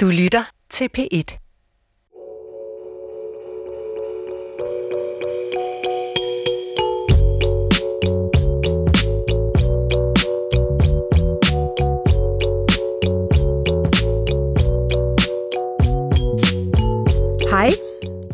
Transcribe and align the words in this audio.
Du 0.00 0.06
lytter 0.06 0.44
til 0.70 0.88
P1. 0.98 1.08
Hej, 17.50 17.70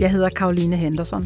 jeg 0.00 0.10
hedder 0.10 0.28
Karoline 0.28 0.76
Henderson. 0.76 1.22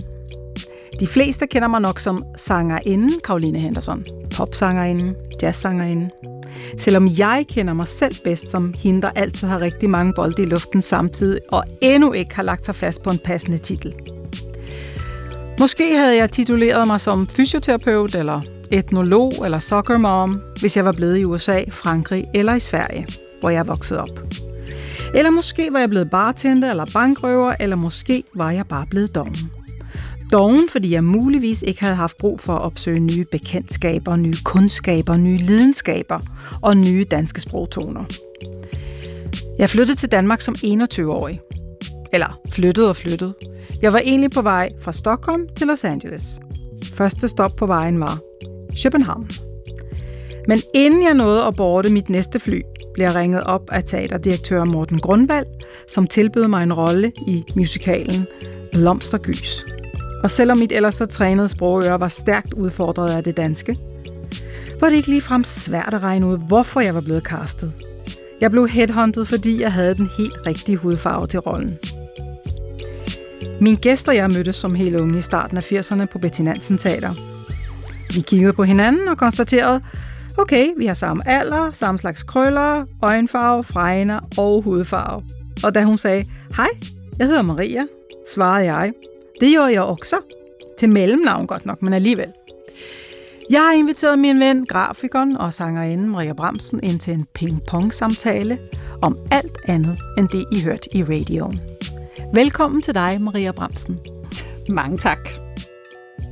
De 1.00 1.06
fleste 1.06 1.46
kender 1.46 1.68
mig 1.68 1.80
nok 1.80 1.98
som 1.98 2.22
sangerinden 2.36 3.20
Karoline 3.24 3.58
Henderson. 3.58 4.04
Popsangerinden, 4.36 5.16
jazzsangerinden. 5.42 6.37
Selvom 6.76 7.08
jeg 7.18 7.44
kender 7.48 7.72
mig 7.72 7.86
selv 7.86 8.14
bedst 8.24 8.50
som 8.50 8.74
hende, 8.78 9.02
der 9.02 9.10
altid 9.10 9.48
har 9.48 9.60
rigtig 9.60 9.90
mange 9.90 10.12
bolde 10.12 10.42
i 10.42 10.46
luften 10.46 10.82
samtidig, 10.82 11.40
og 11.48 11.64
endnu 11.82 12.12
ikke 12.12 12.36
har 12.36 12.42
lagt 12.42 12.64
sig 12.64 12.74
fast 12.74 13.02
på 13.02 13.10
en 13.10 13.18
passende 13.18 13.58
titel. 13.58 13.94
Måske 15.60 15.96
havde 15.96 16.16
jeg 16.16 16.30
tituleret 16.30 16.86
mig 16.86 17.00
som 17.00 17.26
fysioterapeut, 17.26 18.14
eller 18.14 18.40
etnolog, 18.70 19.32
eller 19.44 19.58
soccer 19.58 19.96
mom, 19.96 20.40
hvis 20.60 20.76
jeg 20.76 20.84
var 20.84 20.92
blevet 20.92 21.18
i 21.18 21.24
USA, 21.24 21.62
Frankrig 21.70 22.24
eller 22.34 22.54
i 22.54 22.60
Sverige, 22.60 23.06
hvor 23.40 23.50
jeg 23.50 23.68
voksede 23.68 24.00
op. 24.00 24.20
Eller 25.14 25.30
måske 25.30 25.68
var 25.72 25.78
jeg 25.78 25.88
blevet 25.88 26.10
bartender 26.10 26.70
eller 26.70 26.86
bankrøver, 26.94 27.54
eller 27.60 27.76
måske 27.76 28.22
var 28.34 28.50
jeg 28.50 28.66
bare 28.66 28.86
blevet 28.90 29.14
dommen. 29.14 29.57
Doven, 30.32 30.68
fordi 30.68 30.94
jeg 30.94 31.04
muligvis 31.04 31.62
ikke 31.62 31.80
havde 31.80 31.94
haft 31.94 32.18
brug 32.18 32.40
for 32.40 32.52
at 32.52 32.62
opsøge 32.62 33.00
nye 33.00 33.24
bekendtskaber, 33.30 34.16
nye 34.16 34.36
kundskaber, 34.44 35.16
nye 35.16 35.36
lidenskaber 35.36 36.20
og 36.62 36.76
nye 36.76 37.04
danske 37.10 37.40
sprogtoner. 37.40 38.04
Jeg 39.58 39.70
flyttede 39.70 39.98
til 39.98 40.10
Danmark 40.12 40.40
som 40.40 40.54
21-årig. 40.64 41.40
Eller 42.12 42.40
flyttede 42.50 42.88
og 42.88 42.96
flyttede. 42.96 43.34
Jeg 43.82 43.92
var 43.92 43.98
egentlig 43.98 44.30
på 44.30 44.42
vej 44.42 44.72
fra 44.80 44.92
Stockholm 44.92 45.46
til 45.56 45.66
Los 45.66 45.84
Angeles. 45.84 46.40
Første 46.94 47.28
stop 47.28 47.50
på 47.58 47.66
vejen 47.66 48.00
var 48.00 48.18
København. 48.82 49.30
Men 50.48 50.60
inden 50.74 51.02
jeg 51.02 51.14
nåede 51.14 51.44
at 51.44 51.56
borte 51.56 51.92
mit 51.92 52.08
næste 52.08 52.40
fly, 52.40 52.62
blev 52.94 53.06
jeg 53.06 53.14
ringet 53.14 53.44
op 53.44 53.70
af 53.72 53.84
teaterdirektør 53.84 54.64
Morten 54.64 55.00
Grundvald, 55.00 55.46
som 55.88 56.06
tilbød 56.06 56.48
mig 56.48 56.62
en 56.62 56.72
rolle 56.72 57.12
i 57.26 57.42
musikalen 57.56 58.26
Blomstergys. 58.72 59.77
Og 60.22 60.30
selvom 60.30 60.58
mit 60.58 60.72
ellers 60.72 60.94
så 60.94 61.06
trænede 61.06 61.48
sprogøre 61.48 62.00
var 62.00 62.08
stærkt 62.08 62.52
udfordret 62.52 63.10
af 63.10 63.24
det 63.24 63.36
danske, 63.36 63.76
var 64.80 64.88
det 64.88 64.96
ikke 64.96 65.08
ligefrem 65.08 65.44
svært 65.44 65.94
at 65.94 66.02
regne 66.02 66.26
ud, 66.26 66.38
hvorfor 66.48 66.80
jeg 66.80 66.94
var 66.94 67.00
blevet 67.00 67.22
castet. 67.22 67.72
Jeg 68.40 68.50
blev 68.50 68.68
headhunted, 68.68 69.24
fordi 69.24 69.60
jeg 69.60 69.72
havde 69.72 69.94
den 69.94 70.08
helt 70.18 70.46
rigtige 70.46 70.76
hudfarve 70.76 71.26
til 71.26 71.40
rollen. 71.40 71.78
Mine 73.60 73.76
gæster 73.76 74.12
jeg 74.12 74.30
mødte 74.30 74.52
som 74.52 74.74
helt 74.74 74.96
unge 74.96 75.18
i 75.18 75.22
starten 75.22 75.56
af 75.56 75.72
80'erne 75.72 76.04
på 76.04 76.18
Betty 76.18 76.40
Nansen 76.40 76.78
Teater. 76.78 77.14
Vi 78.14 78.20
kiggede 78.20 78.52
på 78.52 78.64
hinanden 78.64 79.08
og 79.08 79.18
konstaterede, 79.18 79.80
okay, 80.38 80.66
vi 80.76 80.86
har 80.86 80.94
samme 80.94 81.28
alder, 81.28 81.70
samme 81.72 81.98
slags 81.98 82.22
krøller, 82.22 82.84
øjenfarve, 83.02 83.64
fregner 83.64 84.20
og 84.38 84.62
hudfarve. 84.62 85.22
Og 85.64 85.74
da 85.74 85.84
hun 85.84 85.98
sagde, 85.98 86.24
hej, 86.56 86.68
jeg 87.18 87.26
hedder 87.26 87.42
Maria, 87.42 87.82
svarede 88.34 88.64
jeg, 88.64 88.92
det 89.40 89.48
gjorde 89.52 89.72
jeg 89.72 89.82
også. 89.82 90.16
Til 90.78 90.88
mellemnavn 90.88 91.46
godt 91.46 91.66
nok, 91.66 91.82
men 91.82 91.92
alligevel. 91.92 92.28
Jeg 93.50 93.60
har 93.60 93.72
inviteret 93.72 94.18
min 94.18 94.40
ven, 94.40 94.66
grafikeren 94.66 95.36
og 95.36 95.52
sangerinden 95.52 96.08
Maria 96.08 96.32
Bramsen 96.32 96.80
ind 96.82 97.00
til 97.00 97.12
en 97.12 97.26
ping-pong-samtale 97.34 98.58
om 99.02 99.18
alt 99.30 99.58
andet 99.64 99.98
end 100.18 100.28
det, 100.28 100.44
I 100.52 100.60
hørte 100.60 100.96
i 100.96 101.02
radioen. 101.04 101.60
Velkommen 102.34 102.82
til 102.82 102.94
dig, 102.94 103.18
Maria 103.20 103.52
Bramsen. 103.52 103.98
Mange 104.68 104.98
tak. 104.98 105.28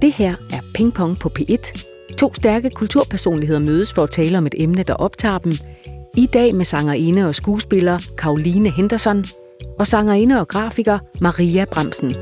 Det 0.03 0.13
her 0.13 0.35
er 0.53 0.61
Ping 0.75 0.95
Pong 0.95 1.19
på 1.19 1.31
P1. 1.39 1.87
To 2.19 2.35
stærke 2.35 2.71
kulturpersonligheder 2.71 3.61
mødes 3.61 3.95
for 3.95 4.03
at 4.03 4.11
tale 4.11 4.39
om 4.39 4.47
et 4.47 4.55
emne, 4.59 4.83
der 4.83 4.95
optager 4.95 5.39
dem. 5.39 5.53
I 6.17 6.27
dag 6.27 6.55
med 6.55 6.65
sangerinde 6.65 7.29
og 7.29 7.35
skuespiller 7.35 7.99
Karoline 8.19 8.71
Henderson 8.71 9.25
og 9.79 9.87
sangerinde 9.87 10.41
og 10.41 10.49
grafiker 10.49 10.99
Maria 11.21 11.65
Bramsen. 11.65 12.15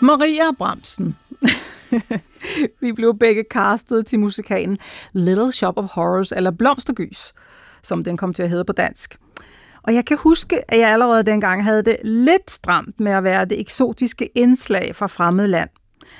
Maria 0.00 0.52
Bramsen. 0.58 1.16
Vi 2.80 2.92
blev 2.92 3.18
begge 3.18 3.44
castet 3.50 4.06
til 4.06 4.18
musikalen 4.18 4.78
Little 5.12 5.52
Shop 5.52 5.78
of 5.78 5.84
Horrors, 5.84 6.32
eller 6.32 6.50
Blomstergys, 6.50 7.34
som 7.82 8.04
den 8.04 8.16
kom 8.16 8.34
til 8.34 8.42
at 8.42 8.50
hedde 8.50 8.64
på 8.64 8.72
dansk. 8.72 9.16
Og 9.82 9.94
jeg 9.94 10.04
kan 10.04 10.18
huske, 10.20 10.70
at 10.72 10.78
jeg 10.78 10.90
allerede 10.90 11.22
dengang 11.22 11.64
havde 11.64 11.82
det 11.82 11.96
lidt 12.04 12.50
stramt 12.50 13.00
med 13.00 13.12
at 13.12 13.24
være 13.24 13.44
det 13.44 13.60
eksotiske 13.60 14.28
indslag 14.34 14.96
fra 14.96 15.06
fremmed 15.06 15.46
land. 15.46 15.70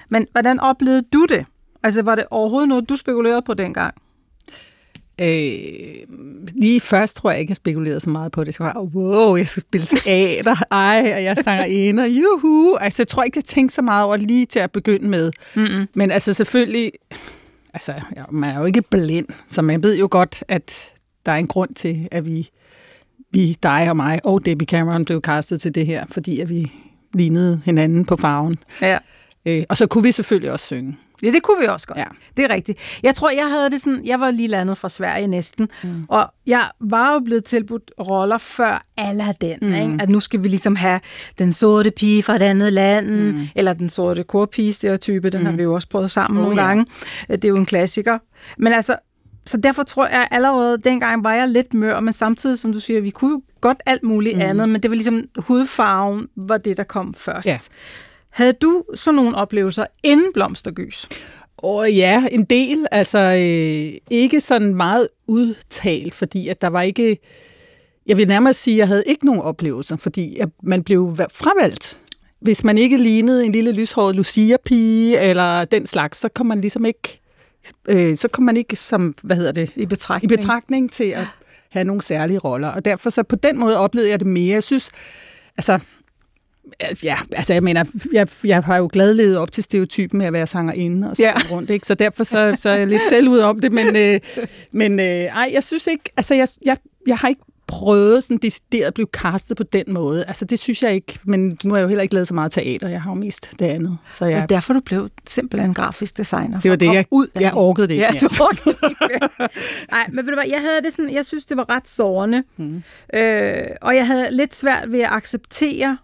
Men 0.09 0.27
hvordan 0.33 0.61
oplevede 0.61 1.03
du 1.13 1.27
det? 1.29 1.47
Altså, 1.83 2.03
var 2.03 2.15
det 2.15 2.25
overhovedet 2.31 2.69
noget, 2.69 2.89
du 2.89 2.97
spekulerede 2.97 3.43
på 3.43 3.55
dengang? 3.55 3.95
Øh, 5.21 5.59
lige 6.55 6.81
først 6.81 7.17
tror 7.17 7.31
jeg 7.31 7.41
ikke, 7.41 7.51
jeg 7.51 7.57
spekulerede 7.57 8.01
så 8.01 8.11
meget 8.11 8.33
på 8.33 8.45
det. 8.45 8.55
Så 8.55 8.63
var 8.63 8.81
wow, 8.81 9.37
jeg 9.37 9.49
skal 9.49 9.63
spille 9.63 9.87
teater, 9.87 10.57
ej, 10.71 11.13
og 11.17 11.25
jeg 11.25 11.37
sanger 11.45 11.65
ind, 11.65 12.01
og 12.01 12.09
juhu. 12.09 12.77
Altså, 12.77 13.03
jeg 13.03 13.09
tror 13.09 13.23
ikke, 13.23 13.37
jeg 13.37 13.45
tænkte 13.45 13.75
så 13.75 13.83
meget 13.83 14.05
over 14.05 14.17
lige 14.17 14.47
til 14.47 14.59
at 14.59 14.73
begynde 14.73 15.09
med. 15.09 15.33
Mm-mm. 15.55 15.87
Men 15.95 16.11
altså, 16.11 16.33
selvfølgelig, 16.33 16.93
altså, 17.75 17.93
ja, 18.17 18.23
man 18.31 18.51
er 18.51 18.59
jo 18.59 18.65
ikke 18.65 18.83
blind, 18.83 19.27
så 19.49 19.63
man 19.63 19.83
ved 19.83 19.99
jo 19.99 20.09
godt, 20.11 20.45
at 20.49 20.93
der 21.27 21.33
er 21.33 21.37
en 21.37 21.49
grund 21.49 21.75
til, 21.75 22.09
at 22.11 22.27
vi, 22.27 22.51
vi 23.31 23.57
dig 23.63 23.87
og 23.91 23.97
mig 23.97 24.21
og 24.25 24.45
Debbie 24.45 24.67
Cameron 24.67 25.05
blev 25.05 25.21
castet 25.21 25.61
til 25.61 25.75
det 25.75 25.87
her, 25.87 26.05
fordi 26.11 26.41
at 26.41 26.49
vi 26.49 26.73
lignede 27.15 27.61
hinanden 27.65 28.05
på 28.05 28.17
farven. 28.17 28.59
Ja. 28.83 28.99
Øh, 29.47 29.65
og 29.69 29.77
så 29.77 29.87
kunne 29.87 30.05
vi 30.05 30.13
selvfølgelig 30.13 30.53
også 30.53 30.67
synge. 30.67 30.97
Ja, 31.23 31.31
det 31.31 31.43
kunne 31.43 31.61
vi 31.61 31.67
også 31.67 31.87
godt. 31.87 31.99
Ja. 31.99 32.05
Det 32.37 32.45
er 32.45 32.49
rigtigt. 32.55 32.99
Jeg 33.03 33.15
tror, 33.15 33.31
jeg 33.31 33.51
havde 33.51 33.71
det 33.71 33.81
sådan, 33.81 34.01
jeg 34.05 34.21
var 34.21 34.31
lige 34.31 34.49
landet 34.49 34.79
fra 34.79 34.89
Sverige 34.89 35.27
næsten, 35.27 35.69
mm. 35.83 36.05
og 36.09 36.33
jeg 36.47 36.71
var 36.81 37.13
jo 37.13 37.21
blevet 37.21 37.45
tilbudt 37.45 37.91
roller 38.01 38.39
før 38.39 38.83
Aladdin, 38.97 39.59
mm. 39.63 39.75
ikke? 39.75 39.97
at 40.01 40.09
nu 40.09 40.21
skal 40.21 40.43
vi 40.43 40.49
ligesom 40.49 40.77
have 40.77 41.01
den 41.39 41.53
sorte 41.53 41.91
pige 41.91 42.23
fra 42.23 42.37
et 42.37 42.43
andet 42.43 42.73
land, 42.73 43.07
mm. 43.07 43.49
eller 43.55 43.73
den 43.73 43.89
sorte 43.89 44.23
korpige 44.23 44.73
stereotype, 44.73 45.31
den 45.31 45.41
mm. 45.41 45.47
har 45.47 45.53
vi 45.53 45.63
jo 45.63 45.75
også 45.75 45.89
prøvet 45.89 46.11
sammen 46.11 46.39
oh, 46.39 46.45
nogle 46.45 46.63
ja. 46.63 46.67
gange. 46.67 46.87
Det 47.29 47.45
er 47.45 47.49
jo 47.49 47.57
en 47.57 47.67
klassiker. 47.67 48.19
Men 48.59 48.73
altså, 48.73 48.97
så 49.47 49.57
derfor 49.57 49.83
tror 49.83 50.07
jeg 50.07 50.29
allerede, 50.31 50.79
dengang 50.79 51.25
var 51.25 51.35
jeg 51.35 51.49
lidt 51.49 51.75
mør, 51.75 52.01
men 52.01 52.13
samtidig, 52.13 52.59
som 52.59 52.73
du 52.73 52.81
siger, 52.81 53.01
vi 53.01 53.11
kunne 53.11 53.31
jo 53.31 53.43
godt 53.61 53.83
alt 53.87 54.03
muligt 54.03 54.37
mm. 54.37 54.43
andet, 54.43 54.69
men 54.69 54.83
det 54.83 54.91
var 54.91 54.95
ligesom 54.95 55.25
hudfarven 55.37 56.29
var 56.37 56.59
det, 56.59 56.77
der 56.77 56.83
kom 56.83 57.15
først. 57.15 57.47
Ja. 57.47 57.59
Havde 58.37 58.53
du 58.53 58.85
sådan 58.95 59.15
nogle 59.15 59.37
oplevelser 59.37 59.87
inden 60.03 60.33
Blomstergys? 60.35 61.09
Åh 61.63 61.81
oh, 61.81 61.97
ja, 61.97 62.27
en 62.31 62.45
del. 62.45 62.87
Altså 62.93 63.19
øh, 63.19 64.01
ikke 64.11 64.41
sådan 64.41 64.75
meget 64.75 65.09
udtalt, 65.27 66.15
fordi 66.15 66.49
at 66.49 66.61
der 66.61 66.69
var 66.69 66.83
ikke... 66.83 67.19
Jeg 68.07 68.17
vil 68.17 68.29
nærmere 68.29 68.53
sige, 68.53 68.75
at 68.75 68.79
jeg 68.79 68.89
havde 68.89 69.03
ikke 69.07 69.27
nogen 69.27 69.41
oplevelser, 69.41 69.97
fordi 69.97 70.39
at 70.39 70.49
man 70.63 70.83
blev 70.83 71.17
fravalgt. 71.33 71.99
Hvis 72.41 72.65
man 72.65 72.79
ikke 72.79 72.97
lignede 72.97 73.45
en 73.45 73.53
lille 73.53 73.73
lyshåret 73.73 74.17
Lucia-pige 74.17 75.21
eller 75.21 75.65
den 75.65 75.87
slags, 75.87 76.19
så 76.19 76.29
kom 76.29 76.47
man 76.47 76.61
ligesom 76.61 76.85
ikke... 76.85 77.21
Øh, 77.89 78.17
så 78.17 78.29
kom 78.29 78.45
man 78.45 78.57
ikke 78.57 78.77
som, 78.77 79.15
hvad 79.23 79.37
hedder 79.37 79.53
det? 79.53 79.73
I 79.77 79.87
betragtning. 79.87 80.33
I 80.33 80.37
betragtning 80.37 80.93
til 80.93 81.05
at 81.05 81.25
have 81.71 81.85
nogle 81.85 82.03
særlige 82.03 82.39
roller. 82.39 82.69
Og 82.69 82.85
derfor 82.85 83.11
så 83.11 83.23
på 83.23 83.37
den 83.37 83.59
måde 83.59 83.79
oplevede 83.79 84.11
jeg 84.11 84.19
det 84.19 84.27
mere. 84.27 84.55
Jeg 84.55 84.63
synes, 84.63 84.91
altså, 85.57 85.79
Ja, 87.03 87.17
altså 87.33 87.53
jeg 87.55 87.63
mener, 87.63 87.85
jeg, 88.13 88.29
jeg 88.45 88.63
har 88.63 88.77
jo 88.77 88.89
glad 88.93 89.15
levet 89.15 89.37
op 89.37 89.53
til 89.53 89.63
stereotypen 89.65 90.19
med 90.19 90.27
at 90.27 90.33
være 90.33 90.47
sangerinde 90.47 91.11
og 91.11 91.17
så 91.17 91.23
Ja. 91.23 91.33
rundt, 91.51 91.71
ikke? 91.71 91.87
Så 91.87 91.95
derfor 91.95 92.25
så, 92.25 92.57
så 92.59 92.71
er 92.71 92.77
jeg 92.77 92.87
lidt 92.87 93.03
selv 93.09 93.29
ud 93.29 93.39
om 93.39 93.61
det, 93.61 93.73
men, 93.73 93.97
øh, 93.97 94.21
men 94.73 95.01
øh, 95.01 95.07
ej, 95.07 95.51
jeg 95.53 95.65
synes 95.65 95.87
ikke, 95.87 96.05
altså 96.17 96.35
jeg, 96.35 96.49
jeg, 96.65 96.77
jeg 97.07 97.17
har 97.17 97.29
ikke 97.29 97.41
prøvet 97.69 98.25
sådan 98.25 98.37
decideret 98.43 98.85
at 98.87 98.95
blive 98.95 99.07
castet 99.13 99.57
på 99.57 99.63
den 99.63 99.85
måde. 99.89 100.25
Altså 100.25 100.45
det 100.45 100.59
synes 100.59 100.83
jeg 100.83 100.95
ikke, 100.95 101.19
men 101.25 101.59
nu 101.65 101.71
har 101.71 101.77
jeg 101.77 101.83
jo 101.83 101.89
heller 101.89 102.03
ikke 102.03 102.15
lavet 102.15 102.29
så 102.29 102.35
meget 102.35 102.53
teater, 102.53 102.89
jeg 102.89 103.03
har 103.03 103.11
jo 103.11 103.15
mest 103.15 103.51
det 103.59 103.65
andet. 103.67 103.99
Så 104.15 104.25
jeg, 104.25 104.43
Og 104.43 104.49
derfor 104.49 104.73
du 104.73 104.81
blev 104.81 105.09
simpelthen 105.29 105.75
grafisk 105.75 106.17
designer. 106.17 106.61
det 106.61 106.71
var 106.71 106.77
det, 106.77 106.87
jeg, 106.95 107.05
ud 107.11 107.27
af 107.35 107.41
jeg 107.41 107.51
det. 107.51 107.59
orkede 107.59 107.89
det 107.89 107.95
ikke 107.95 108.05
Ja, 108.13 108.19
du 108.21 108.29
orkede 108.41 108.77
ikke 108.91 108.97
mere. 109.01 109.49
Nej, 109.93 110.07
men 110.09 110.17
ved 110.17 110.33
du 110.33 110.35
hvad, 110.41 110.51
jeg 110.51 110.61
havde 110.61 110.83
det 110.85 110.93
sådan, 110.93 111.15
jeg 111.15 111.27
synes, 111.27 111.45
det 111.47 111.57
var 111.57 111.71
ret 111.77 111.89
sårende. 111.89 112.43
Mm. 112.57 112.83
Øh, 113.15 113.55
og 113.83 113.97
jeg 113.97 114.07
havde 114.07 114.29
lidt 114.31 114.55
svært 114.55 114.93
ved 114.93 115.01
at 115.01 115.09
acceptere 115.13 115.99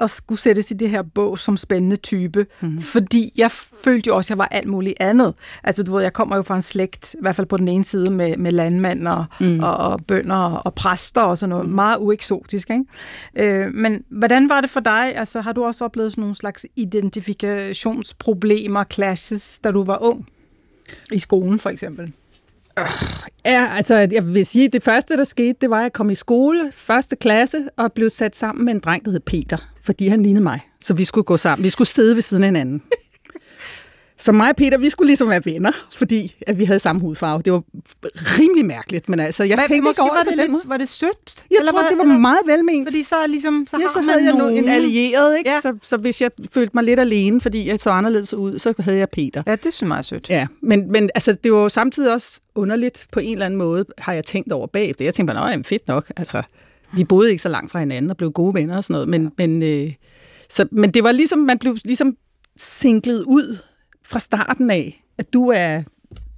at 0.00 0.10
skulle 0.10 0.38
sættes 0.38 0.70
i 0.70 0.74
det 0.74 0.90
her 0.90 1.02
bog 1.02 1.38
som 1.38 1.56
spændende 1.56 1.96
type, 1.96 2.46
mm. 2.60 2.80
fordi 2.80 3.32
jeg 3.36 3.50
følte 3.84 4.08
jo 4.08 4.16
også, 4.16 4.26
at 4.26 4.30
jeg 4.30 4.38
var 4.38 4.48
alt 4.50 4.68
muligt 4.68 4.96
andet. 5.00 5.34
Altså 5.64 5.82
du 5.82 5.94
ved, 5.94 6.02
jeg 6.02 6.12
kommer 6.12 6.36
jo 6.36 6.42
fra 6.42 6.56
en 6.56 6.62
slægt, 6.62 7.14
i 7.14 7.18
hvert 7.20 7.36
fald 7.36 7.46
på 7.46 7.56
den 7.56 7.68
ene 7.68 7.84
side, 7.84 8.10
med, 8.10 8.36
med 8.36 8.52
landmænd 8.52 9.08
og, 9.08 9.24
mm. 9.40 9.60
og, 9.60 9.76
og 9.76 10.00
bønder 10.06 10.36
og, 10.36 10.74
præster 10.74 11.20
og 11.20 11.38
sådan 11.38 11.50
noget. 11.50 11.68
Mm. 11.68 11.74
Meget 11.74 11.98
ueksotisk, 12.00 12.70
ikke? 12.70 12.84
Øh, 13.64 13.74
men 13.74 14.04
hvordan 14.08 14.48
var 14.48 14.60
det 14.60 14.70
for 14.70 14.80
dig? 14.80 15.16
Altså 15.16 15.40
har 15.40 15.52
du 15.52 15.64
også 15.64 15.84
oplevet 15.84 16.12
sådan 16.12 16.22
nogle 16.22 16.36
slags 16.36 16.66
identifikationsproblemer, 16.76 18.84
clashes, 18.92 19.60
da 19.64 19.70
du 19.70 19.84
var 19.84 20.02
ung? 20.02 20.28
I 21.12 21.18
skolen 21.18 21.58
for 21.58 21.70
eksempel? 21.70 22.12
Ja, 23.44 23.68
altså 23.76 23.94
jeg 23.94 24.26
vil 24.26 24.46
sige, 24.46 24.68
det 24.68 24.82
første, 24.82 25.16
der 25.16 25.24
skete, 25.24 25.54
det 25.60 25.70
var, 25.70 25.76
at 25.76 25.82
jeg 25.82 25.92
kom 25.92 26.10
i 26.10 26.14
skole, 26.14 26.72
første 26.72 27.16
klasse, 27.16 27.68
og 27.76 27.92
blev 27.92 28.10
sat 28.10 28.36
sammen 28.36 28.64
med 28.64 28.74
en 28.74 28.80
dreng, 28.80 29.04
der 29.04 29.10
hed 29.10 29.20
Peter, 29.20 29.71
fordi 29.84 30.08
han 30.08 30.22
lignede 30.22 30.42
mig. 30.42 30.60
Så 30.80 30.94
vi 30.94 31.04
skulle 31.04 31.24
gå 31.24 31.36
sammen. 31.36 31.64
Vi 31.64 31.70
skulle 31.70 31.88
sidde 31.88 32.14
ved 32.14 32.22
siden 32.22 32.42
af 32.42 32.48
hinanden. 32.48 32.82
Så 34.22 34.32
mig 34.32 34.50
og 34.50 34.56
Peter, 34.56 34.78
vi 34.78 34.90
skulle 34.90 35.06
ligesom 35.06 35.28
være 35.28 35.44
venner, 35.44 35.72
fordi 35.96 36.34
at 36.46 36.58
vi 36.58 36.64
havde 36.64 36.78
samme 36.78 37.00
hudfarve. 37.00 37.42
Det 37.42 37.52
var 37.52 37.62
rimelig 38.14 38.64
mærkeligt, 38.64 39.08
men 39.08 39.20
altså, 39.20 39.44
jeg 39.44 39.56
Hvad, 39.56 39.64
tænkte 39.68 39.90
ikke 39.90 40.02
over 40.02 40.14
var 40.14 40.22
det, 40.22 40.38
det, 40.38 40.48
lidt, 40.50 40.68
var 40.68 40.76
det 40.76 40.88
sødt? 40.88 41.44
Jeg 41.50 41.60
tror, 41.70 41.82
det 41.82 41.98
var 41.98 42.18
meget 42.18 42.40
velment. 42.46 42.88
Fordi 42.88 43.02
så, 43.02 43.16
er 43.16 43.26
ligesom, 43.26 43.66
så 43.70 43.76
ja, 43.76 43.82
har 43.82 43.88
så 43.88 44.00
havde 44.00 44.24
jeg 44.24 44.32
nogen. 44.32 44.56
en 44.56 44.68
allieret, 44.68 45.38
ikke? 45.38 45.50
Ja. 45.50 45.60
Så, 45.60 45.78
så 45.82 45.96
hvis 45.96 46.22
jeg 46.22 46.30
følte 46.52 46.70
mig 46.74 46.84
lidt 46.84 47.00
alene, 47.00 47.40
fordi 47.40 47.68
jeg 47.68 47.80
så 47.80 47.90
anderledes 47.90 48.34
ud, 48.34 48.58
så 48.58 48.74
havde 48.78 48.98
jeg 48.98 49.08
Peter. 49.08 49.42
Ja, 49.46 49.52
det 49.52 49.60
synes 49.62 49.80
jeg 49.80 49.86
er 49.86 49.88
meget 49.88 50.04
sødt. 50.04 50.30
Ja, 50.30 50.46
men, 50.60 50.92
men 50.92 51.10
altså, 51.14 51.32
det 51.32 51.52
var 51.52 51.68
samtidig 51.68 52.12
også 52.12 52.40
underligt 52.54 53.06
på 53.12 53.20
en 53.20 53.32
eller 53.32 53.46
anden 53.46 53.58
måde, 53.58 53.84
har 53.98 54.12
jeg 54.12 54.24
tænkt 54.24 54.52
over 54.52 54.66
bagefter. 54.66 55.04
Jeg 55.04 55.14
tænkte 55.14 55.34
bare, 55.34 55.56
nå, 55.56 55.62
fedt 55.62 55.88
nok. 55.88 56.12
Altså, 56.16 56.42
vi 56.96 57.04
boede 57.04 57.30
ikke 57.30 57.42
så 57.42 57.48
langt 57.48 57.72
fra 57.72 57.78
hinanden 57.78 58.10
og 58.10 58.16
blev 58.16 58.32
gode 58.32 58.54
venner 58.54 58.76
og 58.76 58.84
sådan 58.84 58.94
noget, 58.94 59.08
men, 59.08 59.32
men, 59.38 59.62
øh, 59.62 59.92
så, 60.48 60.66
men 60.72 60.90
det 60.90 61.04
var 61.04 61.12
ligesom, 61.12 61.38
man 61.38 61.58
blev 61.58 61.76
ligesom 61.84 62.16
singlet 62.56 63.22
ud 63.22 63.58
fra 64.08 64.18
starten 64.18 64.70
af, 64.70 65.04
at 65.18 65.32
du 65.32 65.48
er 65.48 65.82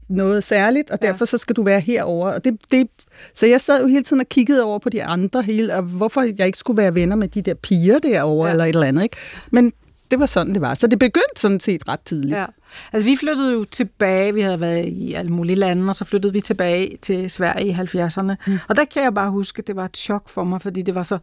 noget 0.08 0.44
særligt, 0.44 0.90
og 0.90 1.02
derfor 1.02 1.24
så 1.24 1.38
skal 1.38 1.56
du 1.56 1.62
være 1.62 1.80
herover. 1.80 2.30
Og 2.30 2.44
det, 2.44 2.56
det, 2.70 2.88
så 3.34 3.46
jeg 3.46 3.60
sad 3.60 3.80
jo 3.80 3.86
hele 3.86 4.02
tiden 4.02 4.20
og 4.20 4.28
kiggede 4.28 4.62
over 4.62 4.78
på 4.78 4.88
de 4.90 5.04
andre, 5.04 5.42
hele, 5.42 5.74
og 5.74 5.82
hvorfor 5.82 6.22
jeg 6.38 6.46
ikke 6.46 6.58
skulle 6.58 6.76
være 6.82 6.94
venner 6.94 7.16
med 7.16 7.28
de 7.28 7.42
der 7.42 7.54
piger 7.54 7.98
derovre, 7.98 8.44
Ja. 8.44 8.48
ja. 8.48 8.52
eller 8.52 8.64
et 8.64 8.68
eller 8.74 8.86
andet. 8.86 9.02
Ikke? 9.02 9.16
Men 9.50 9.72
det 10.10 10.18
var 10.18 10.26
sådan, 10.26 10.52
det 10.54 10.60
var. 10.60 10.74
Så 10.74 10.86
det 10.86 10.98
begyndte 10.98 11.40
sådan 11.40 11.60
set 11.60 11.88
ret 11.88 12.00
tidligt. 12.00 12.36
Ja. 12.36 12.44
Altså, 12.92 13.10
vi 13.10 13.16
flyttede 13.16 13.52
jo 13.52 13.64
tilbage. 13.64 14.34
Vi 14.34 14.40
havde 14.40 14.60
været 14.60 14.86
i 14.86 15.12
alle 15.14 15.32
mulige 15.32 15.56
lande, 15.56 15.88
og 15.90 15.96
så 15.96 16.04
flyttede 16.04 16.32
vi 16.32 16.40
tilbage 16.40 16.96
til 17.02 17.30
Sverige 17.30 17.66
i 17.68 17.72
70'erne. 17.72 18.34
Mm. 18.46 18.58
Og 18.68 18.76
der 18.76 18.84
kan 18.84 19.02
jeg 19.02 19.14
bare 19.14 19.30
huske, 19.30 19.60
at 19.60 19.66
det 19.66 19.76
var 19.76 19.84
et 19.84 19.96
chok 19.96 20.28
for 20.28 20.44
mig, 20.44 20.60
fordi 20.62 20.82
det 20.82 20.94
var 20.94 21.02
så 21.02 21.18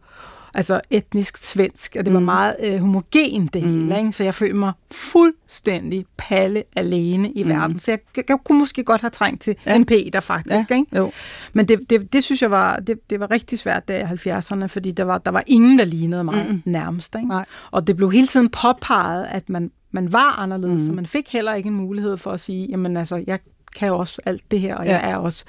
altså, 0.54 0.80
etnisk 0.90 1.36
svensk, 1.36 1.96
og 1.98 2.04
det 2.04 2.12
var 2.14 2.20
Mm. 2.20 2.24
meget 2.24 2.54
øh, 2.64 2.80
homogen 2.80 3.46
det 3.52 3.62
hele. 3.62 3.98
Ikke? 3.98 4.12
Så 4.12 4.24
jeg 4.24 4.34
følte 4.34 4.56
mig 4.56 4.72
fuldstændig 4.90 6.06
palle 6.16 6.62
alene 6.76 7.30
i 7.32 7.42
Mm. 7.42 7.48
verden. 7.48 7.78
Så 7.78 7.90
jeg, 7.90 7.98
jeg, 8.16 8.24
jeg 8.28 8.36
kunne 8.44 8.58
måske 8.58 8.84
godt 8.84 9.00
have 9.00 9.10
trængt 9.10 9.42
til 9.42 9.56
ja. 9.66 9.70
Ja. 9.70 9.76
en 9.76 9.84
Peter, 9.86 10.20
faktisk. 10.20 10.70
Ja, 10.70 10.76
Ikke? 10.76 10.96
jo. 10.96 11.12
Men 11.52 11.68
det, 11.68 11.80
det, 11.90 12.12
det 12.12 12.24
synes 12.24 12.42
jeg 12.42 12.50
var, 12.50 12.76
det, 12.76 13.10
det 13.10 13.20
var 13.20 13.30
rigtig 13.30 13.58
svært 13.58 13.88
der 13.88 13.96
i 13.96 14.02
70'erne, 14.02 14.66
fordi 14.66 14.90
der 14.90 15.04
var, 15.04 15.18
der 15.18 15.30
var 15.30 15.42
ingen, 15.46 15.78
der 15.78 15.84
lignede 15.84 16.24
mig 16.24 16.46
mm. 16.50 16.62
nærmest. 16.64 17.14
Ikke? 17.14 17.28
Nej. 17.28 17.44
Og 17.70 17.86
det 17.86 17.96
blev 17.96 18.10
hele 18.12 18.26
tiden 18.26 18.48
påpeget, 18.50 19.26
at 19.30 19.48
man, 19.48 19.70
man 19.92 20.12
var 20.12 20.38
anderledes, 20.38 20.80
mm. 20.80 20.86
så 20.86 20.92
man 20.92 21.06
fik 21.06 21.28
heller 21.32 21.54
ikke 21.54 21.66
en 21.66 21.74
mulighed 21.74 22.16
for 22.16 22.30
at 22.32 22.40
sige, 22.40 22.66
jamen 22.70 22.96
altså, 22.96 23.24
jeg 23.26 23.38
kan 23.78 23.88
jo 23.88 23.98
også 23.98 24.22
alt 24.26 24.42
det 24.50 24.60
her, 24.60 24.74
og 24.76 24.84
ja. 24.86 24.92
Jeg 24.98 25.10
er 25.10 25.16
også. 25.16 25.44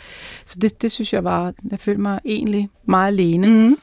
Så 0.45 0.59
det, 0.59 0.81
det 0.81 0.91
synes 0.91 1.13
jeg 1.13 1.23
var, 1.23 1.53
jeg 1.71 1.79
følte 1.79 2.01
mig 2.01 2.19
egentlig 2.25 2.69
meget 2.87 3.07
alene. 3.07 3.47
Mm. 3.47 3.77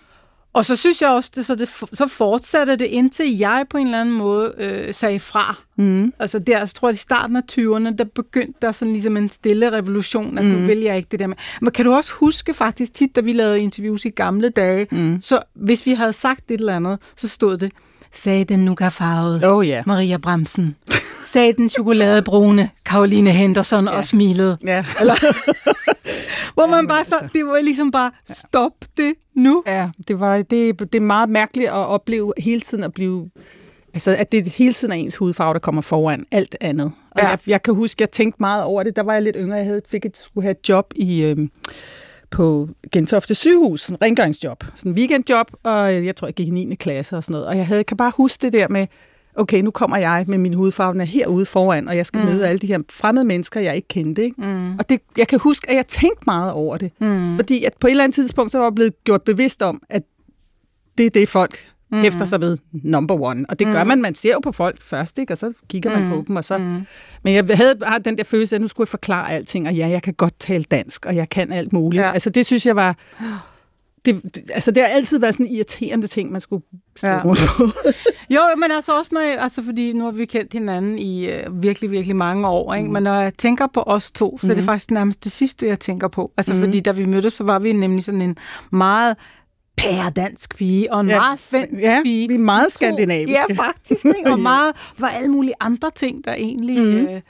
Og 0.52 0.64
så 0.64 0.76
synes 0.76 1.02
jeg 1.02 1.10
også, 1.10 1.30
det, 1.34 1.46
så, 1.46 1.54
det, 1.54 1.68
så 1.68 2.06
fortsatte 2.06 2.76
det, 2.76 2.84
indtil 2.84 3.38
jeg 3.38 3.64
på 3.70 3.76
en 3.78 3.86
eller 3.86 4.00
anden 4.00 4.14
måde 4.14 4.52
øh, 4.58 4.94
sagde 4.94 5.20
fra. 5.20 5.56
Mm. 5.76 6.12
Altså 6.18 6.38
der, 6.38 6.58
jeg 6.58 6.68
tror 6.68 6.88
jeg, 6.88 6.94
i 6.94 6.96
starten 6.96 7.36
af 7.36 7.40
20'erne, 7.52 7.96
der 7.96 8.04
begyndte 8.14 8.58
der 8.62 8.72
sådan 8.72 8.92
ligesom 8.92 9.16
en 9.16 9.28
stille 9.28 9.72
revolution, 9.72 10.38
at 10.38 10.44
mm. 10.44 10.50
nu 10.50 10.58
Mhm. 10.58 10.66
vil 10.66 10.78
jeg 10.78 10.96
ikke 10.96 11.08
det 11.10 11.18
der 11.18 11.26
med. 11.26 11.36
Men 11.60 11.70
kan 11.72 11.84
du 11.84 11.92
også 11.92 12.12
huske 12.14 12.54
faktisk 12.54 12.94
tit, 12.94 13.16
da 13.16 13.20
vi 13.20 13.32
lavede 13.32 13.60
interviews 13.60 14.04
i 14.04 14.08
gamle 14.10 14.48
dage, 14.48 14.86
Mm. 14.90 15.18
så 15.22 15.40
hvis 15.54 15.86
vi 15.86 15.92
havde 15.92 16.12
sagt 16.12 16.50
et 16.50 16.60
eller 16.60 16.76
andet, 16.76 16.98
så 17.16 17.28
stod 17.28 17.56
det, 17.56 17.72
sagde 18.12 18.44
den 18.44 18.64
nougat-farvede 18.64 19.52
Oh 19.52 19.68
ja. 19.68 19.82
Maria 19.86 20.16
Bremsen. 20.16 20.76
Sagde 21.24 21.52
den 21.52 21.68
chokoladebrune 21.68 22.70
Karoline 22.86 23.30
Henderson 23.30 23.84
ja. 23.84 23.90
og 23.96 24.04
smilede. 24.04 24.56
Ja. 24.66 24.84
Hvor 26.54 26.66
man 26.66 26.76
Jamen, 26.76 26.88
bare 26.88 27.04
så, 27.04 27.14
altså. 27.14 27.28
det 27.34 27.46
var 27.46 27.60
ligesom 27.62 27.90
bare, 27.90 28.10
stop 28.24 28.72
det 28.96 29.14
nu. 29.36 29.62
Ja, 29.66 29.88
det, 30.08 30.20
var, 30.20 30.36
det, 30.36 30.78
det 30.78 30.94
er 30.94 31.00
meget 31.00 31.28
mærkeligt 31.28 31.68
at 31.68 31.74
opleve 31.74 32.32
hele 32.38 32.60
tiden 32.60 32.84
at 32.84 32.92
blive... 32.92 33.30
Altså, 33.94 34.10
at 34.18 34.32
det 34.32 34.46
hele 34.46 34.74
tiden 34.74 34.92
er 34.92 34.96
ens 34.96 35.16
hudfarve, 35.16 35.54
der 35.54 35.58
kommer 35.60 35.82
foran 35.82 36.24
alt 36.32 36.56
andet. 36.60 36.92
Og 37.10 37.18
Ja. 37.18 37.24
ja. 37.24 37.30
jeg, 37.30 37.38
jeg 37.46 37.62
kan 37.62 37.74
huske, 37.74 38.02
jeg 38.02 38.10
tænkte 38.10 38.36
meget 38.40 38.64
over 38.64 38.82
det. 38.82 38.96
Der 38.96 39.02
var 39.02 39.12
jeg 39.12 39.22
lidt 39.22 39.36
yngre. 39.38 39.56
Jeg 39.56 39.64
havde, 39.66 39.82
fik 39.90 40.04
et, 40.04 40.16
skulle 40.16 40.42
have 40.42 40.50
et 40.50 40.68
job 40.68 40.92
i, 40.96 41.22
øhm, 41.22 41.50
på 42.31 42.69
Gentofte 42.93 43.35
sygehus, 43.35 43.88
en 43.88 44.03
rengøringsjob. 44.03 44.65
Sådan 44.75 44.93
en 44.93 44.99
weekendjob, 44.99 45.47
og 45.62 46.05
jeg 46.05 46.17
tror, 46.17 46.27
jeg 46.27 46.35
gik 46.35 46.49
i 46.49 46.50
9. 46.50 46.75
klasse 46.75 47.17
og 47.17 47.25
sådan 47.25 47.32
noget. 47.32 47.47
Og 47.47 47.56
jeg 47.56 47.67
havde, 47.67 47.85
kan 47.85 47.97
bare 47.97 48.12
huske 48.17 48.43
det 48.43 48.53
der 48.53 48.69
med, 48.69 48.87
okay, 49.35 49.61
nu 49.61 49.71
kommer 49.71 49.97
jeg 49.97 50.25
med 50.29 50.38
min 50.38 50.55
hudfarve, 50.55 51.00
er 51.00 51.05
herude 51.05 51.47
foran, 51.47 51.88
og 51.88 51.97
jeg 51.97 52.06
skal 52.06 52.21
mm. 52.21 52.27
møde 52.27 52.49
alle 52.49 52.59
de 52.59 52.67
her 52.67 52.79
fremmede 52.91 53.25
mennesker, 53.25 53.61
jeg 53.61 53.77
ikke 53.77 53.88
kendte. 53.88 54.23
Ikke? 54.23 54.43
Mm. 54.43 54.79
Og 54.79 54.88
det, 54.88 55.00
jeg 55.17 55.29
kan 55.29 55.38
huske, 55.38 55.71
at 55.71 55.77
jeg 55.77 55.87
tænkte 55.87 56.23
meget 56.27 56.53
over 56.53 56.77
det. 56.77 56.93
Mm. 57.00 57.37
Fordi 57.37 57.65
at 57.65 57.75
på 57.81 57.87
et 57.87 57.91
eller 57.91 58.05
andet 58.05 58.15
tidspunkt, 58.15 58.53
så 58.53 58.59
var 58.59 58.65
jeg 58.65 58.75
blevet 58.75 59.05
gjort 59.05 59.23
bevidst 59.23 59.62
om, 59.62 59.82
at 59.88 60.03
det 60.99 61.06
er 61.06 61.11
det, 61.11 61.29
folk 61.29 61.69
mm. 61.92 62.00
hæfter 62.02 62.26
sig 62.26 62.40
ved 62.40 62.58
number 62.72 63.14
one. 63.22 63.44
Og 63.48 63.58
det 63.58 63.66
gør 63.66 63.84
man, 63.84 64.02
man 64.02 64.14
ser 64.14 64.32
jo 64.32 64.40
på 64.42 64.52
folk 64.52 64.82
først, 64.84 65.19
ikke? 65.19 65.32
og 65.32 65.38
så 65.38 65.52
kigger 65.69 65.98
man 66.00 66.10
på 66.10 66.25
dem. 66.28 66.37
Og 66.37 66.44
så. 66.44 66.58
Mm. 66.58 66.87
Men 67.22 67.34
jeg 67.34 67.44
havde 67.54 67.76
bare 67.76 67.98
den 67.98 68.19
der 68.19 68.25
følelse 68.25 68.54
at 68.56 68.60
nu 68.62 68.69
skulle 68.69 68.84
jeg 68.84 68.88
forklare 68.90 69.31
alting, 69.32 69.66
og 69.69 69.75
ja, 69.75 69.88
jeg 69.88 70.02
kan 70.02 70.14
godt 70.14 70.34
tale 70.38 70.64
dansk, 70.64 71.06
og 71.06 71.16
jeg 71.16 71.28
kan 71.28 71.52
alt 71.52 71.72
muligt. 71.72 72.02
Ja. 72.02 72.12
Altså 72.12 72.31
det 72.31 72.46
synes 72.46 72.66
jeg 72.66 72.76
var... 72.76 72.96
Det, 74.04 74.22
det- 74.34 74.50
altså 74.54 74.70
det 74.70 74.82
har 74.82 74.88
altid 74.90 75.19
været 75.19 75.34
sådan 75.34 75.46
en 75.46 75.52
irriterende 75.52 76.06
ting, 76.06 76.32
man 76.32 76.40
skulle 76.40 76.62
stå 76.96 77.06
Ja. 77.08 77.22
rundt 77.25 77.40
på. 77.56 77.64
Jo, 78.34 78.40
men 78.56 78.70
altså 78.70 78.98
også, 78.98 79.10
når 79.14 79.20
jeg, 79.20 79.36
altså 79.40 79.62
fordi 79.64 79.93
nu 79.93 80.04
har 80.04 80.10
vi 80.12 80.25
kendt 80.25 80.52
hinanden 80.52 80.98
i 80.98 81.26
øh, 81.26 81.62
virkelig, 81.62 81.90
virkelig 81.90 82.16
mange 82.16 82.48
år, 82.48 82.75
ikke? 82.75 82.86
Mm. 82.86 82.93
men 82.93 83.02
når 83.02 83.20
jeg 83.20 83.34
tænker 83.34 83.66
på 83.66 83.82
os 83.86 84.10
to, 84.10 84.38
så 84.40 84.50
er 84.50 84.54
det 84.54 84.64
faktisk 84.64 84.90
nærmest 84.90 85.25
det 85.25 85.32
sidste, 85.32 85.66
jeg 85.66 85.81
tænker 85.81 86.08
på. 86.08 86.32
Altså 86.36 86.52
Mhm. 86.54 86.62
fordi 86.62 86.81
da 86.81 86.93
vi 86.93 87.04
mødtes, 87.04 87.32
så 87.32 87.44
var 87.44 87.58
vi 87.58 87.72
nemlig 87.72 88.04
sådan 88.04 88.20
en 88.22 88.36
meget 88.70 89.16
pæredansk 89.81 90.56
pige, 90.56 90.93
og 90.93 91.00
en 91.00 91.09
Ja, 91.09 91.17
meget 91.19 91.38
svensk 91.41 91.82
ja, 91.82 92.00
pige. 92.05 92.29
vi 92.29 92.35
er 92.35 92.38
meget 92.38 92.73
skandinaviske. 92.73 93.44
Ja, 93.49 93.55
faktisk. 93.55 94.05
Ikke? 94.05 94.31
Og 94.32 94.41
meget, 94.50 94.73
var 94.99 95.09
alle 95.09 95.29
mulige 95.29 95.55
andre 95.61 95.91
ting, 95.94 96.25
der 96.25 96.32
egentlig... 96.35 96.81
Mhm. 96.82 97.06
Øh, 97.15 97.21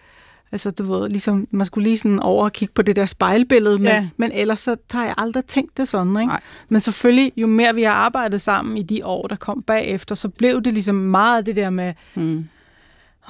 altså, 0.53 0.71
du 0.71 0.93
ved, 0.95 1.09
ligesom, 1.09 1.47
man 1.51 1.67
skulle 1.67 1.85
lige 1.85 1.97
sådan 1.99 2.21
over 2.21 2.45
og 2.45 2.53
kigge 2.53 2.75
på 2.75 2.83
det 2.83 2.97
der 2.97 3.07
spejlbillede, 3.07 3.79
men, 3.79 3.87
Ja. 3.87 4.09
men 4.17 4.33
ellers 4.33 4.61
så 4.61 4.77
har 4.93 5.05
jeg 5.05 5.15
aldrig 5.19 5.45
tænkt 5.45 5.77
det 5.77 5.89
sådan, 5.89 6.17
ikke? 6.17 6.27
Nej. 6.27 6.41
Men 6.69 6.81
selvfølgelig, 6.81 7.33
jo 7.37 7.47
mere 7.47 7.75
vi 7.75 7.83
har 7.83 7.93
arbejdet 7.93 8.41
sammen 8.41 8.77
i 8.77 8.83
de 8.83 9.01
år, 9.07 9.27
der 9.27 9.37
kom 9.37 9.63
bagefter, 9.63 10.15
så 10.15 10.29
blev 10.29 10.63
det 10.63 10.73
ligesom 10.73 10.95
meget 10.95 11.47
det 11.47 11.57
der 11.57 11.71
med, 11.71 11.93
Mm. 12.15 12.45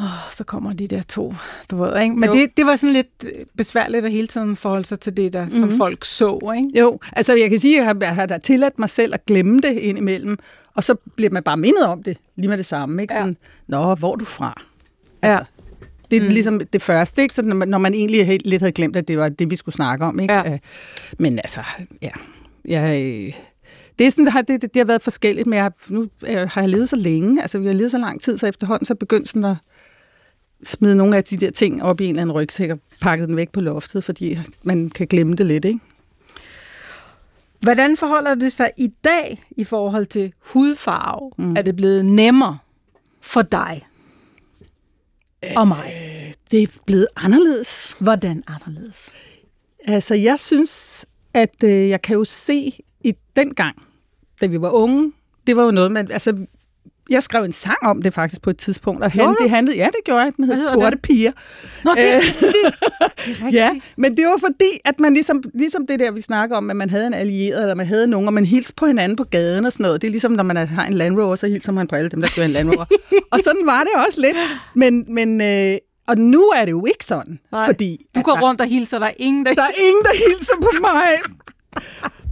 Åh, 0.01 0.33
så 0.33 0.45
kommer 0.45 0.73
de 0.73 0.87
der 0.87 1.03
to, 1.03 1.35
du 1.71 1.77
ved, 1.77 2.03
ikke? 2.03 2.17
Men 2.17 2.29
Jo. 2.29 2.35
det, 2.35 2.57
det 2.57 2.67
var 2.67 2.77
sådan 2.77 2.93
lidt 2.93 3.25
besværligt 3.57 4.05
at 4.05 4.11
hele 4.11 4.27
tiden 4.27 4.57
forholde 4.57 4.85
sig 4.85 5.01
til 5.01 5.17
det 5.17 5.33
der, 5.33 5.45
mm-hmm. 5.45 5.61
som 5.61 5.77
folk 5.77 6.05
så, 6.05 6.53
ikke? 6.57 6.81
Jo, 6.81 6.99
altså 7.13 7.37
jeg 7.37 7.51
kan 7.51 7.59
sige, 7.59 7.75
at 7.75 7.79
jeg 7.79 7.87
har, 7.87 7.97
jeg 8.01 8.15
har 8.15 8.27
da 8.27 8.39
tilladt 8.39 8.79
mig 8.79 8.91
selv 8.91 9.15
at 9.15 9.27
glemme 9.27 9.61
det 9.61 9.73
indimellem, 9.73 10.39
og 10.75 10.85
så 10.85 10.95
bliver 11.17 11.31
man 11.31 11.43
bare 11.43 11.57
mindet 11.57 11.87
om 11.87 12.03
det 12.03 12.17
lige 12.37 12.49
med 12.49 12.59
det 12.59 12.67
samme. 12.67 13.03
Ikke? 13.03 13.15
Ja. 13.15 13.21
Sådan, 13.21 13.37
Nå, 13.67 13.95
hvor 13.95 14.13
er 14.13 14.17
du 14.17 14.25
fra? 14.25 14.63
Ja. 15.23 15.29
Altså, 15.29 15.45
det 16.11 16.17
er 16.17 16.23
mm. 16.23 16.29
ligesom 16.29 16.61
det 16.73 16.83
første, 16.83 17.23
ikke? 17.23 17.35
Så 17.35 17.43
når, 17.43 17.57
man, 17.57 17.69
når 17.69 17.79
man 17.79 17.95
egentlig 17.95 18.27
helt, 18.27 18.47
lidt 18.47 18.63
havde 18.63 18.73
glemt, 18.73 18.97
at 18.97 19.09
det 19.09 19.19
var 19.19 19.29
det, 19.29 19.51
vi 19.51 19.57
skulle 19.57 19.75
snakke 19.75 20.05
om. 20.05 20.21
Ikke? 20.21 20.35
Ja. 20.35 20.53
Øh, 20.53 20.59
Men 21.19 21.39
altså, 21.39 21.61
ja. 22.03 22.11
Jeg, 22.65 23.03
øh, 23.03 23.33
det, 23.99 24.07
er 24.07 24.11
sådan, 24.11 24.25
det, 24.25 24.33
har, 24.33 24.43
det, 24.43 24.63
det, 24.63 24.77
har 24.77 24.85
været 24.85 25.03
forskelligt, 25.03 25.47
men 25.47 25.59
jeg, 25.59 25.73
nu 25.89 26.09
øh, 26.27 26.49
har 26.51 26.61
jeg 26.61 26.69
levet 26.69 26.89
så 26.89 26.97
længe, 26.97 27.43
altså 27.43 27.59
vi 27.59 27.67
har 27.67 27.75
levet 27.75 27.91
så 27.91 27.99
lang 27.99 28.23
tid, 28.23 28.39
så 28.39 28.47
efterhånden 28.47 28.87
så 28.87 28.93
er 28.93 28.95
jeg 28.95 28.99
begyndt 28.99 29.29
sådan 29.29 29.45
at 29.45 29.57
smide 30.63 30.97
nogle 30.97 31.17
af 31.17 31.25
de 31.25 31.37
der 31.37 31.51
ting 31.51 31.83
op 31.83 32.01
i 32.01 32.05
en 32.05 32.11
eller 32.11 32.23
anden 32.23 32.37
rygsæk 32.37 32.71
og 32.71 32.79
pakke 33.03 33.27
den 33.27 33.37
væk 33.37 33.53
på 33.53 33.61
loftet, 33.61 34.05
fordi 34.05 34.39
man 34.65 34.91
kan 34.91 35.07
glemme 35.07 35.35
det 35.35 35.47
lidt, 35.47 35.65
ikke? 35.65 35.81
Hvordan 37.61 37.97
forholder 37.97 38.35
det 38.35 38.53
sig 38.53 38.71
i 38.77 38.89
dag 39.05 39.45
i 39.51 39.65
forhold 39.65 40.07
til 40.07 40.33
hudfarve? 40.39 41.31
Mm. 41.39 41.57
Er 41.57 41.63
det 41.63 41.77
blevet 41.77 42.05
nemmere 42.05 42.59
for 43.21 43.43
dig 43.43 43.87
og 45.57 45.69
mig? 45.69 45.95
Det 46.51 46.63
er 46.63 46.67
blevet 46.87 47.07
anderledes. 47.17 47.97
Hvordan 47.99 48.45
anderledes? 48.47 49.15
Altså, 49.85 50.15
jeg 50.15 50.41
synes, 50.41 51.07
at 51.35 51.65
øh, 51.65 51.89
jeg 51.89 52.03
kan 52.03 52.17
jo 52.17 52.25
se 52.25 52.73
i 53.01 53.15
den 53.37 53.55
gang, 53.55 53.83
da 54.41 54.47
vi 54.47 54.61
var 54.61 54.71
unge, 54.71 55.13
det 55.47 55.57
var 55.57 55.65
jo 55.65 55.71
noget, 55.71 55.93
man... 55.93 56.11
Altså, 56.11 56.47
jeg 57.11 57.23
skrev 57.23 57.45
en 57.45 57.53
sang 57.53 57.79
om 57.83 58.03
det 58.03 58.15
faktisk 58.15 58.43
på 58.43 58.51
et 58.51 58.57
tidspunkt, 58.57 59.05
og 59.05 59.11
han, 59.11 59.37
det 59.43 59.51
handlede, 59.51 59.77
ja, 59.77 59.87
det 59.87 60.05
gjorde 60.05 60.21
jeg, 60.21 60.33
den 60.37 60.45
hed 60.45 60.57
Sorte 60.73 60.91
den? 60.91 60.99
Piger. 60.99 61.33
Nå, 61.85 61.91
det 61.95 62.15
er 62.15 62.17
Øh. 62.17 62.23
Det 62.23 62.55
er. 62.65 63.51
Ja, 63.61 63.71
men 63.97 64.17
det 64.17 64.27
var 64.27 64.37
fordi, 64.41 64.71
at 64.85 65.01
man 65.01 65.15
ligesom, 65.15 65.43
ligesom 65.55 65.87
det 65.87 66.01
der, 66.01 66.11
vi 66.11 66.21
snakker 66.21 66.57
om, 66.57 66.71
at 66.71 66.77
man 66.77 66.91
havde 66.91 67.07
en 67.07 67.15
allieret, 67.15 67.61
eller 67.61 67.75
man 67.75 67.87
havde 67.87 68.07
nogen, 68.07 68.27
og 68.27 68.35
man 68.35 68.45
hilste 68.45 68.75
på 68.77 68.87
hinanden 68.87 69.17
på 69.17 69.25
gaden 69.25 69.65
og 69.65 69.73
sådan 69.73 69.85
noget. 69.85 70.03
Det 70.03 70.09
er 70.09 70.11
ligesom, 70.11 70.33
når 70.33 70.43
man 70.43 70.57
har 70.57 70.87
en 70.87 70.93
Land 70.93 71.21
Rover, 71.21 71.37
så 71.37 71.47
hilser 71.47 71.73
man 71.73 71.87
på 71.87 71.97
alle 71.97 72.11
dem, 72.11 72.21
der 72.21 72.29
kører 72.37 72.47
en 72.47 72.53
Land 72.53 72.69
Rover. 72.71 72.85
og 73.33 73.41
sådan 73.45 73.67
var 73.67 73.81
det 73.81 74.07
også 74.07 74.21
lidt. 74.21 74.37
Men, 74.75 75.05
men 75.09 75.41
øh, 75.41 75.79
og 76.09 76.19
nu 76.19 76.43
er 76.43 76.65
det 76.65 76.73
jo 76.73 76.87
ikke 76.87 77.05
sådan, 77.05 77.39
Nej. 77.53 77.67
fordi... 77.67 78.07
Du 78.15 78.23
går 78.23 78.47
rundt 78.47 78.61
og 78.61 78.67
hilser, 78.67 78.99
der 78.99 79.07
er 79.07 79.13
ingen, 79.17 79.47
der... 79.47 79.55
Der 79.55 79.63
er 79.63 79.81
ingen, 79.87 80.03
der 80.03 80.29
hilser 80.29 80.55
på 80.61 80.71
mig. 80.81 81.09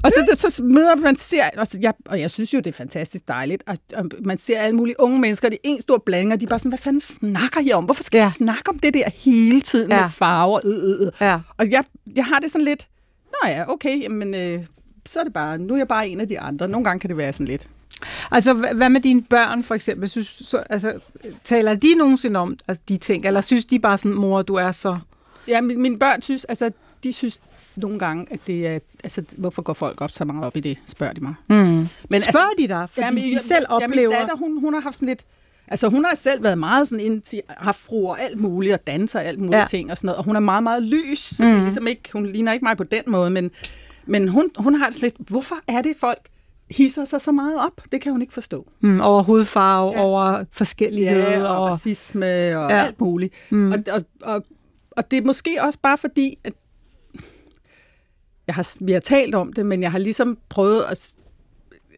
Og 0.05 0.11
så, 0.37 0.50
så 0.50 0.62
møder 0.62 0.95
man, 0.95 1.17
ser, 1.17 1.45
altså 1.45 1.78
jeg, 1.81 1.95
og 2.07 2.21
jeg 2.21 2.31
synes 2.31 2.55
jo, 2.55 2.59
det 2.59 2.67
er 2.67 2.73
fantastisk 2.73 3.28
dejligt, 3.28 3.62
og, 3.67 3.78
og 3.97 4.05
man 4.25 4.38
ser 4.38 4.61
alle 4.61 4.76
mulige 4.76 4.97
unge 5.00 5.19
mennesker, 5.19 5.49
det 5.49 5.57
er 5.64 5.69
en 5.69 5.81
stor 5.83 5.99
blanding, 6.07 6.33
og 6.33 6.40
de 6.40 6.45
er 6.45 6.49
bare 6.49 6.59
sådan, 6.59 6.71
hvad 6.71 6.78
fanden 6.78 7.00
snakker 7.00 7.61
I 7.61 7.73
om? 7.73 7.85
Hvorfor 7.85 8.02
skal 8.02 8.19
Ja. 8.19 8.31
snakke 8.31 8.69
om 8.69 8.78
det 8.78 8.95
der 8.95 9.11
hele 9.14 9.61
tiden 9.61 9.90
Ja. 9.90 10.00
med 10.02 10.11
farver? 10.11 10.61
Øh, 10.64 11.07
øh. 11.07 11.12
Ja. 11.21 11.38
Og 11.57 11.71
jeg, 11.71 11.85
jeg 12.14 12.25
har 12.25 12.38
det 12.38 12.50
sådan 12.50 12.64
lidt, 12.64 12.88
nå 13.33 13.49
ja, 13.49 13.73
okay, 13.73 14.02
jamen, 14.02 14.35
øh, 14.35 14.64
så 15.07 15.21
er 15.21 15.25
det 15.25 15.33
bare, 15.33 15.59
nu 15.59 15.75
er 15.75 15.78
jeg 15.78 15.88
bare 15.88 16.09
en 16.09 16.21
af 16.21 16.28
de 16.28 16.40
andre. 16.40 16.69
Nogle 16.69 16.85
gange 16.85 17.00
kan 17.00 17.09
det 17.11 17.17
være 17.17 17.33
sådan 17.33 17.47
lidt. 17.47 17.69
Altså, 18.31 18.52
hvad 18.55 18.88
med 18.90 19.00
dine 19.00 19.23
børn, 19.23 19.62
for 19.64 19.75
eksempel? 19.75 20.09
Synes, 20.09 20.26
så, 20.26 20.62
altså, 20.71 20.93
taler 21.45 21.75
de 21.75 21.95
nogensinde 21.95 22.40
om 22.40 22.57
altså, 22.69 22.83
de 22.88 22.97
ting, 22.97 23.26
eller 23.26 23.40
synes 23.40 23.64
de 23.64 23.78
bare 23.78 23.99
sådan, 23.99 24.14
mor, 24.14 24.43
du 24.43 24.55
er 24.55 24.73
så... 24.73 24.99
Ja, 25.49 25.61
mine, 25.61 25.81
mine 25.81 25.99
børn 25.99 26.23
synes, 26.23 26.45
altså, 26.45 26.71
de 27.05 27.12
synes 27.12 27.40
nogle 27.78 27.99
gange, 27.99 28.26
at 28.30 28.40
det 28.47 28.66
er, 28.66 28.78
altså, 29.04 29.23
hvorfor 29.37 29.62
går 29.62 29.73
folk 29.73 30.00
op 30.00 30.11
så 30.11 30.25
meget 30.25 30.44
op 30.44 30.56
i 30.56 30.61
det, 30.61 30.78
spørger 30.87 31.12
de 31.12 31.20
mig. 31.20 31.35
Mm. 31.49 31.56
Men 31.56 31.88
Spørger 32.08 32.18
altså, 32.18 32.54
de 32.58 32.68
dig, 32.68 32.88
fordi 32.90 33.28
ja, 33.28 33.37
de 33.37 33.38
selv 33.38 33.66
ja, 33.70 33.75
oplever... 33.75 34.02
Ja, 34.02 34.08
min 34.08 34.11
datter, 34.11 34.37
hun, 34.37 34.61
hun 34.61 34.75
har 34.75 34.80
haft 34.80 34.97
sådan 34.97 35.08
lidt, 35.08 35.25
Altså, 35.70 35.88
hun 35.88 36.04
har 36.04 36.14
selv 36.14 36.42
været 36.42 36.58
meget 36.58 36.88
sådan 36.88 37.04
ind 37.04 37.20
til 37.20 37.42
afro 37.49 38.06
og 38.06 38.20
alt 38.20 38.40
muligt, 38.40 38.75
og 38.75 38.87
danser 38.87 39.18
og 39.18 39.25
alt 39.25 39.38
muligt 39.38 39.56
ja. 39.56 39.66
ting 39.70 39.90
og 39.90 39.97
sådan 39.97 40.06
noget. 40.06 40.18
Og 40.18 40.25
hun 40.25 40.37
er 40.37 40.40
meget, 40.40 40.62
meget 40.62 40.82
lys, 40.82 41.18
så 41.18 41.44
mm. 41.44 41.50
det 41.50 41.58
er 41.58 41.62
ligesom 41.62 41.87
ikke, 41.87 42.02
hun 42.12 42.26
ligner 42.26 42.52
ikke 42.52 42.64
mig 42.64 42.76
på 42.76 42.85
den 42.85 43.02
måde, 43.06 43.30
men, 43.30 43.50
men 44.06 44.28
hun, 44.28 44.50
hun 44.58 44.75
har 44.75 44.90
sådan 44.90 45.02
lidt, 45.02 45.28
hvorfor 45.28 45.56
er 45.68 45.82
det 45.82 45.97
folk 45.99 46.28
hisser 46.70 47.04
sig 47.04 47.20
så 47.20 47.32
meget 47.32 47.61
op? 47.61 47.80
Det 47.92 48.00
kan 48.00 48.12
hun 48.12 48.20
ikke 48.20 48.35
forstå. 48.35 48.66
Mm, 48.80 49.00
over 49.00 49.23
hudfarve, 49.23 49.92
ja. 49.92 50.02
over 50.02 50.44
forskellighed. 50.52 51.20
Ja, 51.20 51.44
og, 51.44 51.56
og 51.56 51.68
racisme 51.68 52.26
og 52.58 52.70
ja. 52.70 52.85
alt 52.85 53.00
muligt. 53.00 53.35
Mm. 53.50 53.73
Og, 53.73 53.78
og, 53.92 54.04
og, 54.23 54.44
og 54.90 55.11
det 55.11 55.16
er 55.16 55.23
måske 55.23 55.58
også 55.62 55.78
bare 55.82 55.99
fordi, 55.99 56.38
at 56.44 56.52
jeg 58.49 58.55
har, 58.55 58.85
vi 58.85 58.93
har 58.93 59.00
talt 59.00 59.35
om 59.35 59.52
det, 59.52 59.67
men 59.67 59.83
jeg 59.83 59.93
har 59.93 59.99
ligesom 59.99 60.38
prøvet 60.49 60.85
at, 60.90 61.12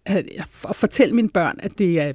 at, 0.06 0.26
at 0.68 0.76
fortælle 0.76 1.14
mine 1.14 1.28
børn, 1.28 1.56
at 1.62 1.78
det 1.78 2.00
er 2.00 2.12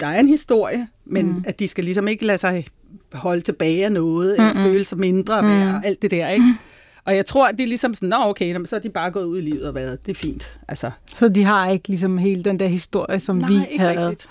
der 0.00 0.06
er 0.06 0.20
en 0.20 0.28
historie, 0.28 0.88
men 1.04 1.26
mm. 1.26 1.44
at 1.46 1.58
de 1.58 1.68
skal 1.68 1.84
ligesom 1.84 2.08
ikke 2.08 2.26
lade 2.26 2.38
sig 2.38 2.66
holde 3.12 3.40
tilbage 3.40 3.84
af 3.84 3.92
noget, 3.92 4.38
mm-hmm. 4.38 4.50
eller 4.50 4.72
føle 4.72 4.84
sig 4.84 4.98
mindre 4.98 5.42
mm. 5.42 5.48
værd, 5.48 5.80
alt 5.84 6.02
det 6.02 6.10
der, 6.10 6.28
ikke? 6.28 6.44
Mm. 6.44 6.54
Og 7.04 7.16
jeg 7.16 7.26
tror, 7.26 7.48
at 7.48 7.56
det 7.56 7.62
er 7.62 7.66
ligesom 7.66 7.94
sådan, 7.94 8.08
nå 8.08 8.16
okay, 8.16 8.64
så 8.64 8.76
er 8.76 8.80
de 8.80 8.90
bare 8.90 9.10
gået 9.10 9.24
ud 9.24 9.38
i 9.38 9.40
livet 9.40 9.68
og 9.68 9.74
været, 9.74 10.06
det 10.06 10.12
er 10.12 10.20
fint. 10.20 10.58
Altså. 10.68 10.90
Så 11.06 11.28
de 11.28 11.44
har 11.44 11.70
ikke 11.70 11.88
ligesom 11.88 12.18
hele 12.18 12.42
den 12.42 12.58
der 12.58 12.66
historie, 12.66 13.20
som 13.20 13.36
Nej, 13.36 13.48
vi 13.48 13.54
ikke 13.54 13.78
havde? 13.78 14.08
Rigtigt. 14.08 14.28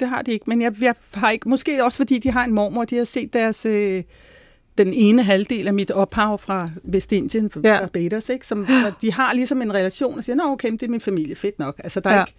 Det 0.00 0.08
har 0.08 0.22
de 0.22 0.32
ikke, 0.32 0.44
men 0.48 0.62
jeg, 0.62 0.82
jeg 0.82 0.94
har 1.14 1.30
ikke, 1.30 1.48
måske 1.48 1.84
også 1.84 1.96
fordi 1.96 2.18
de 2.18 2.30
har 2.30 2.44
en 2.44 2.52
mormor, 2.52 2.84
de 2.84 2.96
har 2.96 3.04
set 3.04 3.32
deres, 3.32 3.66
øh, 3.66 4.02
den 4.78 4.94
ene 4.94 5.22
halvdel 5.22 5.66
af 5.66 5.74
mit 5.74 5.90
ophav 5.90 6.38
fra 6.38 6.70
Vestindien, 6.84 7.50
fra 7.50 7.60
ja. 7.64 7.78
Barbados, 7.78 8.28
ikke? 8.28 8.46
Som, 8.46 8.66
så 8.66 8.92
de 9.00 9.12
har 9.12 9.32
ligesom 9.32 9.62
en 9.62 9.74
relation 9.74 10.18
og 10.18 10.24
siger, 10.24 10.36
nå 10.36 10.44
okay, 10.44 10.72
det 10.72 10.82
er 10.82 10.88
min 10.88 11.00
familie, 11.00 11.36
fedt 11.36 11.58
nok. 11.58 11.80
Altså 11.84 12.00
der 12.00 12.10
er 12.10 12.14
ja. 12.14 12.22
ikke, 12.22 12.34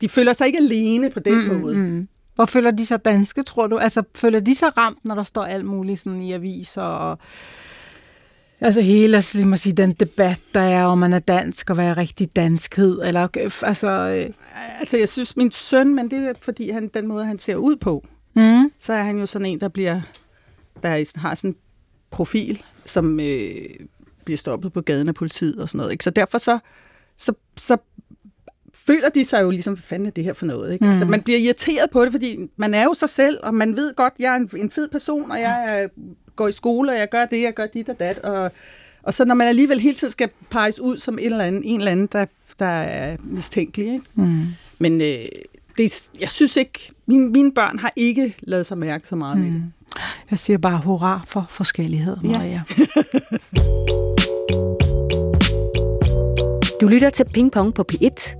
de 0.00 0.08
føler 0.08 0.32
sig 0.32 0.46
ikke 0.46 0.58
alene 0.58 1.10
på 1.10 1.20
den 1.20 1.48
mm, 1.48 1.60
måde. 1.60 1.76
Mm. 1.76 2.08
Hvor 2.34 2.44
føler 2.44 2.70
de 2.70 2.86
sig 2.86 3.04
danske, 3.04 3.42
tror 3.42 3.66
du? 3.66 3.78
Altså, 3.78 4.02
føler 4.14 4.40
de 4.40 4.54
sig 4.54 4.78
ramt, 4.78 4.98
når 5.04 5.14
der 5.14 5.22
står 5.22 5.42
alt 5.42 5.64
muligt 5.64 6.00
sådan 6.00 6.20
i 6.20 6.32
aviser 6.32 6.82
og... 6.82 7.18
Altså 8.60 8.80
hele 8.80 9.16
altså, 9.16 9.46
man 9.46 9.58
sige, 9.58 9.72
den 9.72 9.92
debat, 9.92 10.40
der 10.54 10.60
er, 10.60 10.84
om 10.84 10.98
man 10.98 11.12
er 11.12 11.18
dansk 11.18 11.70
og 11.70 11.74
hvad 11.74 11.86
er 11.86 11.96
rigtig 11.96 12.36
danskhed, 12.36 13.00
eller 13.04 13.28
altså... 13.62 13.88
Øh... 13.88 14.30
Altså, 14.80 14.96
jeg 14.98 15.08
synes, 15.08 15.36
min 15.36 15.50
søn, 15.50 15.94
men 15.94 16.10
det 16.10 16.18
er 16.18 16.32
fordi, 16.40 16.70
han, 16.70 16.90
den 16.94 17.06
måde, 17.06 17.24
han 17.24 17.38
ser 17.38 17.56
ud 17.56 17.76
på, 17.76 18.06
mm. 18.34 18.70
så 18.78 18.92
er 18.92 19.02
han 19.02 19.18
jo 19.18 19.26
sådan 19.26 19.46
en, 19.46 19.60
der 19.60 19.68
bliver, 19.68 20.00
der 20.82 21.18
har 21.18 21.34
sådan 21.34 21.56
profil, 22.10 22.62
som 22.84 23.20
øh, 23.20 23.54
bliver 24.24 24.38
stoppet 24.38 24.72
på 24.72 24.80
gaden 24.80 25.08
af 25.08 25.14
politiet 25.14 25.56
og 25.56 25.68
sådan 25.68 25.78
noget. 25.78 25.92
Ikke? 25.92 26.04
Så 26.04 26.10
derfor 26.10 26.38
så, 26.38 26.58
så, 27.16 27.32
så 27.56 27.76
føler 28.86 29.08
de 29.08 29.24
sig 29.24 29.42
jo 29.42 29.50
ligesom, 29.50 29.74
hvad 29.74 29.82
fanden 29.82 30.06
er 30.06 30.10
det 30.10 30.24
her 30.24 30.32
for 30.32 30.46
noget? 30.46 30.72
Ikke? 30.72 30.84
Mm. 30.84 30.90
Altså, 30.90 31.04
man 31.04 31.22
bliver 31.22 31.38
irriteret 31.38 31.90
på 31.90 32.04
det, 32.04 32.12
fordi 32.12 32.36
man 32.56 32.74
er 32.74 32.84
jo 32.84 32.94
sig 32.94 33.08
selv, 33.08 33.38
og 33.42 33.54
man 33.54 33.76
ved 33.76 33.94
godt, 33.94 34.14
jeg 34.18 34.32
er 34.32 34.36
en, 34.36 34.50
en 34.56 34.70
fed 34.70 34.88
person, 34.88 35.30
og 35.30 35.40
jeg 35.40 35.82
er, 35.82 35.88
går 36.36 36.48
i 36.48 36.52
skole, 36.52 36.92
og 36.92 36.98
jeg 36.98 37.08
gør 37.08 37.26
det, 37.26 37.42
jeg 37.42 37.54
gør 37.54 37.66
dit 37.66 37.88
og 37.88 38.00
dat, 38.00 38.18
og, 38.18 38.52
og 39.02 39.14
så 39.14 39.24
når 39.24 39.34
man 39.34 39.48
alligevel 39.48 39.80
hele 39.80 39.94
tiden 39.94 40.12
skal 40.12 40.30
peges 40.50 40.80
ud 40.80 40.98
som 40.98 41.18
en 41.18 41.24
eller 41.24 41.44
anden, 41.44 41.64
en 41.64 41.78
eller 41.78 41.92
anden 41.92 42.08
der, 42.12 42.26
der 42.58 42.66
er 42.66 43.16
mistænkelig. 43.24 43.92
Ikke? 43.92 44.04
Mm. 44.14 44.44
Men 44.78 45.00
øh, 45.00 45.24
det, 45.78 46.08
jeg 46.20 46.28
synes 46.28 46.56
ikke, 46.56 46.90
mine, 47.06 47.30
mine 47.30 47.52
børn 47.52 47.78
har 47.78 47.92
ikke 47.96 48.36
lavet 48.40 48.66
sig 48.66 48.78
mærke 48.78 49.08
så 49.08 49.16
meget 49.16 49.38
mm. 49.38 49.44
med 49.44 49.52
det. 49.52 49.72
Jeg 50.30 50.38
siger 50.38 50.58
bare 50.58 50.80
hurra 50.84 51.24
for 51.26 51.46
forskellighed, 51.50 52.16
Maria. 52.22 52.46
Ja. 52.46 52.62
du 56.80 56.88
lytter 56.88 57.10
til 57.10 57.24
Ping 57.34 57.52
Pong 57.52 57.74
på 57.74 57.84
P1. 57.92 58.34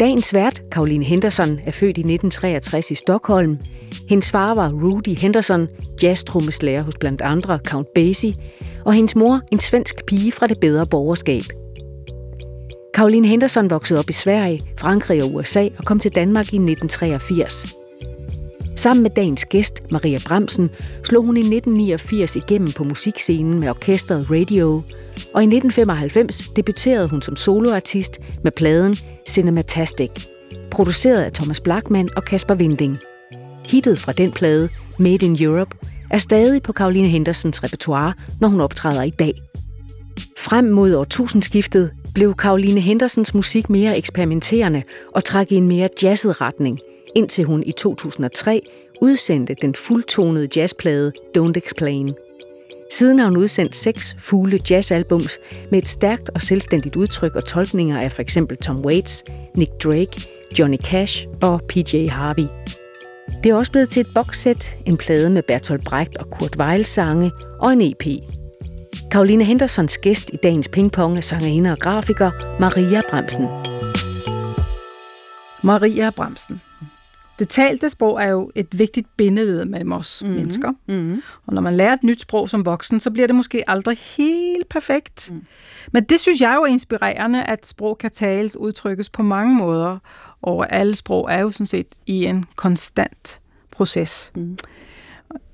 Dagens 0.00 0.34
vært, 0.34 0.62
Karoline 0.72 1.04
Henderson, 1.04 1.58
er 1.64 1.70
født 1.70 1.98
i 1.98 2.00
1963 2.00 2.90
i 2.90 2.94
Stockholm. 2.94 3.58
Hendes 4.08 4.30
far 4.30 4.54
var 4.54 4.68
Rudy 4.68 5.18
Henderson, 5.18 5.68
jazztrommeslager 6.02 6.82
hos 6.82 6.96
blandt 7.00 7.20
andre 7.20 7.58
Count 7.66 7.88
Basie, 7.94 8.34
og 8.84 8.92
hendes 8.92 9.16
mor 9.16 9.40
en 9.52 9.60
svensk 9.60 9.94
pige 10.06 10.32
fra 10.32 10.46
det 10.46 10.60
bedre 10.60 10.86
borgerskab. 10.86 11.42
Karoline 12.94 13.28
Henderson 13.28 13.70
voksede 13.70 13.98
op 13.98 14.10
i 14.10 14.12
Sverige, 14.12 14.62
Frankrig 14.78 15.22
og 15.22 15.34
USA 15.34 15.68
og 15.78 15.84
kom 15.84 15.98
til 15.98 16.14
Danmark 16.14 16.52
i 16.52 16.56
1983. 16.56 17.79
Sammen 18.80 19.02
med 19.02 19.10
dagens 19.10 19.44
gæst, 19.44 19.82
Maria 19.90 20.18
Bremsen, 20.26 20.70
slog 21.04 21.24
hun 21.24 21.36
i 21.36 21.40
1989 21.40 22.36
igennem 22.36 22.72
på 22.72 22.84
musikscenen 22.84 23.60
med 23.60 23.68
orkestret 23.68 24.30
Radio, 24.30 24.82
og 25.34 25.42
i 25.42 25.46
1995 25.46 26.48
debuterede 26.56 27.08
hun 27.08 27.22
som 27.22 27.36
soloartist 27.36 28.18
med 28.44 28.52
pladen 28.52 28.96
Cinematastic, 29.28 30.10
produceret 30.70 31.22
af 31.22 31.32
Thomas 31.32 31.60
Blackman 31.60 32.08
og 32.16 32.24
Kasper 32.24 32.54
Winding. 32.54 32.98
Hittet 33.64 33.98
fra 33.98 34.12
den 34.12 34.32
plade, 34.32 34.68
Made 34.98 35.26
in 35.26 35.36
Europe, 35.42 35.76
er 36.10 36.18
stadig 36.18 36.62
på 36.62 36.72
Caroline 36.72 37.08
Hendersons 37.08 37.64
repertoire, 37.64 38.14
når 38.40 38.48
hun 38.48 38.60
optræder 38.60 39.02
i 39.02 39.10
dag. 39.10 39.32
Frem 40.38 40.64
mod 40.64 40.94
årtusindskiftet 40.94 41.90
blev 42.14 42.34
Caroline 42.34 42.80
Hendersons 42.80 43.34
musik 43.34 43.70
mere 43.70 43.98
eksperimenterende 43.98 44.82
og 45.14 45.24
trak 45.24 45.52
i 45.52 45.54
en 45.54 45.68
mere 45.68 45.88
jazzet 46.02 46.40
retning, 46.40 46.80
indtil 47.14 47.44
hun 47.44 47.62
i 47.66 47.72
2003 47.72 48.60
udsendte 49.02 49.54
den 49.62 49.74
fuldtonede 49.74 50.48
jazzplade 50.56 51.12
Don't 51.38 51.52
Explain. 51.56 52.14
Siden 52.90 53.18
har 53.18 53.26
hun 53.26 53.36
udsendt 53.36 53.76
seks 53.76 54.16
fugle 54.18 54.60
jazzalbums 54.70 55.38
med 55.70 55.82
et 55.82 55.88
stærkt 55.88 56.30
og 56.34 56.42
selvstændigt 56.42 56.96
udtryk 56.96 57.34
og 57.34 57.44
tolkninger 57.44 58.00
af 58.00 58.12
f.eks. 58.12 58.38
Tom 58.62 58.84
Waits, 58.84 59.24
Nick 59.56 59.70
Drake, 59.84 60.30
Johnny 60.58 60.78
Cash 60.78 61.26
og 61.42 61.60
PJ 61.68 62.06
Harvey. 62.06 62.46
Det 63.44 63.50
er 63.50 63.54
også 63.54 63.72
blevet 63.72 63.88
til 63.88 64.00
et 64.00 64.06
boxsæt, 64.14 64.76
en 64.86 64.96
plade 64.96 65.30
med 65.30 65.42
Bertolt 65.42 65.84
Brecht 65.84 66.16
og 66.16 66.30
Kurt 66.30 66.56
Weill 66.56 66.84
sange 66.84 67.32
og 67.60 67.72
en 67.72 67.80
EP. 67.80 68.06
Karoline 69.10 69.44
Hendersons 69.44 69.98
gæst 69.98 70.30
i 70.32 70.36
dagens 70.36 70.68
pingpong 70.68 71.16
er 71.16 71.20
sangerinde 71.20 71.72
og 71.72 71.78
grafiker 71.78 72.30
Maria 72.60 73.00
Bremsen. 73.10 73.44
Maria 75.62 76.10
Bremsen. 76.10 76.60
Det 77.40 77.48
talte 77.48 77.90
sprog 77.90 78.22
er 78.22 78.28
jo 78.28 78.50
et 78.54 78.78
vigtigt 78.78 79.16
bindeled 79.16 79.64
mellem 79.64 79.92
os 79.92 80.22
mm-hmm. 80.22 80.36
mennesker. 80.36 80.72
Mm-hmm. 80.88 81.22
Og 81.46 81.54
når 81.54 81.62
man 81.62 81.76
lærer 81.76 81.92
et 81.92 82.02
nyt 82.02 82.20
sprog 82.20 82.48
som 82.48 82.64
voksen, 82.64 83.00
så 83.00 83.10
bliver 83.10 83.26
det 83.26 83.36
måske 83.36 83.70
aldrig 83.70 83.98
helt 84.16 84.68
perfekt. 84.68 85.30
Mm. 85.32 85.42
Men 85.92 86.04
det 86.04 86.20
synes 86.20 86.40
jeg 86.40 86.54
jo 86.56 86.62
er 86.62 86.66
inspirerende, 86.66 87.44
at 87.44 87.66
sprog 87.66 87.98
kan 87.98 88.10
tales, 88.10 88.56
udtrykkes 88.56 89.10
på 89.10 89.22
mange 89.22 89.54
måder. 89.54 89.98
Og 90.42 90.72
alle 90.72 90.96
sprog 90.96 91.28
er 91.30 91.38
jo 91.38 91.50
sådan 91.50 91.66
set 91.66 91.86
i 92.06 92.24
en 92.24 92.44
konstant 92.56 93.40
proces. 93.70 94.32
Mm. 94.34 94.58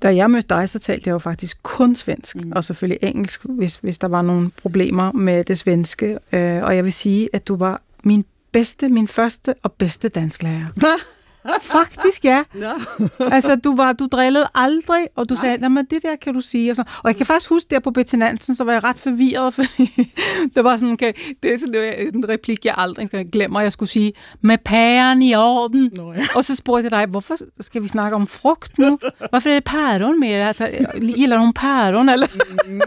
Da 0.01 0.15
jeg 0.15 0.31
mødte 0.31 0.47
dig, 0.49 0.69
så 0.69 0.79
talte 0.79 1.07
jeg 1.07 1.13
jo 1.13 1.19
faktisk 1.19 1.63
kun 1.63 1.95
svensk, 1.95 2.35
mm. 2.35 2.51
og 2.55 2.63
selvfølgelig 2.63 2.99
engelsk, 3.01 3.45
hvis, 3.49 3.75
hvis 3.75 3.97
der 3.97 4.07
var 4.07 4.21
nogle 4.21 4.51
problemer 4.61 5.11
med 5.11 5.43
det 5.43 5.57
svenske. 5.57 6.17
Øh, 6.31 6.63
og 6.63 6.75
jeg 6.75 6.83
vil 6.83 6.93
sige, 6.93 7.29
at 7.33 7.47
du 7.47 7.55
var 7.55 7.81
min 8.03 8.25
bedste, 8.51 8.89
min 8.89 9.07
første 9.07 9.55
og 9.63 9.71
bedste 9.71 10.09
dansklærer. 10.09 10.65
Faktisk, 11.61 12.25
ja. 12.25 12.43
No. 12.53 12.73
altså, 13.35 13.55
du, 13.55 13.75
var, 13.75 13.93
du 13.93 14.07
drillede 14.11 14.47
aldrig, 14.55 15.07
og 15.15 15.29
du 15.29 15.33
Nej. 15.33 15.43
sagde, 15.43 15.69
men 15.69 15.85
det 15.85 16.03
der 16.03 16.15
kan 16.15 16.33
du 16.33 16.41
sige. 16.41 16.71
Og, 16.71 16.75
så. 16.75 16.81
og 17.03 17.07
jeg 17.07 17.15
kan 17.15 17.25
faktisk 17.25 17.49
huske 17.49 17.67
der 17.69 17.79
på 17.79 17.91
Bettinansen, 17.91 18.55
så 18.55 18.63
var 18.63 18.71
jeg 18.73 18.83
ret 18.83 18.95
forvirret, 18.95 19.53
fordi 19.57 20.13
det 20.55 20.63
var 20.63 20.77
sådan, 20.77 20.93
okay, 20.93 21.13
det 21.43 21.53
er 21.53 21.57
sådan 21.57 22.15
en 22.15 22.29
replik, 22.29 22.65
jeg 22.65 22.73
aldrig 22.77 23.09
glemmer, 23.31 23.61
jeg 23.61 23.71
skulle 23.71 23.89
sige, 23.89 24.13
med 24.41 24.57
pæren 24.65 25.21
i 25.21 25.35
orden. 25.35 25.91
No, 25.97 26.13
ja. 26.13 26.27
Og 26.35 26.45
så 26.45 26.55
spurgte 26.55 26.83
jeg 26.83 26.91
dig, 26.91 27.05
hvorfor 27.05 27.35
skal 27.61 27.83
vi 27.83 27.87
snakke 27.87 28.15
om 28.15 28.27
frugt 28.27 28.79
nu? 28.79 28.99
Hvorfor 29.29 29.49
er 29.49 29.53
det 29.53 29.63
päron 29.63 30.19
med? 30.19 30.29
Altså, 30.29 30.69
gillar 31.15 31.37
hun 31.37 31.53
päron, 31.53 32.09
eller? 32.09 32.27
Mm. 32.67 32.81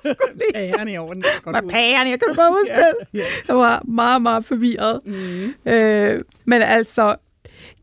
pæren 0.54 0.88
i 0.88 0.98
orden. 0.98 1.24
Med 1.46 1.70
pæren, 1.70 2.08
jeg 2.10 2.18
kan 2.20 2.34
godt 2.34 2.48
huske 2.48 2.72
det. 2.72 3.22
Jeg 3.48 3.56
var 3.56 3.82
meget, 3.84 4.22
meget 4.22 4.44
forvirret. 4.44 5.00
Mm. 5.06 5.72
Øh, 5.72 6.20
men 6.44 6.62
altså, 6.62 7.16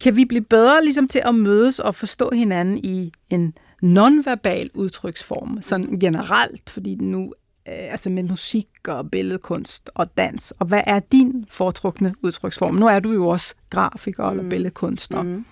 kan 0.04 0.16
vi 0.16 0.26
blive 0.26 0.44
bedre 0.44 0.84
ligesom 0.84 1.08
til 1.08 1.22
at 1.26 1.36
mødes 1.36 1.80
og 1.80 1.96
forstå 1.96 2.30
hinanden 2.34 2.78
i 2.78 3.12
en 3.30 3.54
nonverbal 3.82 4.70
udtryksform, 4.74 5.62
sådan 5.62 6.00
generelt, 6.00 6.70
fordi 6.70 6.96
nu 6.96 7.34
øh, 7.68 7.92
altså 7.92 8.10
med 8.10 8.24
musik 8.24 8.68
og 8.88 9.12
billedkunst 9.12 9.90
og 9.96 10.18
dans. 10.18 10.54
Og 10.60 10.66
hvad 10.66 10.82
er 10.88 11.00
din 11.00 11.46
foretrukne 11.50 12.14
udtryksform? 12.22 12.76
Nu 12.76 12.88
er 12.88 13.00
du 13.00 13.12
jo 13.12 13.28
også 13.28 13.56
grafiker 13.70 14.30
mm. 14.30 14.38
eller 14.38 14.50
billedkunstner. 14.50 15.22
Mm. 15.22 15.46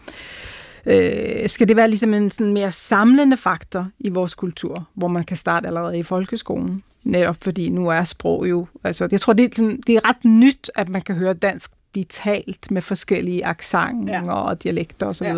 øh, 0.85 1.50
skal 1.50 1.67
det 1.67 1.75
være 1.75 1.88
ligesom 1.88 2.13
en 2.13 2.31
sådan 2.31 2.53
mere 2.53 2.71
samlende 2.71 3.38
faktor 3.38 3.88
i 4.00 4.09
vores 4.09 4.35
kultur, 4.35 4.88
hvor 4.93 5.07
man 5.07 5.23
kan 5.23 5.38
starte 5.38 5.67
allerede 5.67 6.00
i 6.00 6.03
folkeskolen. 6.03 6.83
Netop 7.03 7.38
fordi 7.41 7.69
nu 7.69 7.89
er 7.89 8.03
sprog 8.03 8.50
jo, 8.50 8.67
altså 8.83 9.07
jeg 9.11 9.21
tror, 9.21 9.33
det 9.33 9.45
er, 9.45 9.50
sådan, 9.55 9.79
det 9.88 9.95
er 9.95 10.09
ret 10.09 10.25
nyt, 10.25 10.71
at 10.75 10.89
man 10.89 11.01
kan 11.01 11.15
høre 11.15 11.33
dansk 11.33 11.71
blive 11.91 12.05
talt 12.05 12.71
med 12.71 12.81
forskellige 12.81 13.45
accenter 13.45 14.24
ja. 14.24 14.33
og 14.33 14.63
dialekter 14.63 15.05
osv. 15.05 15.25
Ja. 15.25 15.38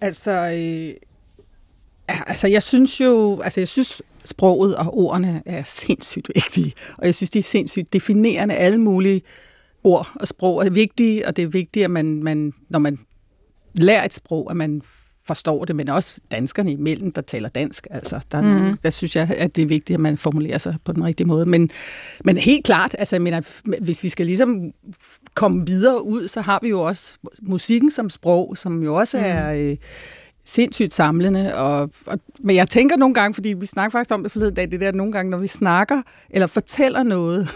Altså, 0.00 0.30
øh, 0.30 0.94
altså 2.08 2.48
jeg 2.48 2.62
synes 2.62 3.00
jo, 3.00 3.40
altså 3.40 3.60
jeg 3.60 3.68
synes 3.68 4.02
sproget 4.24 4.76
og 4.76 4.94
ordene 4.94 5.42
er 5.46 5.62
sindssygt 5.62 6.30
vigtige, 6.34 6.74
og 6.98 7.06
jeg 7.06 7.14
synes, 7.14 7.30
de 7.30 7.38
er 7.38 7.42
sindssygt 7.42 7.92
definerende. 7.92 8.54
Alle 8.54 8.78
mulige 8.78 9.22
ord 9.84 10.10
og 10.14 10.28
sprog 10.28 10.66
er 10.66 10.70
vigtige, 10.70 11.26
og 11.26 11.36
det 11.36 11.42
er 11.42 11.48
vigtigt, 11.48 11.84
at 11.84 11.90
man, 11.90 12.22
man 12.22 12.52
når 12.68 12.78
man 12.78 12.98
lærer 13.74 14.04
et 14.04 14.14
sprog, 14.14 14.50
at 14.50 14.56
man 14.56 14.82
forstår 15.28 15.64
det, 15.64 15.76
men 15.76 15.88
også 15.88 16.20
danskerne 16.30 16.72
imellem, 16.72 17.12
der 17.12 17.22
taler 17.22 17.48
dansk. 17.48 17.86
Altså, 17.90 18.20
der, 18.30 18.38
er 18.38 18.42
mm. 18.42 18.48
nogen, 18.48 18.78
der 18.82 18.90
synes 18.90 19.16
jeg, 19.16 19.30
at 19.36 19.56
det 19.56 19.62
er 19.62 19.66
vigtigt, 19.66 19.94
at 19.94 20.00
man 20.00 20.18
formulerer 20.18 20.58
sig 20.58 20.76
på 20.84 20.92
den 20.92 21.04
rigtige 21.04 21.26
måde. 21.26 21.46
Men, 21.46 21.70
men 22.24 22.36
helt 22.36 22.64
klart, 22.64 22.96
altså, 22.98 23.16
jeg 23.16 23.22
mener, 23.22 23.40
hvis 23.80 24.02
vi 24.02 24.08
skal 24.08 24.26
ligesom 24.26 24.72
komme 25.34 25.66
videre 25.66 26.04
ud, 26.04 26.28
så 26.28 26.40
har 26.40 26.58
vi 26.62 26.68
jo 26.68 26.80
også 26.80 27.14
musikken 27.42 27.90
som 27.90 28.10
sprog, 28.10 28.56
som 28.56 28.82
jo 28.82 28.94
også 28.94 29.18
mm. 29.18 29.24
er... 29.24 29.52
Øh, 29.52 29.76
sindssygt 30.44 30.94
samlende. 30.94 31.54
Og, 31.54 31.90
og, 32.06 32.20
men 32.40 32.56
jeg 32.56 32.68
tænker 32.68 32.96
nogle 32.96 33.14
gange, 33.14 33.34
fordi 33.34 33.48
vi 33.48 33.66
snakker 33.66 33.90
faktisk 33.90 34.14
om 34.14 34.22
det 34.22 34.32
forleden 34.32 34.54
dag, 34.54 34.70
det 34.70 34.80
der 34.80 34.92
nogle 34.92 35.12
gange, 35.12 35.30
når 35.30 35.38
vi 35.38 35.46
snakker 35.46 36.02
eller 36.30 36.46
fortæller 36.46 37.02
noget, 37.02 37.48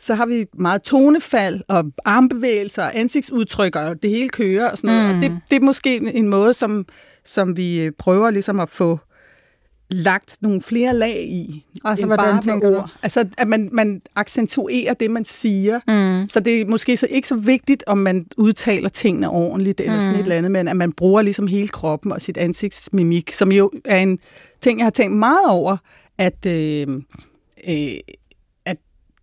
så 0.00 0.14
har 0.14 0.26
vi 0.26 0.46
meget 0.54 0.82
tonefald 0.82 1.60
og 1.68 1.84
armbevægelser 2.04 2.82
og 2.82 2.98
ansigtsudtryk, 2.98 3.76
og 3.76 4.02
det 4.02 4.10
hele 4.10 4.28
kører 4.28 4.70
og 4.70 4.78
sådan 4.78 4.96
noget. 4.96 5.16
Mm. 5.16 5.16
Og 5.16 5.22
det, 5.22 5.40
det 5.50 5.56
er 5.56 5.60
måske 5.60 6.14
en 6.14 6.28
måde, 6.28 6.54
som, 6.54 6.86
som 7.24 7.56
vi 7.56 7.80
øh, 7.80 7.92
prøver 7.98 8.30
ligesom 8.30 8.60
at 8.60 8.68
få 8.68 8.98
lagt 9.90 10.36
nogle 10.40 10.62
flere 10.62 10.94
lag 10.94 11.22
i, 11.22 11.66
altså, 11.84 12.04
end 12.06 12.14
bare 12.16 12.40
med 12.46 12.70
ord. 12.70 12.82
Du? 12.82 12.88
Altså, 13.02 13.28
at 13.38 13.48
man, 13.48 13.68
man 13.72 14.02
accentuerer 14.16 14.94
det, 14.94 15.10
man 15.10 15.24
siger. 15.24 15.80
Mm. 15.86 16.28
Så 16.28 16.40
det 16.40 16.60
er 16.60 16.66
måske 16.66 16.96
så 16.96 17.06
ikke 17.10 17.28
så 17.28 17.36
vigtigt, 17.36 17.84
om 17.86 17.98
man 17.98 18.26
udtaler 18.36 18.88
tingene 18.88 19.30
ordentligt, 19.30 19.80
eller 19.80 19.94
mm. 19.94 20.00
sådan 20.00 20.14
et 20.14 20.22
eller 20.22 20.36
andet, 20.36 20.50
men 20.50 20.68
at 20.68 20.76
man 20.76 20.92
bruger 20.92 21.22
ligesom 21.22 21.46
hele 21.46 21.68
kroppen 21.68 22.12
og 22.12 22.20
sit 22.20 22.36
ansigtsmimik, 22.36 23.32
som 23.32 23.52
jo 23.52 23.70
er 23.84 23.98
en 23.98 24.18
ting, 24.60 24.78
jeg 24.78 24.86
har 24.86 24.90
tænkt 24.90 25.16
meget 25.16 25.48
over, 25.48 25.76
at... 26.18 26.46
Øh, 26.46 26.88
øh, 27.68 27.94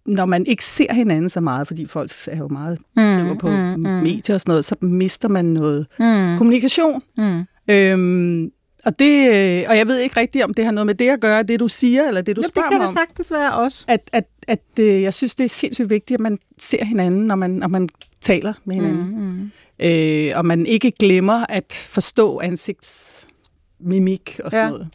når 0.08 0.26
man 0.26 0.46
ikke 0.46 0.66
ser 0.66 0.94
hinanden 0.94 1.30
så 1.30 1.42
meget, 1.42 1.68
fordi 1.68 1.86
folk 1.86 2.12
er 2.28 2.38
jo 2.38 2.48
meget 2.48 2.80
mm, 2.80 3.04
skriver 3.04 3.36
på 3.36 3.50
mm, 3.50 3.56
mm. 3.56 3.84
medier 3.84 4.36
og 4.36 4.42
sådan 4.42 4.52
noget, 4.52 4.66
så 4.66 4.76
mister 4.82 5.28
man 5.28 5.46
noget 5.46 5.88
mm. 6.00 6.38
kommunikation. 6.38 7.02
Mm. 7.18 7.44
Øhm, 7.68 8.52
og, 8.86 9.00
det, 9.00 9.28
øh, 9.28 9.64
og 9.70 9.78
jeg 9.78 9.88
ved 9.88 10.00
ikke 10.00 10.20
rigtigt, 10.20 10.44
om 10.44 10.54
det 10.54 10.66
har 10.66 10.72
noget 10.72 10.86
med 10.86 10.96
det 10.96 11.10
at 11.10 11.20
gøre, 11.20 11.44
det 11.44 11.60
du 11.60 11.68
siger, 11.68 12.08
eller 12.08 12.22
det 12.22 12.36
du 12.36 12.42
Jamen, 12.42 12.52
spørger 12.52 12.70
det 12.70 12.80
kan 12.80 12.88
det 12.88 12.94
sagtens 12.94 13.32
være 13.32 13.54
også. 13.54 13.86
At, 13.88 14.10
at, 14.14 14.26
at, 14.48 14.60
at 14.78 14.84
øh, 14.84 15.02
jeg 15.02 15.14
synes, 15.14 15.36
det 15.36 15.44
er 15.44 15.50
sindssygt 15.50 15.90
vigtigt, 15.90 16.16
at 16.16 16.22
man 16.22 16.40
ser 16.58 16.86
hinanden, 16.86 17.28
når 17.28 17.36
man, 17.36 17.52
når 17.52 17.68
man 17.68 17.90
taler 18.22 18.54
med 18.66 18.76
hinanden. 18.76 19.06
Mm, 19.06 19.16
mm. 19.16 19.52
Øh, 19.80 20.32
og 20.36 20.46
man 20.46 20.66
ikke 20.66 20.92
glemmer 20.92 21.46
at 21.50 21.88
forstå 21.90 22.40
ansigtsmimik 22.40 24.40
og 24.44 24.52
sådan 24.52 24.66
ja. 24.66 24.70
noget. 24.70 24.88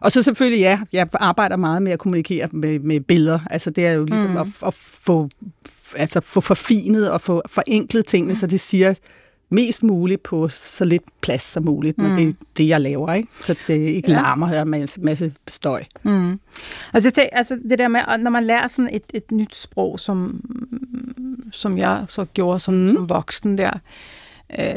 Og 0.00 0.12
så 0.12 0.22
selvfølgelig, 0.22 0.60
ja, 0.60 0.80
jeg 0.92 1.08
arbejder 1.14 1.56
meget 1.56 1.82
med 1.82 1.92
at 1.92 1.98
kommunikere 1.98 2.48
med, 2.52 2.78
med 2.78 3.00
billeder. 3.00 3.40
Altså 3.50 3.70
det 3.70 3.86
er 3.86 3.92
jo 3.92 4.04
ligesom 4.04 4.30
mm. 4.30 4.36
at, 4.36 4.46
at 4.66 4.74
få, 4.74 5.28
altså 5.96 6.20
få 6.20 6.40
forfinet 6.40 7.10
og 7.10 7.20
få 7.20 7.42
forenklet 7.46 8.06
tingene, 8.06 8.32
mm. 8.32 8.34
så 8.34 8.46
det 8.46 8.60
siger 8.60 8.94
mest 9.50 9.82
muligt 9.82 10.22
på 10.22 10.48
så 10.48 10.84
lidt 10.84 11.02
plads 11.20 11.42
som 11.42 11.64
muligt, 11.64 11.98
når 11.98 12.08
mm. 12.08 12.16
det 12.16 12.28
er 12.28 12.32
det, 12.56 12.68
jeg 12.68 12.80
laver. 12.80 13.12
Ikke? 13.12 13.28
Så 13.40 13.54
det 13.66 13.74
ikke 13.74 14.10
ja. 14.10 14.16
larmer 14.16 14.46
her 14.46 14.64
med 14.64 14.80
en 14.80 15.04
masse 15.04 15.34
støj. 15.48 15.84
Mm. 16.02 16.40
Altså, 16.92 17.08
jeg 17.08 17.14
tænker, 17.14 17.36
altså 17.36 17.58
det 17.70 17.78
der 17.78 17.88
med, 17.88 18.00
når 18.18 18.30
man 18.30 18.44
lærer 18.44 18.68
sådan 18.68 18.88
et, 18.92 19.02
et 19.14 19.30
nyt 19.32 19.54
sprog, 19.54 20.00
som, 20.00 20.40
som 21.52 21.78
jeg 21.78 22.04
så 22.08 22.24
gjorde 22.24 22.58
som, 22.58 22.74
mm. 22.74 22.88
som 22.88 23.08
voksen 23.08 23.58
der, 23.58 23.70
Øh, 23.70 23.80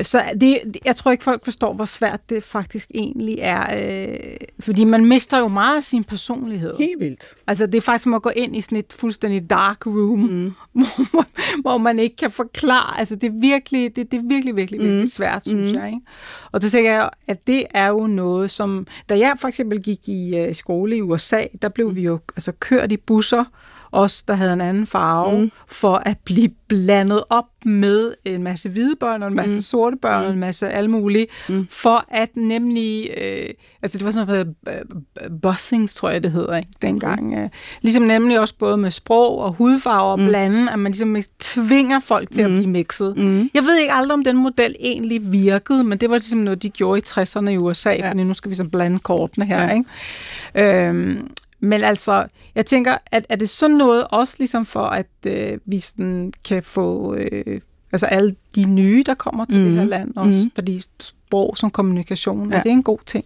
så 0.01 0.23
det, 0.41 0.59
jeg 0.85 0.95
tror 0.95 1.11
ikke, 1.11 1.23
folk 1.23 1.43
forstår, 1.43 1.73
hvor 1.73 1.85
svært 1.85 2.29
det 2.29 2.43
faktisk 2.43 2.91
egentlig 2.95 3.37
er. 3.41 3.65
Øh, 3.77 4.17
fordi 4.59 4.83
man 4.83 5.05
mister 5.05 5.39
jo 5.39 5.47
meget 5.47 5.77
af 5.77 5.83
sin 5.83 6.03
personlighed. 6.03 6.77
Helt 6.77 6.99
vildt. 6.99 7.35
Altså, 7.47 7.65
det 7.65 7.75
er 7.75 7.81
faktisk 7.81 8.03
som 8.03 8.13
at 8.13 8.21
gå 8.21 8.29
ind 8.35 8.55
i 8.55 8.61
sådan 8.61 8.77
et 8.77 8.93
fuldstændig 8.93 9.49
dark 9.49 9.85
room, 9.85 10.19
mm. 10.19 10.53
hvor, 11.11 11.25
hvor 11.61 11.77
man 11.77 11.99
ikke 11.99 12.15
kan 12.15 12.31
forklare. 12.31 12.99
Altså, 12.99 13.15
det 13.15 13.27
er 13.27 13.39
virkelig, 13.39 13.95
det, 13.95 14.11
det 14.11 14.17
er 14.17 14.23
virkelig, 14.27 14.55
virkelig, 14.55 14.79
virkelig 14.79 15.01
mm. 15.01 15.05
svært, 15.05 15.47
synes 15.47 15.71
mm. 15.71 15.77
jeg. 15.77 15.87
Ikke? 15.87 16.01
Og 16.51 16.61
så 16.61 16.69
tænker 16.69 16.91
jeg, 16.91 17.09
at 17.27 17.47
det 17.47 17.63
er 17.73 17.87
jo 17.87 18.07
noget, 18.07 18.51
som... 18.51 18.87
Da 19.09 19.17
jeg 19.17 19.33
for 19.37 19.47
eksempel 19.47 19.81
gik 19.81 20.09
i 20.09 20.45
uh, 20.47 20.53
skole 20.55 20.97
i 20.97 21.01
USA, 21.01 21.43
der 21.61 21.69
blev 21.69 21.95
vi 21.95 22.01
jo 22.01 22.19
altså, 22.35 22.51
kørt 22.59 22.91
i 22.91 22.97
busser, 22.97 23.43
os, 23.93 24.23
der 24.23 24.33
havde 24.33 24.53
en 24.53 24.61
anden 24.61 24.85
farve, 24.85 25.41
mm. 25.41 25.51
for 25.67 25.95
at 25.95 26.17
blive 26.25 26.49
blandet 26.67 27.23
op 27.29 27.45
med 27.65 28.13
en 28.25 28.43
masse 28.43 28.69
hvide 28.69 28.95
børn 28.99 29.23
og 29.23 29.27
en 29.27 29.35
masse 29.35 29.55
mm. 29.55 29.61
sorte 29.61 29.97
børn 30.01 30.21
mm. 30.21 30.27
og 30.27 30.33
en 30.33 30.39
masse 30.39 30.69
alle 30.69 30.91
mulige, 30.91 31.27
mm. 31.49 31.67
for 31.69 32.05
at 32.07 32.29
nemlig, 32.35 33.09
øh, 33.21 33.49
altså 33.81 33.97
det 33.97 34.05
var 34.05 34.11
sådan 34.11 34.27
noget, 34.27 34.55
øh, 34.67 35.39
bussings, 35.41 35.93
tror 35.93 36.09
jeg 36.09 36.23
det 36.23 36.31
hedder, 36.31 36.57
ikke, 36.57 36.69
dengang. 36.81 37.29
Mm. 37.29 37.37
Øh, 37.37 37.49
ligesom 37.81 38.03
nemlig 38.03 38.39
også 38.39 38.55
både 38.57 38.77
med 38.77 38.91
sprog 38.91 39.39
og 39.39 39.51
hudfarve 39.51 40.17
mm. 40.17 40.27
blande, 40.27 40.71
at 40.71 40.79
man 40.79 40.91
ligesom 40.91 41.15
tvinger 41.39 41.99
folk 41.99 42.31
til 42.31 42.47
mm. 42.47 42.53
at 42.53 42.59
blive 42.59 42.71
mixet. 42.71 43.17
Mm. 43.17 43.49
Jeg 43.53 43.63
ved 43.63 43.77
ikke 43.77 43.93
aldrig, 43.93 44.13
om 44.13 44.23
den 44.23 44.37
model 44.37 44.75
egentlig 44.79 45.31
virkede, 45.31 45.83
men 45.83 45.97
det 45.97 46.09
var 46.09 46.15
ligesom 46.15 46.39
noget, 46.39 46.63
de 46.63 46.69
gjorde 46.69 46.99
i 46.99 47.03
60'erne 47.07 47.49
i 47.49 47.57
USA, 47.57 47.89
ja. 47.89 48.09
fordi 48.09 48.23
nu 48.23 48.33
skal 48.33 48.49
vi 48.49 48.55
så 48.55 48.63
blande 48.63 48.99
kortene 48.99 49.45
her, 49.45 49.63
ja. 49.63 49.73
ikke? 49.73 50.87
Øhm, 50.87 51.29
men 51.63 51.83
altså, 51.83 52.25
jeg 52.55 52.65
tænker, 52.65 52.97
at 53.11 53.25
er 53.29 53.35
det 53.35 53.49
sådan 53.49 53.77
noget 53.77 54.07
også 54.09 54.35
ligesom 54.39 54.65
for, 54.65 54.83
at 54.83 55.07
øh, 55.27 55.59
vi 55.65 55.79
sådan 55.79 56.33
kan 56.43 56.63
få 56.63 57.15
øh, 57.15 57.61
altså 57.91 58.05
alle 58.05 58.35
de 58.55 58.65
nye, 58.65 59.03
der 59.05 59.13
kommer 59.13 59.45
til 59.45 59.59
mm. 59.59 59.65
det 59.65 59.73
her 59.73 59.81
mhm. 59.81 59.89
land, 59.89 60.15
også 60.15 60.43
mm. 60.43 60.51
fordi 60.55 60.81
sprog 60.99 61.57
som 61.57 61.71
kommunikation, 61.71 62.51
ja. 62.51 62.57
er 62.57 62.63
det 62.63 62.71
en 62.71 62.83
god 62.83 62.97
ting? 63.05 63.25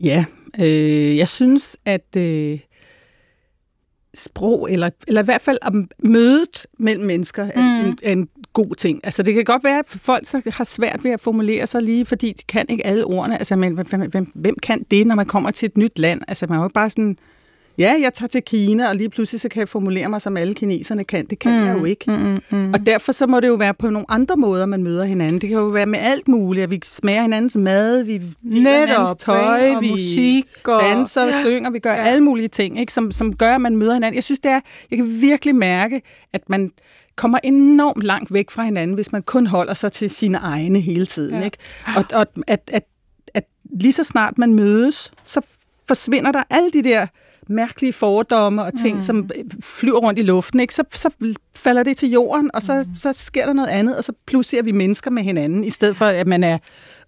Ja, 0.00 0.24
øh, 0.60 1.16
jeg 1.16 1.28
synes, 1.28 1.76
at 1.84 2.16
øh, 2.16 2.58
sprog, 4.14 4.72
eller, 4.72 4.90
eller 5.06 5.22
i 5.22 5.24
hvert 5.24 5.40
fald 5.40 5.58
om 5.62 5.90
mødet 5.98 6.66
mellem 6.78 7.06
mennesker, 7.06 7.44
mm. 7.44 7.50
er, 7.50 7.80
en, 7.80 7.98
er 8.02 8.12
en 8.12 8.28
god 8.62 8.74
ting. 8.74 9.00
Altså 9.04 9.22
det 9.22 9.34
kan 9.34 9.44
godt 9.44 9.64
være, 9.64 9.78
at 9.78 9.84
folk 9.88 10.26
så 10.26 10.42
har 10.46 10.64
svært 10.64 11.04
ved 11.04 11.10
at 11.10 11.20
formulere 11.20 11.66
sig 11.66 11.82
lige, 11.82 12.06
fordi 12.06 12.32
de 12.32 12.42
kan 12.48 12.66
ikke 12.68 12.86
alle 12.86 13.04
ordene. 13.04 13.38
Altså 13.38 13.56
men, 13.56 13.72
hvem, 13.72 14.32
hvem 14.34 14.56
kan 14.62 14.86
det, 14.90 15.06
når 15.06 15.14
man 15.14 15.26
kommer 15.26 15.50
til 15.50 15.66
et 15.66 15.76
nyt 15.76 15.98
land? 15.98 16.20
Altså 16.28 16.46
man 16.48 16.58
er 16.58 16.62
jo 16.62 16.70
bare 16.74 16.90
sådan 16.90 17.16
ja, 17.78 17.96
jeg 18.00 18.14
tager 18.14 18.28
til 18.28 18.42
Kina, 18.42 18.88
og 18.88 18.94
lige 18.94 19.08
pludselig 19.08 19.40
så 19.40 19.48
kan 19.48 19.60
jeg 19.60 19.68
formulere 19.68 20.08
mig, 20.08 20.20
som 20.20 20.36
alle 20.36 20.54
kineserne 20.54 21.04
kan. 21.04 21.26
Det 21.26 21.38
kan 21.38 21.52
mm. 21.52 21.66
jeg 21.66 21.78
jo 21.78 21.84
ikke. 21.84 22.10
Mm, 22.10 22.16
mm, 22.16 22.40
mm. 22.50 22.72
Og 22.74 22.86
derfor 22.86 23.12
så 23.12 23.26
må 23.26 23.40
det 23.40 23.48
jo 23.48 23.54
være 23.54 23.74
på 23.74 23.90
nogle 23.90 24.10
andre 24.10 24.36
måder, 24.36 24.66
man 24.66 24.82
møder 24.82 25.04
hinanden. 25.04 25.40
Det 25.40 25.48
kan 25.48 25.58
jo 25.58 25.64
være 25.64 25.86
med 25.86 25.98
alt 25.98 26.28
muligt, 26.28 26.64
at 26.64 26.70
vi 26.70 26.80
smager 26.84 27.22
hinandens 27.22 27.56
mad, 27.56 28.04
vi 28.04 28.18
deler 28.18 28.80
hinandens 28.80 29.16
tøj, 29.18 29.70
og 29.70 29.82
vi 29.82 29.90
musik 29.90 30.46
og... 30.64 30.82
danser, 30.82 31.24
ja. 31.24 31.42
synger, 31.44 31.70
vi 31.70 31.78
gør 31.78 31.92
ja. 31.92 32.04
alle 32.04 32.20
mulige 32.20 32.48
ting, 32.48 32.80
ikke? 32.80 32.92
Som, 32.92 33.10
som 33.10 33.36
gør, 33.36 33.54
at 33.54 33.60
man 33.60 33.76
møder 33.76 33.94
hinanden. 33.94 34.14
Jeg 34.14 34.24
synes, 34.24 34.40
det 34.40 34.50
er, 34.50 34.60
jeg 34.90 34.96
kan 34.96 35.20
virkelig 35.20 35.54
mærke, 35.54 36.02
at 36.32 36.50
man 36.50 36.70
kommer 37.18 37.38
enormt 37.44 38.02
langt 38.02 38.32
væk 38.32 38.50
fra 38.50 38.62
hinanden, 38.62 38.94
hvis 38.94 39.12
man 39.12 39.22
kun 39.22 39.46
holder 39.46 39.74
sig 39.74 39.92
til 39.92 40.10
sine 40.10 40.38
egne 40.38 40.80
hele 40.80 41.06
tiden. 41.06 41.38
Ja. 41.38 41.44
Ikke? 41.44 41.58
Og, 41.96 42.04
og 42.12 42.26
at, 42.46 42.70
at, 42.72 42.84
at 43.34 43.44
lige 43.80 43.92
så 43.92 44.04
snart 44.04 44.38
man 44.38 44.54
mødes, 44.54 45.12
så 45.24 45.40
forsvinder 45.88 46.32
der 46.32 46.42
alle 46.50 46.70
de 46.70 46.82
der 46.82 47.06
mærkelige 47.48 47.92
fordomme 47.92 48.62
og 48.62 48.78
ting, 48.78 48.96
mm. 48.96 49.02
som 49.02 49.30
flyver 49.60 49.98
rundt 49.98 50.18
i 50.18 50.22
luften, 50.22 50.60
ikke? 50.60 50.74
Så, 50.74 50.84
så 50.94 51.34
falder 51.54 51.82
det 51.82 51.96
til 51.96 52.10
jorden, 52.10 52.50
og 52.54 52.62
så, 52.62 52.84
mm. 52.88 52.96
så 52.96 53.12
sker 53.12 53.46
der 53.46 53.52
noget 53.52 53.68
andet, 53.68 53.96
og 53.96 54.04
så 54.04 54.12
pludselig 54.26 54.58
er 54.58 54.62
vi 54.62 54.72
mennesker 54.72 55.10
med 55.10 55.22
hinanden, 55.22 55.64
i 55.64 55.70
stedet 55.70 55.96
for 55.96 56.06
at 56.06 56.26
man 56.26 56.44
er, 56.44 56.58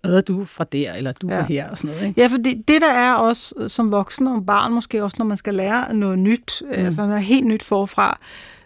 øh, 0.07 0.23
du 0.29 0.41
er 0.41 0.45
fra 0.45 0.65
der, 0.65 0.93
eller 0.93 1.13
du 1.13 1.29
er 1.29 1.35
ja. 1.35 1.41
fra 1.41 1.47
her, 1.47 1.71
og 1.71 1.79
sådan 1.79 1.91
noget. 1.97 2.09
Ikke? 2.09 2.21
Ja, 2.21 2.27
for 2.27 2.39
det, 2.39 2.69
det 2.69 2.81
der 2.81 2.93
er 2.93 3.13
også 3.13 3.55
som 3.69 3.93
voksen 3.93 4.27
og 4.27 4.47
barn, 4.47 4.73
måske 4.73 5.05
også 5.05 5.17
når 5.19 5.27
man 5.27 5.39
skal 5.39 5.55
lære 5.55 5.95
noget 5.95 6.19
nyt, 6.19 6.63
mm. 6.65 6.85
altså 6.85 7.07
noget 7.07 7.23
helt 7.23 7.47
nyt 7.47 7.63
forfra, 7.63 8.19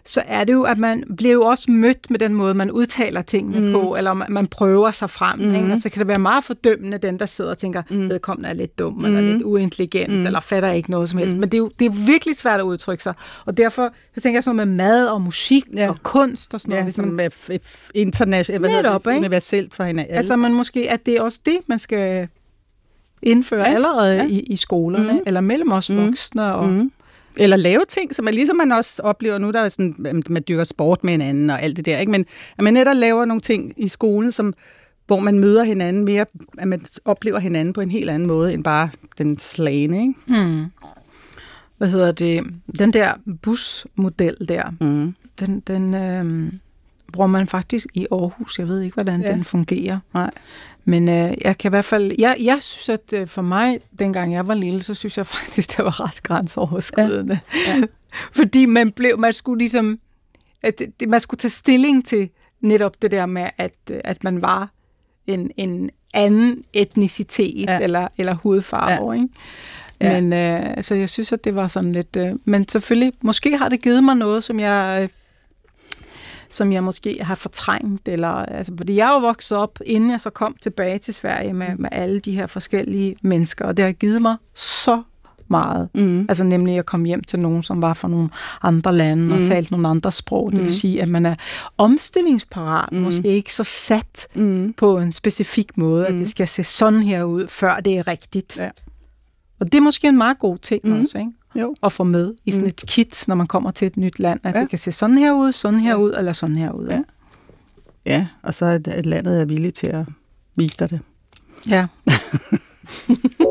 så 0.07 0.23
er 0.27 0.43
det 0.43 0.53
jo, 0.53 0.63
at 0.63 0.77
man 0.77 1.03
bliver 1.17 1.33
jo 1.33 1.41
også 1.41 1.71
mødt 1.71 2.11
med 2.11 2.19
den 2.19 2.33
måde, 2.33 2.53
man 2.53 2.71
udtaler 2.71 3.21
tingene 3.21 3.59
mm. 3.59 3.71
på, 3.71 3.95
eller 3.95 4.13
man 4.13 4.47
prøver 4.47 4.91
sig 4.91 5.09
frem. 5.09 5.39
Mm. 5.39 5.55
Ikke? 5.55 5.73
Og 5.73 5.79
så 5.79 5.89
kan 5.89 5.99
det 5.99 6.07
være 6.07 6.19
meget 6.19 6.43
fordømmende, 6.43 6.97
den 6.97 7.19
der 7.19 7.25
sidder 7.25 7.51
og 7.51 7.57
tænker, 7.57 7.83
mm. 7.89 8.09
vedkommende 8.09 8.49
er 8.49 8.53
lidt 8.53 8.79
dum, 8.79 8.93
mm. 8.93 9.05
eller 9.05 9.21
lidt 9.21 9.43
uintelligent, 9.43 10.13
mm. 10.13 10.25
eller 10.25 10.39
fatter 10.39 10.71
ikke 10.71 10.91
noget 10.91 11.09
som 11.09 11.19
helst. 11.19 11.35
Mm. 11.35 11.39
Men 11.39 11.49
det 11.49 11.57
er 11.57 11.59
jo 11.59 11.71
det 11.79 11.85
er 11.85 12.05
virkelig 12.05 12.35
svært 12.35 12.59
at 12.59 12.63
udtrykke 12.63 13.03
sig. 13.03 13.13
Og 13.45 13.57
derfor 13.57 13.93
så 14.15 14.21
tænker 14.21 14.37
jeg 14.37 14.43
sådan 14.43 14.55
noget 14.55 14.67
med 14.67 14.75
mad 14.75 15.07
og 15.07 15.21
musik 15.21 15.65
ja. 15.75 15.89
og 15.89 16.03
kunst 16.03 16.53
og 16.53 16.61
sådan 16.61 16.71
noget. 16.71 16.85
Ja, 16.85 16.89
som 16.89 17.05
man, 17.05 17.31
internationalt, 17.93 18.61
netop, 18.61 19.05
det, 19.05 19.17
universelt 19.17 19.73
for 19.73 19.83
hinanden. 19.83 20.15
Altså 20.15 20.35
man 20.35 20.53
måske, 20.53 20.91
at 20.91 21.05
det 21.05 21.13
er 21.13 21.21
også 21.21 21.39
det, 21.45 21.57
man 21.67 21.79
skal 21.79 22.27
indføre 23.21 23.69
ja. 23.69 23.73
allerede 23.75 24.15
ja. 24.15 24.25
i, 24.25 24.39
i 24.39 24.55
skolerne, 24.55 25.13
mm. 25.13 25.19
eller 25.25 25.41
mellem 25.41 25.71
os 25.71 25.95
voksne 25.95 26.53
og... 26.53 26.69
Mm 26.69 26.91
Eller 27.37 27.57
lave 27.57 27.81
ting, 27.89 28.15
som 28.15 28.27
er 28.27 28.31
ligesom 28.31 28.55
man 28.55 28.71
også 28.71 29.01
oplever 29.01 29.37
nu, 29.37 29.51
der 29.51 29.59
er 29.61 29.69
sådan, 29.69 29.95
at 30.05 30.29
man 30.29 30.43
dyrker 30.47 30.63
sport 30.63 31.03
med 31.03 31.13
hinanden 31.13 31.49
og 31.49 31.61
alt 31.61 31.77
det 31.77 31.85
der, 31.85 31.97
ikke? 31.97 32.11
men 32.11 32.25
at 32.57 32.63
man 32.63 32.73
netop 32.73 32.95
laver 32.97 33.25
nogle 33.25 33.41
ting 33.41 33.73
i 33.77 33.87
skolen, 33.87 34.31
som, 34.31 34.53
hvor 35.07 35.19
man 35.19 35.39
møder 35.39 35.63
hinanden 35.63 36.05
mere, 36.05 36.25
at 36.57 36.67
man 36.67 36.85
oplever 37.05 37.39
hinanden 37.39 37.73
på 37.73 37.81
en 37.81 37.91
helt 37.91 38.09
anden 38.09 38.27
måde, 38.27 38.53
end 38.53 38.63
bare 38.63 38.89
den 39.17 39.39
slagende. 39.39 40.01
Ikke? 40.01 40.43
Mm. 40.43 40.65
Hvad 41.77 41.87
hedder 41.87 42.11
det? 42.11 42.43
Den 42.79 42.93
der 42.93 43.13
busmodel 43.41 44.35
der, 44.49 44.63
Mm. 44.79 45.15
den, 45.39 45.59
den 45.59 45.93
øh, 45.93 46.51
bruger 47.13 47.27
man 47.27 47.47
faktisk 47.47 47.87
i 47.93 48.07
Aarhus. 48.11 48.59
Jeg 48.59 48.67
ved 48.67 48.81
ikke, 48.81 48.93
hvordan 48.93 49.21
ja. 49.21 49.31
den 49.31 49.43
fungerer. 49.43 49.99
Nej. 50.13 50.31
Men 50.85 51.09
øh, 51.09 51.33
jeg 51.41 51.57
kan 51.57 51.69
i 51.69 51.71
hvert 51.71 51.85
fald, 51.85 52.11
jeg, 52.19 52.35
jeg 52.39 52.57
synes, 52.61 52.89
at 52.89 53.13
øh, 53.13 53.27
for 53.27 53.41
mig, 53.41 53.79
dengang 53.99 54.33
jeg 54.33 54.47
var 54.47 54.53
lille, 54.53 54.83
så 54.83 54.93
synes 54.93 55.17
jeg 55.17 55.27
faktisk, 55.37 55.77
det 55.77 55.85
var 55.85 55.99
ret 56.05 56.23
grænseoverskridende. 56.23 57.39
Ja. 57.67 57.81
Fordi 58.37 58.65
man 58.65 58.91
blev, 58.91 59.19
man 59.19 59.33
skulle 59.33 59.57
ligesom, 59.57 59.99
at 60.63 60.81
det, 60.99 61.09
man 61.09 61.21
skulle 61.21 61.39
tage 61.39 61.49
stilling 61.49 62.05
til 62.05 62.29
netop 62.61 63.01
det 63.01 63.11
der 63.11 63.25
med, 63.25 63.49
at, 63.57 63.73
øh, 63.91 64.01
at 64.03 64.23
man 64.23 64.41
var 64.41 64.69
en, 65.27 65.51
en 65.57 65.89
anden 66.13 66.63
etnicitet 66.73 67.65
Ja. 67.67 67.73
ja. 67.73 67.79
eller, 67.83 68.07
eller 68.17 68.35
hudfarve, 68.35 69.11
ja. 69.11 69.21
ikke? 69.21 69.33
Ja. 70.01 70.21
Men 70.21 70.33
øh, 70.33 70.83
så 70.83 70.95
jeg 70.95 71.09
synes, 71.09 71.33
at 71.33 71.43
det 71.43 71.55
var 71.55 71.67
sådan 71.67 71.91
lidt... 71.91 72.15
Øh, 72.17 72.31
men 72.45 72.67
selvfølgelig, 72.67 73.13
måske 73.21 73.57
har 73.57 73.69
det 73.69 73.81
givet 73.81 74.03
mig 74.03 74.15
noget, 74.15 74.43
som 74.43 74.59
jeg... 74.59 74.99
Øh, 75.03 75.09
som 76.49 76.71
jeg 76.71 76.83
måske 76.83 77.17
har 77.23 77.35
fortrængt, 77.35 78.07
eller, 78.07 78.27
altså, 78.29 78.73
fordi 78.77 78.95
jeg 78.95 79.09
er 79.09 79.13
jo 79.13 79.19
vokset 79.19 79.57
op, 79.57 79.79
inden 79.85 80.11
jeg 80.11 80.19
så 80.19 80.29
kom 80.29 80.55
tilbage 80.61 80.97
til 80.99 81.13
Sverige 81.13 81.53
med, 81.53 81.67
med 81.77 81.89
alle 81.91 82.19
de 82.19 82.31
her 82.31 82.47
forskellige 82.47 83.15
mennesker, 83.21 83.65
og 83.65 83.77
det 83.77 83.85
har 83.85 83.91
givet 83.91 84.21
mig 84.21 84.35
så 84.55 85.01
meget. 85.47 85.89
Mm. 85.95 86.25
Altså 86.29 86.43
nemlig 86.43 86.77
at 86.77 86.85
komme 86.85 87.07
hjem 87.07 87.23
til 87.23 87.39
nogen, 87.39 87.63
som 87.63 87.81
var 87.81 87.93
fra 87.93 88.07
nogle 88.07 88.29
andre 88.63 88.93
lande 88.93 89.23
mm. 89.23 89.29
Mm. 89.29 89.33
og 89.41 89.47
talte 89.47 89.71
nogle 89.71 89.87
andre 89.87 90.11
sprog. 90.11 90.51
Det 90.51 90.59
Mm. 90.59 90.65
vil 90.65 90.73
sige, 90.73 91.01
at 91.01 91.07
man 91.09 91.25
er 91.25 91.35
omstillingsparat, 91.77 92.91
mm. 92.91 92.97
Mm. 92.97 93.03
måske 93.03 93.27
ikke 93.27 93.53
så 93.53 93.63
sat 93.63 94.27
Mm. 94.33 94.73
på 94.77 94.97
en 94.97 95.11
specifik 95.11 95.77
måde, 95.77 96.05
mm. 96.05 96.11
Mm. 96.11 96.15
at 96.15 96.19
det 96.19 96.29
skal 96.29 96.47
se 96.47 96.63
sådan 96.63 97.03
her 97.03 97.23
ud, 97.23 97.47
før 97.47 97.75
det 97.79 97.97
er 97.97 98.07
rigtigt. 98.07 98.59
Ja. 98.59 98.69
Og 99.59 99.71
det 99.71 99.75
er 99.77 99.81
måske 99.81 100.07
en 100.07 100.17
meget 100.17 100.39
god 100.39 100.57
ting 100.57 100.81
mm. 100.83 100.99
Også, 100.99 101.17
ikke? 101.17 101.31
Jo. 101.55 101.75
at 101.83 101.91
få 101.91 102.03
med 102.03 102.33
i 102.45 102.51
sådan 102.51 102.63
Mm. 102.63 102.67
et 102.67 102.83
kit, 102.87 103.23
når 103.27 103.35
man 103.35 103.47
kommer 103.47 103.71
til 103.71 103.85
et 103.85 103.97
nyt 103.97 104.19
land, 104.19 104.39
at 104.43 104.55
Ja. 104.55 104.59
det 104.59 104.69
kan 104.69 104.79
se 104.79 104.91
sådan 104.91 105.17
her 105.17 105.33
ud, 105.33 105.51
sådan 105.51 105.79
her 105.79 105.95
ud, 105.95 106.13
eller 106.17 106.33
sådan 106.33 106.55
her 106.55 106.71
ud. 106.71 106.87
Ja. 106.87 107.01
Ja, 108.05 108.27
og 108.41 108.53
så 108.53 108.65
at 108.65 109.05
landet 109.05 109.41
er 109.41 109.45
villig 109.45 109.73
til 109.73 109.87
at 109.87 110.05
vise 110.57 110.77
dig 110.79 110.89
det. 110.89 110.99
ja. 111.69 111.87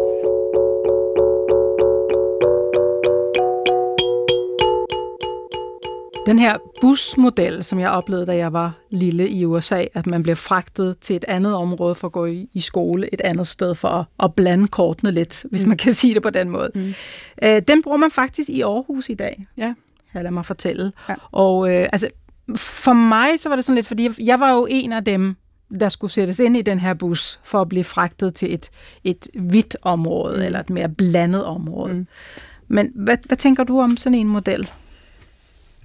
Den 6.26 6.38
her 6.38 6.56
busmodel, 6.80 7.64
som 7.64 7.78
jeg 7.78 7.90
oplevede, 7.90 8.26
da 8.26 8.36
jeg 8.36 8.52
var 8.52 8.72
lille 8.90 9.28
i 9.30 9.44
USA, 9.44 9.84
at 9.94 10.06
man 10.06 10.22
bliver 10.22 10.36
fragtet 10.36 10.98
til 10.98 11.16
et 11.16 11.24
andet 11.28 11.54
område 11.54 11.94
for 11.94 12.06
at 12.08 12.12
gå 12.12 12.26
i, 12.26 12.48
i 12.54 12.60
skole 12.60 13.08
et 13.14 13.20
andet 13.20 13.46
sted 13.46 13.74
for 13.74 13.88
at, 13.88 14.04
at 14.22 14.34
blande 14.34 14.68
kortene 14.68 15.10
lidt, 15.12 15.44
hvis 15.50 15.62
Mm. 15.62 15.68
man 15.68 15.76
kan 15.76 15.92
sige 15.92 16.14
det 16.14 16.22
på 16.22 16.30
den 16.30 16.48
måde. 16.50 16.70
Mm. 16.74 16.94
Øh, 17.42 17.62
den 17.68 17.82
bruger 17.82 17.96
man 17.98 18.10
faktisk 18.10 18.48
i 18.48 18.60
Aarhus 18.60 19.08
i 19.08 19.14
dag. 19.14 19.46
Ja. 19.56 19.74
Ja, 20.14 20.22
lad 20.22 20.30
mig 20.30 20.46
fortælle. 20.46 20.92
Ja. 21.08 21.14
Og 21.32 21.70
øh, 21.70 21.88
altså, 21.92 22.08
for 22.56 22.92
mig 22.92 23.40
så 23.40 23.48
var 23.48 23.56
det 23.56 23.64
sådan 23.64 23.74
lidt, 23.76 23.86
fordi 23.86 24.08
jeg, 24.26 24.40
var 24.40 24.52
jo 24.52 24.66
en 24.70 24.92
af 24.92 25.04
dem, 25.04 25.36
der 25.80 25.88
skulle 25.88 26.10
sættes 26.10 26.38
ind 26.38 26.56
i 26.56 26.62
den 26.62 26.78
her 26.78 26.94
bus 26.94 27.40
for 27.44 27.60
at 27.60 27.68
blive 27.68 27.84
fragtet 27.84 28.34
til 28.34 28.54
et, 28.54 28.70
et 29.04 29.28
hvidt 29.34 29.76
område, 29.82 30.36
Mm. 30.36 30.42
eller 30.42 30.60
et 30.60 30.70
mere 30.70 30.88
blandet 30.88 31.44
område. 31.44 31.94
Mm. 31.94 32.06
Men 32.68 32.92
hvad, 32.94 33.16
hvad 33.26 33.36
tænker 33.36 33.64
du 33.64 33.80
om 33.80 33.96
sådan 33.96 34.18
en 34.18 34.28
model? 34.28 34.70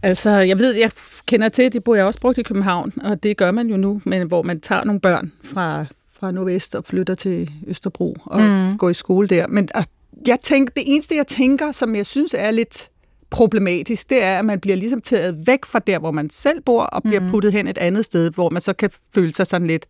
Altså, 0.03 0.29
jeg 0.29 0.59
ved, 0.59 0.75
jeg 0.75 0.91
kender 1.27 1.49
til, 1.49 1.73
det 1.73 1.83
bor 1.83 1.95
jeg 1.95 2.05
også 2.05 2.19
brugt 2.19 2.37
i 2.37 2.43
København, 2.43 2.93
og 3.03 3.23
det 3.23 3.37
gør 3.37 3.51
man 3.51 3.67
jo 3.67 3.77
nu, 3.77 4.01
men 4.05 4.27
hvor 4.27 4.41
man 4.41 4.59
tager 4.61 4.83
nogle 4.83 5.01
børn 5.01 5.31
fra, 5.43 5.85
fra 6.19 6.31
Nordvest 6.31 6.75
og 6.75 6.85
flytter 6.85 7.15
til 7.15 7.51
Østerbro 7.67 8.15
og 8.25 8.41
mm. 8.41 8.47
Mm. 8.47 8.77
går 8.77 8.89
i 8.89 8.93
skole 8.93 9.27
der. 9.27 9.47
Men 9.47 9.69
og 9.75 9.85
jeg 10.27 10.37
tænker, 10.43 10.73
det 10.73 10.83
eneste, 10.85 11.15
jeg 11.15 11.27
tænker, 11.27 11.71
som 11.71 11.95
jeg 11.95 12.05
synes 12.05 12.35
er 12.37 12.51
lidt 12.51 12.89
problematisk, 13.29 14.09
det 14.09 14.23
er, 14.23 14.39
at 14.39 14.45
man 14.45 14.59
bliver 14.59 14.77
ligesom 14.77 15.01
taget 15.01 15.47
væk 15.47 15.65
fra 15.65 15.79
der, 15.79 15.99
hvor 15.99 16.11
man 16.11 16.29
selv 16.29 16.61
bor, 16.61 16.83
og 16.83 17.03
bliver 17.03 17.19
Mhm. 17.21 17.29
puttet 17.31 17.51
hen 17.51 17.67
et 17.67 17.77
andet 17.77 18.05
sted, 18.05 18.31
hvor 18.31 18.49
man 18.49 18.61
så 18.61 18.73
kan 18.73 18.89
føle 19.15 19.33
sig 19.35 19.47
sådan 19.47 19.67
lidt... 19.67 19.85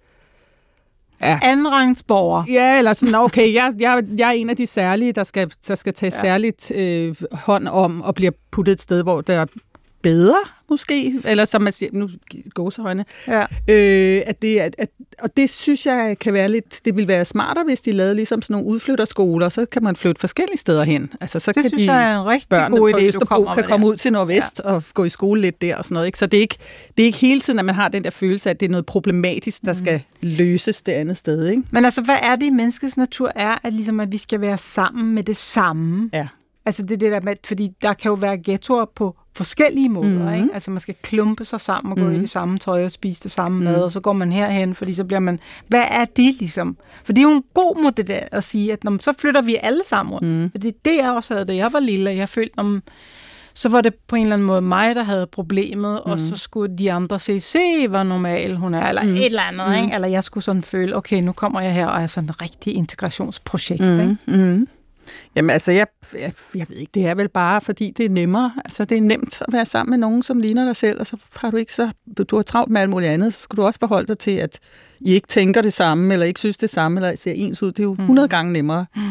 Ja, 1.21 1.39
Andenrangsborger. 1.43 2.43
Ja, 2.49 2.77
eller 2.77 2.93
sådan, 2.93 3.15
okay, 3.15 3.53
jeg, 3.53 3.71
jeg, 3.79 4.03
jeg 4.17 4.27
er 4.27 4.31
en 4.33 4.49
af 4.49 4.55
de 4.57 4.65
særlige, 4.65 5.11
der 5.11 5.23
skal, 5.23 5.51
der 5.67 5.75
skal 5.75 5.93
tage 5.93 6.11
ja. 6.15 6.21
Særligt 6.21 6.71
øh, 6.71 7.15
hånd 7.31 7.67
om 7.67 8.01
og 8.01 8.15
bliver 8.15 8.31
puttet 8.51 8.71
et 8.73 8.81
sted, 8.81 9.03
hvor 9.03 9.21
der 9.21 9.33
er 9.33 9.45
bedre, 10.01 10.37
måske, 10.69 11.13
eller 11.25 11.45
som 11.45 11.61
man 11.61 11.73
siger, 11.73 11.89
nu 11.93 12.09
gåsehøjne, 12.53 13.05
Ja. 13.27 13.41
øh, 13.67 14.21
at 14.25 14.41
det, 14.41 14.59
at, 14.59 14.75
at, 14.77 14.89
og 15.19 15.37
det 15.37 15.49
synes 15.49 15.85
jeg 15.85 16.17
kan 16.19 16.33
være 16.33 16.49
lidt, 16.49 16.85
det 16.85 16.95
ville 16.95 17.07
være 17.07 17.25
smartere, 17.25 17.63
hvis 17.63 17.81
de 17.81 17.91
lavede 17.91 18.15
ligesom 18.15 18.41
sådan 18.41 18.53
nogle 18.53 18.67
udflytterskoler, 18.67 19.49
så 19.49 19.65
kan 19.65 19.83
man 19.83 19.95
flytte 19.95 20.19
forskellige 20.19 20.57
steder 20.57 20.83
hen. 20.83 21.13
Altså, 21.21 21.39
så 21.39 21.51
Det 21.51 21.63
kan 21.63 21.69
synes 21.69 21.83
de, 21.83 21.93
jeg 21.93 22.11
er 22.11 22.21
en 22.21 22.25
rigtig 22.25 22.49
børnene 22.49 22.79
god 22.79 22.91
på 22.91 22.97
idé, 22.97 23.01
du 23.01 23.07
Østerbro 23.07 23.45
kan 23.55 23.63
komme 23.63 23.87
ud 23.87 23.95
til 23.95 24.13
Nordvest 24.13 24.61
ja. 24.65 24.71
og 24.71 24.83
gå 24.93 25.03
i 25.03 25.09
skole 25.09 25.41
lidt 25.41 25.61
der 25.61 25.75
og 25.75 25.83
sådan 25.85 25.93
noget. 25.93 26.05
Ikke? 26.05 26.17
Så 26.17 26.25
det 26.25 26.37
er, 26.37 26.41
ikke, 26.41 26.57
det 26.97 27.03
er 27.03 27.05
ikke 27.05 27.17
hele 27.17 27.41
tiden, 27.41 27.59
at 27.59 27.65
man 27.65 27.75
har 27.75 27.87
den 27.87 28.03
der 28.03 28.09
følelse 28.09 28.49
at 28.49 28.59
det 28.59 28.65
er 28.65 28.69
noget 28.69 28.85
problematisk, 28.85 29.61
der 29.61 29.73
skal 29.73 30.01
løses 30.21 30.81
det 30.81 30.91
andet 30.91 31.17
sted. 31.17 31.47
Ikke? 31.47 31.63
Men 31.71 31.85
altså, 31.85 32.01
hvad 32.01 32.17
er 32.23 32.35
det 32.35 32.45
i 32.45 32.49
menneskets 32.49 32.97
natur 32.97 33.31
er, 33.35 33.55
at, 33.63 33.73
ligesom, 33.73 33.99
at 33.99 34.11
vi 34.11 34.17
skal 34.17 34.41
være 34.41 34.57
sammen 34.57 35.15
med 35.15 35.23
det 35.23 35.37
samme? 35.37 36.09
Ja. 36.13 36.27
Altså 36.65 36.83
det 36.83 36.99
det 36.99 37.11
der 37.11 37.21
med, 37.21 37.35
fordi 37.45 37.71
der 37.81 37.93
kan 37.93 38.09
jo 38.09 38.13
være 38.15 38.37
ghettoer 38.43 38.85
på 38.95 39.15
forskellige 39.39 39.89
måder, 39.89 40.09
Mhm. 40.09 40.21
mm. 40.27 40.33
ikke? 40.33 40.47
Altså 40.53 40.71
man 40.71 40.79
skal 40.79 40.95
klumpe 41.03 41.45
sig 41.45 41.61
sammen 41.61 41.91
og 41.91 41.97
gå 41.97 42.03
Mhm. 42.03 42.11
mm. 42.13 42.17
i 42.17 42.21
det 42.21 42.29
samme 42.29 42.57
tøj 42.57 42.85
og 42.85 42.91
spise 42.91 43.23
det 43.23 43.31
samme 43.31 43.57
mm. 43.57 43.63
Mhm. 43.63 43.73
mad, 43.73 43.83
og 43.83 43.91
så 43.91 43.99
går 43.99 44.13
man 44.13 44.31
herhen, 44.31 44.75
fordi 44.75 44.93
så 44.93 45.03
bliver 45.03 45.19
man... 45.19 45.39
Hvad 45.67 45.83
er 45.91 46.05
det 46.05 46.35
ligesom? 46.39 46.77
For 47.03 47.13
det 47.13 47.21
er 47.21 47.23
jo 47.29 47.35
en 47.35 47.43
god 47.53 47.81
måde 47.83 47.93
det 47.97 48.07
der 48.07 48.19
at 48.31 48.43
sige, 48.43 48.73
at 48.73 48.83
når, 48.83 48.97
så 49.01 49.13
flytter 49.19 49.41
vi 49.41 49.57
alle 49.63 49.81
sammen 49.85 50.11
rundt. 50.13 50.27
Mhm. 50.27 50.35
Mm. 50.41 50.51
Fordi 50.51 50.71
det 50.85 50.97
jeg 50.97 51.11
også 51.11 51.33
havde, 51.33 51.45
da 51.45 51.55
jeg 51.55 51.73
var 51.73 51.79
lille, 51.79 52.09
og 52.09 52.17
jeg 52.17 52.29
følte, 52.29 52.53
om, 52.59 52.83
så 53.53 53.69
var 53.69 53.81
det 53.81 53.93
på 54.07 54.15
en 54.15 54.21
eller 54.21 54.33
anden 54.33 54.47
måde 54.47 54.61
mig, 54.61 54.95
der 54.95 55.03
havde 55.03 55.27
problemet, 55.31 55.99
mm. 56.05 56.11
og 56.11 56.19
så 56.19 56.37
skulle 56.37 56.77
de 56.77 56.91
andre 56.91 57.19
se, 57.19 57.39
se 57.39 57.87
hvor 57.87 58.03
normal 58.03 58.55
hun 58.55 58.73
er, 58.73 58.87
eller 58.89 59.01
Mhm. 59.03 59.11
mm. 59.11 59.17
et 59.17 59.25
eller 59.25 59.41
andet, 59.41 59.67
Mhm. 59.67 59.75
ikke? 59.83 59.95
Eller 59.95 60.07
jeg 60.07 60.23
skulle 60.23 60.43
sådan 60.43 60.63
føle, 60.63 60.95
okay, 60.95 61.21
nu 61.21 61.31
kommer 61.31 61.61
jeg 61.61 61.73
her 61.73 61.87
og 61.87 62.01
er 62.01 62.07
sådan 62.07 62.29
en 62.29 62.41
rigtig 62.41 62.73
integrationsprojekt, 62.75 63.81
mm. 63.81 63.99
ikke? 63.99 64.17
Mm. 64.25 64.67
Jamen 65.35 65.49
altså, 65.49 65.71
jeg, 65.71 65.87
jeg, 66.13 66.33
jeg 66.55 66.65
ved 66.69 66.77
ikke, 66.77 66.91
det 66.93 67.05
er 67.05 67.15
vel 67.15 67.29
bare, 67.29 67.61
fordi 67.61 67.93
det 67.97 68.05
er 68.05 68.09
nemmere. 68.09 68.53
Altså, 68.65 68.85
det 68.85 68.97
er 68.97 69.01
nemt 69.01 69.41
at 69.41 69.53
være 69.53 69.65
sammen 69.65 69.89
med 69.89 69.97
nogen, 69.97 70.23
som 70.23 70.39
ligner 70.39 70.65
dig 70.65 70.75
selv, 70.75 70.99
og 70.99 71.07
så 71.07 71.17
har 71.35 71.51
du 71.51 71.57
ikke 71.57 71.73
så, 71.73 71.91
du 72.29 72.35
har 72.35 72.43
travlt 72.43 72.71
med 72.71 72.81
alt 72.81 72.89
muligt 72.89 73.11
andet, 73.11 73.33
så 73.33 73.39
skal 73.39 73.57
du 73.57 73.63
også 73.63 73.79
forholde 73.79 74.07
dig 74.07 74.17
til, 74.17 74.31
at 74.31 74.59
I 75.01 75.13
ikke 75.13 75.27
tænker 75.27 75.61
det 75.61 75.73
samme, 75.73 76.13
eller 76.13 76.25
ikke 76.25 76.39
synes 76.39 76.57
det 76.57 76.69
samme, 76.69 76.97
eller 76.99 77.15
ser 77.15 77.31
ens 77.31 77.63
ud. 77.63 77.71
Det 77.71 77.79
er 77.79 77.83
jo 77.83 77.91
100 77.91 78.27
gange 78.27 78.53
nemmere. 78.53 78.85
Mm. 78.95 79.01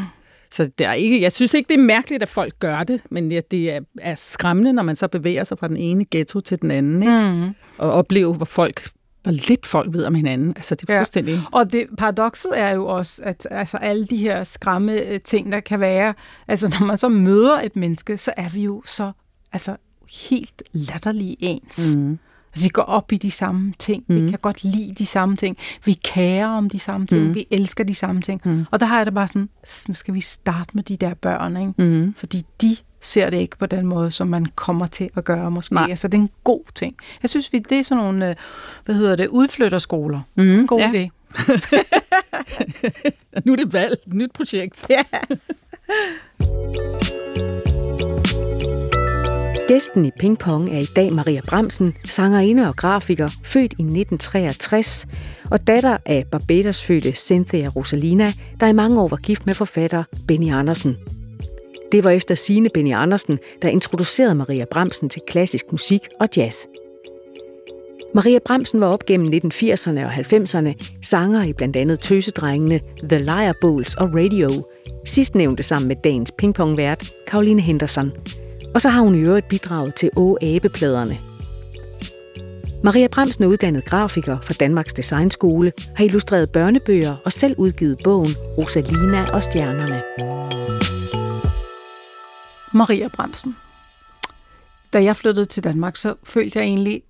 Så 0.51 0.71
der 0.79 0.89
er 0.89 0.93
ikke, 0.93 1.23
jeg 1.23 1.33
synes 1.33 1.55
ikke, 1.55 1.69
det 1.69 1.75
er 1.75 1.85
mærkeligt, 1.85 2.23
at 2.23 2.29
folk 2.29 2.59
gør 2.59 2.83
det, 2.83 3.03
men 3.11 3.33
ja, 3.33 3.41
det 3.51 3.73
er, 3.73 3.81
er 4.01 4.15
skræmmende, 4.15 4.73
når 4.73 4.83
man 4.83 4.97
så 4.97 5.09
bevæger 5.09 5.45
sig 5.45 5.59
fra 5.59 5.69
den 5.69 5.77
ene 5.77 6.05
ghetto 6.11 6.41
til 6.41 6.63
den 6.63 6.71
anden, 6.71 7.03
ikke? 7.03 7.33
Mm. 7.33 7.55
og 7.79 7.93
oplever, 7.93 8.35
hvor 8.35 8.45
folk 8.45 8.91
hvor 9.23 9.33
lidt 9.33 9.67
folk 9.67 9.93
ved 9.93 10.05
om 10.05 10.15
hinanden. 10.15 10.49
Altså, 10.57 10.75
det 10.75 10.91
er 10.91 10.95
Ja. 10.95 11.01
fuldstændig... 11.01 11.41
Og 11.53 11.73
det 11.73 11.87
paradokset 11.99 12.53
er 12.55 12.71
jo 12.71 12.87
også, 12.87 13.23
at 13.25 13.47
altså, 13.51 13.77
alle 13.77 14.07
de 14.07 14.17
her 14.17 14.45
skræmme 14.45 14.93
øh, 14.93 15.21
ting, 15.21 15.53
der 15.53 15.61
kan 15.61 15.81
være, 15.81 16.15
altså 16.49 16.69
når 16.81 16.87
man 16.87 16.97
så 16.97 17.09
møder 17.09 17.61
et 17.61 17.77
menneske, 17.77 18.17
så 18.17 18.33
er 18.37 18.49
vi 18.49 18.63
jo 18.63 18.83
så 18.87 19.13
altså, 19.53 19.77
helt 20.31 20.63
latterlige 20.73 21.37
ens. 21.41 21.97
Mm. 21.97 22.19
Altså, 22.53 22.65
vi 22.65 22.69
går 22.69 22.83
op 22.83 23.13
i 23.13 23.17
de 23.17 23.31
samme 23.31 23.73
ting. 23.79 24.05
Mm. 24.09 24.25
Vi 24.25 24.31
kan 24.31 24.39
godt 24.43 24.65
lide 24.65 24.95
de 24.95 25.07
samme 25.07 25.37
ting. 25.37 25.57
Vi 25.85 25.93
kærer 25.93 26.47
om 26.49 26.71
de 26.71 26.79
samme 26.79 27.07
ting. 27.07 27.27
Mm. 27.27 27.35
Vi 27.35 27.47
elsker 27.51 27.85
de 27.85 27.95
samme 27.95 28.23
ting. 28.23 28.41
Mm. 28.45 28.65
Og 28.71 28.81
der 28.81 28.87
har 28.87 28.97
jeg 28.97 29.07
det 29.07 29.15
bare 29.15 29.27
sådan, 29.29 29.49
"S- 29.69 29.89
nu 29.89 29.95
skal 29.95 30.15
vi 30.15 30.21
starte 30.21 30.71
med 30.75 30.83
de 30.83 30.97
der 30.97 31.15
børn, 31.15 31.57
ikke? 31.57 31.73
Mm. 31.79 32.15
Fordi 32.19 32.43
de 32.63 32.77
ser 33.01 33.31
det 33.31 33.37
ikke 33.37 33.59
på 33.59 33.67
den 33.67 33.87
måde, 33.87 34.11
som 34.11 34.29
man 34.29 34.47
kommer 34.55 34.87
til 34.87 35.11
at 35.17 35.25
gøre 35.25 35.51
måske. 35.51 35.75
Nej. 35.75 35.87
Altså, 35.91 36.09
det 36.09 36.19
er 36.19 36.23
en 36.23 36.31
god 36.45 36.63
ting. 36.75 36.97
Jeg 37.23 37.31
synes, 37.31 37.53
vi 37.53 37.59
det 37.59 37.79
er 37.79 37.83
sådan 37.83 38.05
nogle, 38.05 38.31
øh, 38.31 38.37
hvad 38.85 38.95
hedder 38.95 39.17
det, 39.17 39.27
udflytterskoler. 39.27 40.21
Mm. 40.35 40.67
God 40.67 40.79
ja. 40.79 40.93
idé. 40.93 41.09
Nu 43.45 43.53
er 43.53 43.57
det 43.57 43.73
valg. 43.73 43.99
Nyt 44.07 44.33
projekt. 44.33 44.87
Ja. 44.91 45.03
Gæsten 49.69 50.05
i 50.05 50.11
Ping 50.19 50.39
Pong 50.39 50.75
er 50.75 50.79
i 50.79 50.87
dag 50.97 51.13
Maria 51.13 51.41
Bremsen, 51.49 51.95
sangerinde 52.05 52.69
og 52.69 52.77
grafiker, 52.77 53.29
født 53.45 53.73
i 53.73 53.83
1963, 53.83 55.07
og 55.51 55.67
datter 55.67 55.97
af 56.07 56.25
Barbados-fødte 56.31 57.13
Cynthia 57.13 57.69
Rosalina, 57.69 58.33
der 58.61 58.67
i 58.67 58.73
mange 58.73 59.01
år 59.01 59.09
var 59.09 59.17
gift 59.17 59.47
med 59.47 59.55
forfatter 59.55 60.05
Benny 60.29 60.53
Andersen. 60.53 60.97
Det 61.93 62.05
var 62.05 62.11
efter 62.11 62.35
sine 62.35 62.69
Benny 62.75 62.95
Andersen, 62.95 63.39
der 63.63 63.69
introducerede 63.69 64.35
Maria 64.35 64.65
Bremsen 64.71 65.09
til 65.09 65.23
klassisk 65.27 65.73
musik 65.73 66.09
og 66.21 66.29
jazz. 66.37 66.65
Maria 68.15 68.39
Bremsen 68.45 68.81
var 68.81 68.87
op 68.87 69.07
gennem 69.07 69.33
1980'erne 69.33 70.01
og 70.05 70.13
90'erne 70.13 70.99
sanger 71.03 71.45
i 71.45 71.53
blandt 71.53 71.77
andet 71.77 72.01
Tøsedrengene, 72.01 72.81
The 73.09 73.19
Liar 73.19 73.55
Bowls 73.61 73.95
og 73.95 74.09
Radio, 74.15 74.49
sidstnævnte 75.05 75.63
sammen 75.63 75.89
med 75.89 75.97
dagens 76.05 76.33
pingpongvært 76.39 77.13
Caroline 77.27 77.63
Henderson. 77.63 78.13
Og 78.75 78.81
så 78.81 78.89
har 78.89 79.01
hun 79.01 79.15
i 79.15 79.19
øvrigt 79.19 79.49
bidraget 79.49 79.95
til 79.95 80.11
Å 80.17 80.37
Abepladerne. 80.43 81.19
Maria 82.83 83.09
Bremsen 83.09 83.45
er 83.45 83.49
uddannet 83.49 83.85
grafiker 83.85 84.39
fra 84.43 84.55
Danmarks 84.61 84.93
Designskole, 84.93 85.73
har 85.97 86.05
illustreret 86.05 86.51
børnebøger 86.51 87.17
og 87.25 87.33
selv 87.33 87.55
udgivet 87.59 87.99
bogen 88.05 88.31
Rosalina 88.59 89.31
og 89.31 89.43
Stjernerne. 89.43 90.03
Maria 92.73 93.09
Bremsen. 93.09 93.57
Da 94.93 95.03
jeg 95.03 95.17
flyttede 95.17 95.47
til 95.47 95.65
Danmark, 95.65 95.97
så 95.97 96.15
følte 96.25 96.59
jeg 96.59 96.67
egentlig, 96.67 97.03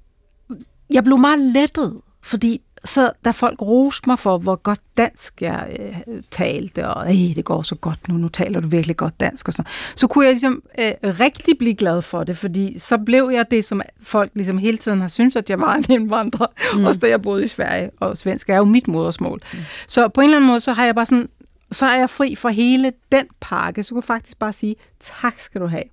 jeg 0.90 1.04
blev 1.04 1.18
meget 1.18 1.38
lettet, 1.38 2.00
fordi 2.22 2.60
så 2.84 3.10
da 3.24 3.30
folk 3.30 3.62
roste 3.62 4.08
mig 4.08 4.18
for, 4.18 4.38
hvor 4.38 4.56
godt 4.56 4.80
dansk 4.96 5.42
jeg 5.42 5.76
øh, 5.78 6.22
talte, 6.30 6.88
og 6.88 7.08
det 7.08 7.44
går 7.44 7.62
så 7.62 7.74
godt 7.74 8.08
nu, 8.08 8.14
nu 8.14 8.28
taler 8.28 8.60
du 8.60 8.68
virkelig 8.68 8.96
godt 8.96 9.20
dansk, 9.20 9.48
og 9.48 9.52
sådan, 9.52 9.70
så 9.96 10.06
kunne 10.06 10.24
jeg 10.24 10.32
ligesom 10.32 10.62
øh, 10.78 10.92
rigtig 11.02 11.58
blive 11.58 11.74
glad 11.74 12.02
for 12.02 12.24
det, 12.24 12.38
fordi 12.38 12.78
så 12.78 12.98
blev 12.98 13.30
jeg 13.32 13.44
det, 13.50 13.64
som 13.64 13.82
folk 14.02 14.30
ligesom 14.34 14.58
hele 14.58 14.78
tiden 14.78 15.00
har 15.00 15.08
syntes, 15.08 15.36
at 15.36 15.50
jeg 15.50 15.60
var 15.60 15.74
en 15.74 15.84
indvandrer, 15.88 16.46
mm. 16.76 16.84
også 16.84 17.00
da 17.00 17.08
jeg 17.08 17.22
boede 17.22 17.42
i 17.42 17.46
Sverige, 17.46 17.90
og 18.00 18.16
svensk 18.16 18.48
er 18.48 18.56
jo 18.56 18.64
mit 18.64 18.88
modersmål. 18.88 19.42
Mm. 19.52 19.58
Så 19.86 20.08
på 20.08 20.20
en 20.20 20.24
eller 20.24 20.36
anden 20.36 20.48
måde, 20.48 20.60
så 20.60 20.72
har 20.72 20.84
jeg 20.84 20.94
bare 20.94 21.06
sådan, 21.06 21.28
så 21.72 21.86
er 21.86 21.98
jeg 21.98 22.10
fri 22.10 22.34
for 22.34 22.48
hele 22.48 22.92
den 23.12 23.26
pakke, 23.40 23.82
så 23.82 23.88
kunne 23.88 24.00
jeg 24.02 24.04
faktisk 24.04 24.38
bare 24.38 24.52
sige, 24.52 24.76
tak 25.00 25.38
skal 25.38 25.60
du 25.60 25.66
have. 25.66 25.84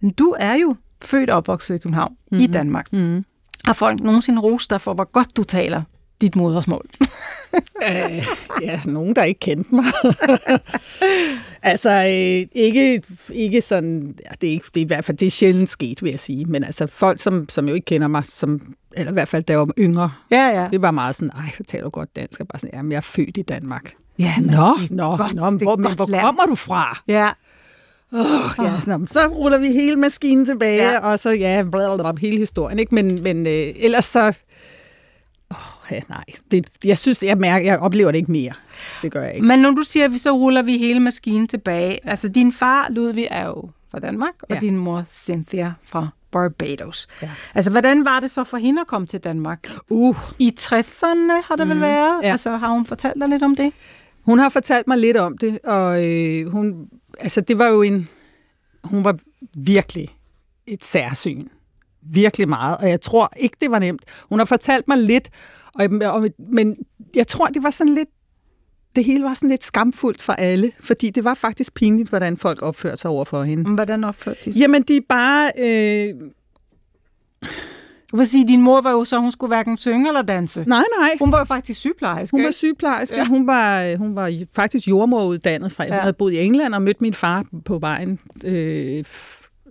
Men 0.00 0.10
du 0.10 0.36
er 0.38 0.54
jo 0.54 0.76
født 1.04 1.30
og 1.30 1.36
opvokset 1.36 1.74
i 1.74 1.78
København, 1.78 2.12
mm-hmm. 2.12 2.44
i 2.44 2.46
Danmark. 2.46 2.92
Mm-hmm. 2.92 3.24
Har 3.64 3.72
folk 3.72 4.00
nogensinde 4.00 4.40
rost 4.40 4.70
dig 4.70 4.80
for, 4.80 4.94
hvor 4.94 5.12
godt 5.12 5.36
du 5.36 5.42
taler 5.42 5.82
dit 6.20 6.36
modersmål? 6.36 6.84
øh, 7.88 8.26
ja, 8.62 8.80
nogen, 8.84 9.16
der 9.16 9.22
ikke 9.22 9.40
kendte 9.40 9.74
mig. 9.74 9.84
altså, 11.62 11.90
øh, 11.90 12.48
ikke, 12.52 13.02
ikke 13.32 13.60
sådan, 13.60 14.14
ja, 14.24 14.30
det, 14.40 14.48
er 14.48 14.52
ikke, 14.52 14.66
det 14.74 14.80
er 14.80 14.84
i 14.84 14.86
hvert 14.86 15.04
fald 15.04 15.16
det 15.16 15.26
er 15.26 15.30
sjældent 15.30 15.70
sket, 15.70 16.02
vil 16.02 16.10
jeg 16.10 16.20
sige. 16.20 16.44
Men 16.44 16.64
altså, 16.64 16.86
folk, 16.86 17.20
som, 17.20 17.48
som 17.48 17.68
jo 17.68 17.74
ikke 17.74 17.84
kender 17.84 18.08
mig, 18.08 18.24
som, 18.24 18.74
eller 18.92 19.12
i 19.12 19.14
hvert 19.14 19.28
fald, 19.28 19.44
da 19.44 19.52
jeg 19.52 19.60
var 19.60 19.68
yngre, 19.78 20.12
ja, 20.30 20.60
ja. 20.60 20.68
det 20.70 20.82
var 20.82 20.90
meget 20.90 21.14
sådan, 21.14 21.30
ej, 21.30 21.50
så 21.56 21.64
taler 21.64 21.84
du 21.84 21.90
godt 21.90 22.16
dansk. 22.16 22.38
Jeg 22.38 22.48
bare 22.48 22.58
sådan, 22.58 22.74
jamen, 22.74 22.92
jeg 22.92 22.96
er 22.96 23.00
født 23.00 23.36
i 23.36 23.42
Danmark. 23.42 23.94
Ja, 24.20 24.34
nå, 24.38 24.78
nå, 24.90 25.16
godt, 25.16 25.34
nå, 25.34 25.50
men 25.50 25.62
hvor, 25.62 25.76
men 25.76 25.94
hvor 25.94 26.06
kommer 26.06 26.46
du 26.46 26.54
fra? 26.54 27.02
Ja. 27.08 27.30
Oh, 28.12 28.64
ja, 28.64 28.80
sådan, 28.84 29.06
så 29.06 29.26
ruller 29.26 29.58
vi 29.58 29.66
hele 29.66 29.96
maskinen 29.96 30.46
tilbage, 30.46 30.90
ja. 30.90 30.98
og 30.98 31.18
så 31.18 31.30
ja, 31.30 31.62
blablabla, 31.70 32.20
hele 32.20 32.38
historien. 32.38 32.78
Ikke? 32.78 32.94
Men, 32.94 33.22
men 33.22 33.46
øh, 33.46 33.66
ellers 33.76 34.04
så 34.04 34.32
ja, 35.90 36.00
nej. 36.08 36.24
Det, 36.50 36.66
jeg 36.84 36.98
synes, 36.98 37.22
jeg 37.22 37.38
mærker, 37.38 37.66
jeg 37.66 37.78
oplever 37.78 38.10
det 38.10 38.18
ikke 38.18 38.32
mere. 38.32 38.52
Det 39.02 39.12
gør 39.12 39.22
jeg 39.22 39.34
ikke. 39.34 39.46
Men 39.46 39.58
når 39.58 39.70
du 39.70 39.82
siger, 39.82 40.04
at 40.04 40.12
vi 40.12 40.18
så 40.18 40.30
ruller 40.30 40.62
vi 40.62 40.78
hele 40.78 41.00
maskinen 41.00 41.48
tilbage, 41.48 41.98
altså 42.04 42.28
din 42.28 42.52
far, 42.52 42.86
Ludvig, 42.90 43.28
er 43.30 43.46
jo 43.46 43.70
fra 43.90 43.98
Danmark, 43.98 44.34
og 44.42 44.54
ja. 44.54 44.60
din 44.60 44.76
mor, 44.76 45.04
Cynthia, 45.10 45.72
fra 45.84 46.08
Barbados. 46.30 47.08
Ja. 47.22 47.30
Altså, 47.54 47.70
hvordan 47.70 48.04
var 48.04 48.20
det 48.20 48.30
så 48.30 48.44
for 48.44 48.56
hende 48.56 48.80
at 48.80 48.86
komme 48.86 49.06
til 49.06 49.20
Danmark? 49.20 49.70
Uh. 49.88 50.16
I 50.38 50.56
60'erne 50.60 51.32
har 51.48 51.56
det 51.56 51.66
mm. 51.66 51.72
vel 51.72 51.80
været? 51.80 52.22
Ja. 52.22 52.30
Altså, 52.30 52.56
har 52.56 52.68
hun 52.70 52.86
fortalt 52.86 53.20
dig 53.20 53.28
lidt 53.28 53.42
om 53.42 53.56
det? 53.56 53.72
Hun 54.30 54.38
har 54.38 54.48
fortalt 54.48 54.86
mig 54.86 54.98
lidt 54.98 55.16
om 55.16 55.38
det, 55.38 55.58
og 55.64 56.08
øh, 56.08 56.46
hun, 56.46 56.88
altså, 57.18 57.40
det 57.40 57.58
var 57.58 57.66
jo 57.66 57.82
en, 57.82 58.08
hun 58.84 59.04
var 59.04 59.18
virkelig 59.56 60.08
et 60.66 60.84
særsyn. 60.84 61.48
Virkelig 62.02 62.48
meget, 62.48 62.76
og 62.76 62.90
jeg 62.90 63.00
tror 63.00 63.32
ikke, 63.36 63.56
det 63.60 63.70
var 63.70 63.78
nemt. 63.78 64.02
Hun 64.28 64.38
har 64.38 64.46
fortalt 64.46 64.88
mig 64.88 64.98
lidt 64.98 65.30
og, 65.74 65.88
og, 66.04 66.28
men 66.38 66.76
jeg 67.14 67.26
tror, 67.26 67.46
det 67.46 67.62
var 67.62 67.70
sådan 67.70 67.94
lidt 67.94 68.08
det 68.96 69.04
hele 69.04 69.24
var 69.24 69.34
sådan 69.34 69.50
lidt 69.50 69.64
skamfuldt 69.64 70.22
for 70.22 70.32
alle, 70.32 70.72
fordi 70.80 71.10
det 71.10 71.24
var 71.24 71.34
faktisk 71.34 71.74
pinligt, 71.74 72.08
hvordan 72.08 72.36
folk 72.36 72.62
opførte 72.62 72.96
sig 72.96 73.10
over 73.10 73.24
for 73.24 73.42
hende. 73.42 73.74
Hvordan 73.74 74.04
opførte 74.04 74.40
de 74.44 74.52
sig? 74.52 74.60
Jamen, 74.60 74.82
de 74.82 75.00
bare... 75.08 75.50
Øh... 75.58 76.14
Du 78.12 78.16
vil 78.16 78.26
sige, 78.26 78.48
din 78.48 78.62
mor 78.62 78.80
var 78.80 78.90
jo 78.90 79.04
så, 79.04 79.18
hun 79.18 79.32
skulle 79.32 79.48
hverken 79.48 79.76
synge 79.76 80.08
eller 80.08 80.22
danse. 80.22 80.64
Nej, 80.66 80.84
nej. 80.98 81.10
Hun 81.18 81.32
var 81.32 81.38
jo 81.38 81.44
faktisk 81.44 81.80
sygeplejerske. 81.80 82.36
Hun 82.36 82.44
var 82.44 82.50
sygeplejerske. 82.50 83.16
Ja. 83.16 83.24
Hun, 83.24 83.46
var, 83.46 83.96
hun 83.96 84.16
var 84.16 84.32
faktisk 84.54 84.88
jordmoruddannet 84.88 85.72
fra. 85.72 85.84
Hun 85.84 85.92
ja. 85.92 86.00
havde 86.00 86.12
boet 86.12 86.32
i 86.32 86.38
England 86.38 86.74
og 86.74 86.82
mødt 86.82 87.00
min 87.00 87.14
far 87.14 87.44
på 87.64 87.78
vejen. 87.78 88.18
Øh, 88.44 89.04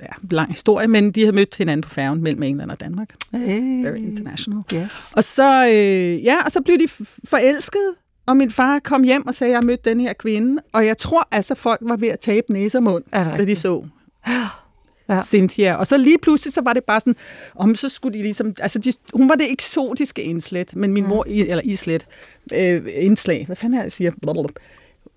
ja, 0.02 0.08
lang 0.32 0.50
historie, 0.50 0.88
men 0.88 1.12
de 1.12 1.22
havde 1.22 1.36
mødt 1.36 1.58
hinanden 1.58 1.82
på 1.82 1.90
færgen 1.90 2.24
mellem 2.24 2.44
England 2.44 2.72
og 2.72 2.80
Danmark. 2.80 3.10
Hey. 3.32 3.86
Very 3.86 3.96
international. 3.96 4.64
Yes. 4.74 5.14
Og 5.16 5.24
så, 5.24 5.68
øh, 5.68 6.24
ja, 6.24 6.44
og 6.46 6.52
så 6.52 6.62
blev 6.62 6.78
de 6.80 6.88
forelskede, 7.24 7.96
og 8.26 8.38
min 8.38 8.52
far 8.52 8.80
kom 8.80 9.04
hjem 9.04 9.28
og 9.28 9.36
sagde, 9.36 9.54
at 9.54 9.56
jeg 9.56 9.66
mødte 9.66 9.90
den 9.90 10.00
her 10.00 10.14
kvinde, 10.14 10.62
og 10.74 10.86
jeg 10.86 10.98
tror 10.98 11.28
altså, 11.32 11.56
folk 11.56 11.80
var 11.84 11.98
ved 11.98 12.08
at 12.08 12.20
tabe 12.20 12.54
næse 12.54 12.78
og 12.78 12.84
mund, 12.84 13.04
da 13.14 13.46
de 13.46 13.56
så 13.56 13.84
ja. 15.10 15.22
Cynthia. 15.22 15.76
Og 15.76 15.88
så 15.88 15.98
lige 15.98 16.18
pludselig, 16.18 16.54
så 16.54 16.62
var 16.62 16.74
det 16.74 16.84
bare 16.84 17.00
sådan, 17.00 17.16
om 17.56 17.76
så 17.76 17.90
skulle 17.90 18.18
de 18.18 18.24
ligesom, 18.24 18.54
altså 18.60 18.80
de, 18.80 18.94
hun 19.14 19.30
var 19.30 19.36
det 19.36 19.52
eksotiske 19.52 20.24
indslet, 20.24 20.76
men 20.76 20.94
min 20.94 21.08
mor, 21.08 21.26
eller 21.28 21.62
islet, 21.64 22.06
øh, 22.54 22.82
indslag, 22.94 23.46
hvad 23.46 23.56
fanden 23.56 23.80
er 23.80 23.84
jeg 23.84 23.92
siger? 23.92 24.12
Blablabla. 24.22 24.54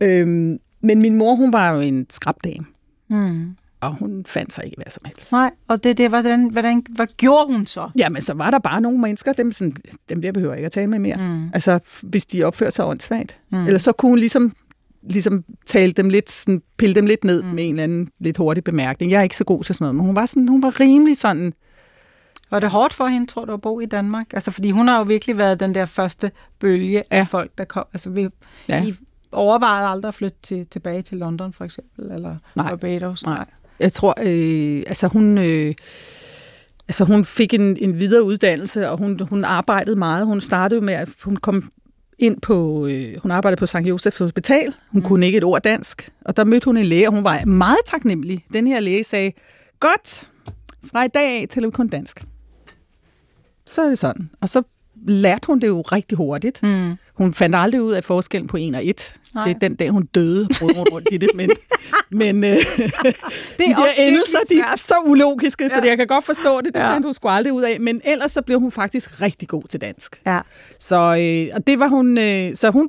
Øhm, 0.01 0.59
men 0.81 1.03
min 1.03 1.17
mor, 1.17 1.35
hun 1.35 1.53
var 1.53 1.75
jo 1.75 1.81
en 1.81 2.07
skrabdame. 2.11 2.65
Mm 3.09 3.57
og 3.83 3.95
hun 3.95 4.25
fandt 4.27 4.53
sig 4.53 4.65
ikke 4.65 4.77
hvad 4.77 4.91
som 4.91 5.03
helst. 5.07 5.33
Nej, 5.33 5.51
og 5.69 5.85
det, 5.85 5.99
det 5.99 6.09
hvordan, 6.09 6.49
hvordan, 6.51 6.87
hvad 6.91 7.07
gjorde 7.17 7.53
hun 7.53 7.67
så? 7.67 7.91
Jamen, 7.99 8.23
så 8.23 8.35
var 8.35 8.51
der 8.51 8.59
bare 8.59 8.81
nogle 8.81 8.99
mennesker, 8.99 9.33
dem, 9.33 9.53
sådan, 9.53 9.75
dem 10.09 10.23
der 10.23 10.33
behøver 10.33 10.53
jeg 10.53 10.59
ikke 10.59 10.67
at 10.67 10.73
tale 10.73 10.87
med 10.87 10.99
mere. 10.99 11.17
Mm. 11.17 11.51
Altså, 11.55 11.79
hvis 12.03 12.27
de 12.27 12.45
opfører 12.45 12.71
sig 12.71 12.87
åndssvagt. 12.87 13.39
Mm. 13.51 13.67
Eller 13.67 13.79
så 13.79 13.93
kunne 13.93 14.11
hun 14.11 14.19
ligesom, 14.19 14.53
ligesom 15.03 15.45
tale 15.67 15.93
dem 15.93 16.09
lidt, 16.09 16.31
sådan, 16.31 16.63
pille 16.79 16.95
dem 16.95 17.07
lidt 17.07 17.25
ned 17.25 17.43
mm. 17.43 17.49
med 17.49 17.65
en 17.65 17.71
eller 17.71 17.83
anden 17.83 18.09
lidt 18.19 18.37
hurtig 18.37 18.65
bemærkning. 18.65 19.13
Jeg 19.13 19.19
er 19.19 19.23
ikke 19.23 19.37
så 19.37 19.45
god 19.45 19.65
til 19.65 19.75
sådan 19.75 19.85
noget, 19.85 19.95
men 19.95 20.07
hun 20.07 20.17
var, 20.17 20.27
sådan, 20.27 20.49
hun 20.49 20.63
var 20.63 20.81
rimelig 20.81 21.17
sådan... 21.17 21.53
Var 22.51 22.61
det 22.61 22.71
hårdt 22.71 22.95
for 22.95 23.07
hende, 23.07 23.27
tror 23.27 23.45
du, 23.45 23.53
at 23.53 23.61
bo 23.61 23.81
i 23.81 23.87
Danmark? 23.87 24.27
Altså, 24.33 24.51
fordi 24.51 24.71
hun 24.71 24.89
har 24.89 24.99
jo 24.99 25.05
virkelig 25.05 25.39
været 25.39 25.61
den 25.61 25.75
der 25.75 25.85
første 25.85 26.31
bølge 26.59 27.03
ja. 27.11 27.17
af 27.19 27.29
folk, 27.29 27.51
der 27.59 27.65
kom. 27.65 27.85
Altså, 27.93 28.11
vi, 28.11 28.29
ja. 28.69 28.85
I 28.85 28.95
overvejede 29.33 29.89
aldrig 29.89 30.09
at 30.09 30.15
flytte 30.15 30.39
til, 30.43 30.67
tilbage 30.67 31.03
til 31.03 31.19
London, 31.19 31.53
for 31.53 31.65
eksempel, 31.65 32.11
eller 32.11 32.37
Nej. 32.57 32.69
Barbados? 32.69 33.27
Nej. 33.27 33.45
Jeg 33.81 33.93
tror, 33.93 34.15
øh, 34.19 34.83
altså 34.87 35.09
hun... 35.09 35.39
Øh, 35.39 35.75
Altså 36.89 37.05
hun 37.05 37.25
fik 37.25 37.55
en, 37.55 37.77
en 37.77 38.01
videre 38.01 38.23
uddannelse, 38.23 38.91
og 38.91 38.99
hun, 38.99 39.21
hun 39.21 39.45
arbejdede 39.45 39.97
meget. 39.97 40.27
Hun 40.27 40.41
startede 40.41 40.81
med, 40.81 40.95
at 40.95 41.09
hun 41.25 41.37
kom 41.37 41.71
ind 42.23 42.41
på, 42.41 42.87
øh, 42.87 43.17
hun 43.23 43.31
arbejdede 43.31 43.59
på 43.59 43.67
St. 43.67 43.77
Josefs 43.77 44.19
Hospital. 44.19 44.75
Hun 44.91 45.01
mm. 45.01 45.05
kunne 45.05 45.27
ikke 45.27 45.39
et 45.39 45.45
ord 45.45 45.63
dansk. 45.63 46.11
Og 46.25 46.37
der 46.37 46.45
mødte 46.45 46.65
hun 46.65 46.77
en 46.77 46.87
læge, 46.87 47.09
og 47.09 47.15
hun 47.15 47.25
var 47.25 47.45
meget 47.45 47.79
taknemmelig. 47.87 48.45
Den 48.53 48.67
her 48.67 48.81
læge 48.81 49.05
sagde, 49.05 49.33
godt, 49.81 50.31
fra 50.85 51.05
i 51.05 51.09
dag 51.09 51.41
af 51.41 51.47
taler 51.51 51.69
vi 51.69 51.71
kun 51.71 51.89
dansk. 51.89 52.25
Så 53.67 53.83
er 53.83 53.89
det 53.89 53.99
sådan. 53.99 54.31
Og 54.41 54.51
så 54.51 54.63
lærte 55.07 55.47
hun 55.47 55.61
det 55.61 55.67
jo 55.67 55.81
rigtig 55.81 56.17
hurtigt. 56.19 56.63
Mm. 56.63 56.95
Hun 57.15 57.35
fandt 57.35 57.57
aldrig 57.57 57.83
ud 57.83 57.93
af 57.93 58.05
forskellen 58.05 58.49
på 58.49 58.57
en 58.57 58.75
og 58.75 58.87
et, 58.87 59.15
Nej. 59.35 59.47
til 59.47 59.57
den 59.61 59.75
dag 59.75 59.91
hun 59.91 60.07
døde, 60.07 60.49
brød 60.61 60.77
rundt, 60.77 60.93
rundt 60.93 61.09
i 61.13 61.17
det. 61.17 61.31
Men, 61.35 61.51
men 62.11 62.45
øh, 62.45 62.51
det 63.59 63.67
er 63.69 63.77
de 63.77 64.07
endelser, 64.07 64.39
de 64.49 64.59
er 64.59 64.77
så 64.77 64.95
ulogiske, 65.05 65.65
ja. 65.65 65.69
så 65.69 65.87
jeg 65.87 65.97
kan 65.97 66.07
godt 66.07 66.25
forstå 66.25 66.61
det. 66.61 66.75
Det 66.75 66.81
ja. 66.81 66.95
fandt 66.95 67.07
hun 67.07 67.15
sgu 67.15 67.29
aldrig 67.29 67.53
ud 67.53 67.63
af. 67.63 67.81
Men 67.81 68.01
ellers 68.05 68.33
så 68.33 68.43
blev 68.43 68.61
hun 68.61 68.73
faktisk 68.73 69.21
rigtig 69.21 69.49
god 69.49 69.63
til 69.69 69.81
dansk. 69.81 70.21
Ja. 70.27 70.41
Så, 70.79 70.97
øh, 70.97 71.57
og 71.57 71.67
det 71.67 71.79
var 71.79 71.89
hun, 71.89 72.19
øh, 72.19 72.55
så 72.55 72.71
hun 72.71 72.89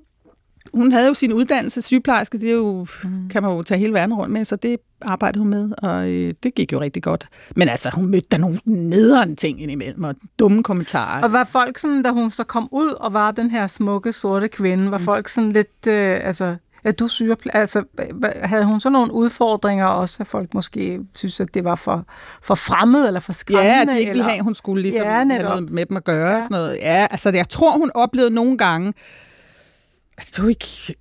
hun 0.73 0.91
havde 0.91 1.07
jo 1.07 1.13
sin 1.13 1.33
uddannelse 1.33 1.81
sygeplejerske, 1.81 2.39
det 2.39 2.49
er 2.49 2.53
jo, 2.53 2.87
mm. 3.03 3.29
kan 3.29 3.43
man 3.43 3.51
jo 3.51 3.63
tage 3.63 3.79
hele 3.79 3.93
verden 3.93 4.13
rundt 4.13 4.33
med, 4.33 4.45
så 4.45 4.55
det 4.55 4.77
arbejdede 5.01 5.39
hun 5.39 5.49
med, 5.49 5.71
og 5.77 6.09
øh, 6.09 6.33
det 6.43 6.55
gik 6.55 6.73
jo 6.73 6.81
rigtig 6.81 7.03
godt. 7.03 7.27
Men 7.55 7.69
altså, 7.69 7.89
hun 7.93 8.05
mødte 8.05 8.27
der 8.31 8.37
nogle 8.37 8.57
nederen 8.65 9.35
ting 9.35 9.61
indimellem, 9.61 10.03
og 10.03 10.15
dumme 10.39 10.63
kommentarer. 10.63 11.23
Og 11.23 11.33
var 11.33 11.43
folk 11.43 11.77
sådan, 11.77 12.03
da 12.03 12.09
hun 12.09 12.29
så 12.29 12.43
kom 12.43 12.69
ud 12.71 12.89
og 12.99 13.13
var 13.13 13.31
den 13.31 13.51
her 13.51 13.67
smukke, 13.67 14.13
sorte 14.13 14.47
kvinde, 14.47 14.91
var 14.91 14.97
mm. 14.97 15.03
folk 15.03 15.27
sådan 15.27 15.51
lidt, 15.51 15.87
øh, 15.87 16.19
altså, 16.23 16.55
er 16.83 16.91
du 16.91 17.07
sygeplejerske? 17.07 17.79
Altså, 17.79 17.83
havde 18.43 18.65
hun 18.65 18.79
så 18.79 18.89
nogle 18.89 19.13
udfordringer 19.13 19.85
også, 19.85 20.17
at 20.19 20.27
folk 20.27 20.53
måske 20.53 20.99
synes, 21.15 21.39
at 21.39 21.53
det 21.53 21.63
var 21.63 21.75
for, 21.75 22.05
for 22.41 22.55
fremmed 22.55 23.07
eller 23.07 23.19
for 23.19 23.33
skræmmende? 23.33 23.71
Ja, 23.71 23.85
det 23.85 23.99
ikke 23.99 24.11
ville 24.11 24.23
have, 24.23 24.43
hun 24.43 24.55
skulle 24.55 24.81
ligesom 24.81 25.01
ja, 25.01 25.11
have 25.11 25.25
noget 25.25 25.69
med 25.69 25.85
dem 25.85 25.97
at 25.97 26.03
gøre. 26.03 26.35
Ja. 26.35 26.43
Sådan 26.43 26.55
noget. 26.55 26.77
Ja, 26.81 27.07
altså, 27.11 27.29
jeg 27.29 27.49
tror, 27.49 27.77
hun 27.77 27.91
oplevede 27.95 28.33
nogle 28.33 28.57
gange, 28.57 28.93
Altså, 30.17 30.41
det 30.41 30.49
ikke... 30.49 30.95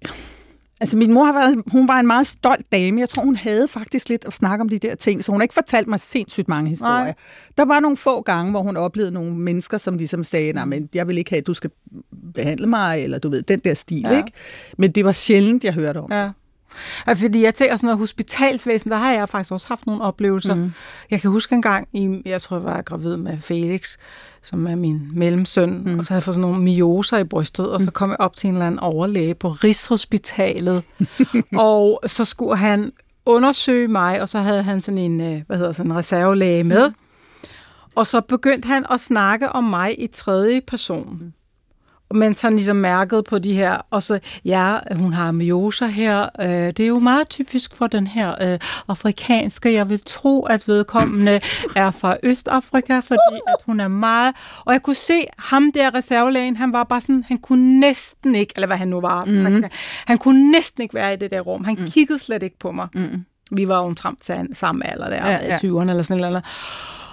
Altså, 0.80 0.96
min 0.96 1.12
mor 1.12 1.24
har 1.24 1.32
været, 1.32 1.62
hun 1.66 1.88
var 1.88 2.00
en 2.00 2.06
meget 2.06 2.26
stolt 2.26 2.72
dame. 2.72 3.00
Jeg 3.00 3.08
tror, 3.08 3.22
hun 3.22 3.36
havde 3.36 3.68
faktisk 3.68 4.08
lidt 4.08 4.24
at 4.24 4.32
snakke 4.32 4.62
om 4.62 4.68
de 4.68 4.78
der 4.78 4.94
ting, 4.94 5.24
så 5.24 5.32
hun 5.32 5.40
har 5.40 5.42
ikke 5.42 5.54
fortalt 5.54 5.88
mig 5.88 6.00
sindssygt 6.00 6.48
mange 6.48 6.68
historier. 6.68 7.04
Nej. 7.04 7.14
Der 7.56 7.64
var 7.64 7.80
nogle 7.80 7.96
få 7.96 8.22
gange, 8.22 8.50
hvor 8.50 8.62
hun 8.62 8.76
oplevede 8.76 9.12
nogle 9.12 9.32
mennesker, 9.32 9.78
som 9.78 9.96
ligesom 9.96 10.24
sagde, 10.24 10.52
nej, 10.52 10.64
men 10.64 10.88
jeg 10.94 11.08
vil 11.08 11.18
ikke 11.18 11.30
have, 11.30 11.38
at 11.38 11.46
du 11.46 11.54
skal 11.54 11.70
behandle 12.34 12.66
mig, 12.66 13.04
eller 13.04 13.18
du 13.18 13.30
ved, 13.30 13.42
den 13.42 13.58
der 13.58 13.74
stil, 13.74 14.06
ja. 14.10 14.16
ikke? 14.16 14.32
Men 14.78 14.92
det 14.92 15.04
var 15.04 15.12
sjældent, 15.12 15.64
jeg 15.64 15.74
hørte 15.74 15.98
om 15.98 16.12
ja. 16.12 16.30
Ja, 17.06 17.12
fordi 17.12 17.42
jeg 17.42 17.54
tænker 17.54 17.76
sådan 17.76 17.86
noget 17.86 17.98
hospitalsvæsen, 17.98 18.90
der 18.90 18.96
har 18.96 19.12
jeg 19.12 19.28
faktisk 19.28 19.52
også 19.52 19.68
haft 19.68 19.86
nogle 19.86 20.02
oplevelser. 20.02 20.54
Mm. 20.54 20.72
Jeg 21.10 21.20
kan 21.20 21.30
huske 21.30 21.54
en 21.54 21.62
gang, 21.62 21.88
i, 21.92 22.22
jeg 22.24 22.42
tror, 22.42 22.56
jeg 22.56 22.64
var 22.64 22.82
gravid 22.82 23.16
med 23.16 23.38
Felix, 23.38 23.96
som 24.42 24.66
er 24.66 24.74
min 24.74 25.08
mellemsøn, 25.12 25.82
mm. 25.84 25.98
og 25.98 26.04
så 26.04 26.12
havde 26.12 26.18
jeg 26.18 26.22
fået 26.22 26.34
sådan 26.34 26.40
nogle 26.40 26.62
mioser 26.62 27.18
i 27.18 27.24
brystet, 27.24 27.70
og 27.70 27.80
så 27.80 27.90
kom 27.90 28.10
jeg 28.10 28.20
op 28.20 28.36
til 28.36 28.48
en 28.48 28.54
eller 28.54 28.66
anden 28.66 28.80
overlæge 28.80 29.34
på 29.34 29.48
Rigshospitalet, 29.48 30.82
og 31.52 32.00
så 32.06 32.24
skulle 32.24 32.56
han 32.56 32.92
undersøge 33.26 33.88
mig, 33.88 34.22
og 34.22 34.28
så 34.28 34.38
havde 34.38 34.62
han 34.62 34.82
sådan 34.82 34.98
en, 34.98 35.20
øh, 35.20 35.42
hvad 35.46 35.56
hedder 35.56 35.72
sådan 35.72 35.92
en 35.92 35.98
reservelæge 35.98 36.64
med. 36.64 36.88
Mm. 36.88 36.94
Og 37.94 38.06
så 38.06 38.20
begyndte 38.20 38.66
han 38.66 38.86
at 38.90 39.00
snakke 39.00 39.48
om 39.48 39.64
mig 39.64 40.02
i 40.02 40.06
tredje 40.06 40.60
person. 40.60 41.18
Mm 41.20 41.32
mens 42.14 42.40
han 42.40 42.54
ligesom 42.54 42.76
mærkede 42.76 43.22
på 43.22 43.38
de 43.38 43.54
her, 43.54 43.86
og 43.90 44.02
så, 44.02 44.18
ja, 44.44 44.78
hun 44.96 45.12
har 45.12 45.32
myoser 45.32 45.86
her, 45.86 46.28
øh, 46.40 46.46
det 46.48 46.80
er 46.80 46.86
jo 46.86 46.98
meget 46.98 47.28
typisk 47.28 47.76
for 47.76 47.86
den 47.86 48.06
her 48.06 48.34
øh, 48.40 48.58
afrikanske, 48.88 49.72
jeg 49.72 49.90
vil 49.90 50.00
tro, 50.06 50.42
at 50.42 50.68
vedkommende 50.68 51.40
er 51.76 51.90
fra 51.90 52.16
Østafrika, 52.22 52.98
fordi 52.98 53.40
at 53.48 53.56
hun 53.66 53.80
er 53.80 53.88
meget, 53.88 54.34
og 54.64 54.72
jeg 54.72 54.82
kunne 54.82 54.96
se 54.96 55.24
ham 55.38 55.72
der 55.72 55.94
reservelægen, 55.94 56.56
han 56.56 56.72
var 56.72 56.84
bare 56.84 57.00
sådan, 57.00 57.24
han 57.28 57.38
kunne 57.38 57.80
næsten 57.80 58.34
ikke, 58.34 58.52
eller 58.56 58.66
hvad 58.66 58.76
han 58.76 58.88
nu 58.88 59.00
var, 59.00 59.24
mm-hmm. 59.24 59.64
han 60.06 60.18
kunne 60.18 60.50
næsten 60.50 60.82
ikke 60.82 60.94
være 60.94 61.12
i 61.12 61.16
det 61.16 61.30
der 61.30 61.40
rum, 61.40 61.64
han 61.64 61.76
mm. 61.78 61.86
kiggede 61.86 62.18
slet 62.18 62.42
ikke 62.42 62.58
på 62.58 62.72
mig. 62.72 62.88
Mm. 62.94 63.24
Vi 63.52 63.68
var 63.68 63.76
jo 63.76 63.82
omtrent 63.82 64.30
samme 64.52 64.90
alder 64.90 65.08
der, 65.08 65.16
ja, 65.16 65.38
ja. 65.46 65.56
20'erne 65.56 65.90
eller 65.90 66.02
sådan 66.02 66.20
noget. 66.20 66.44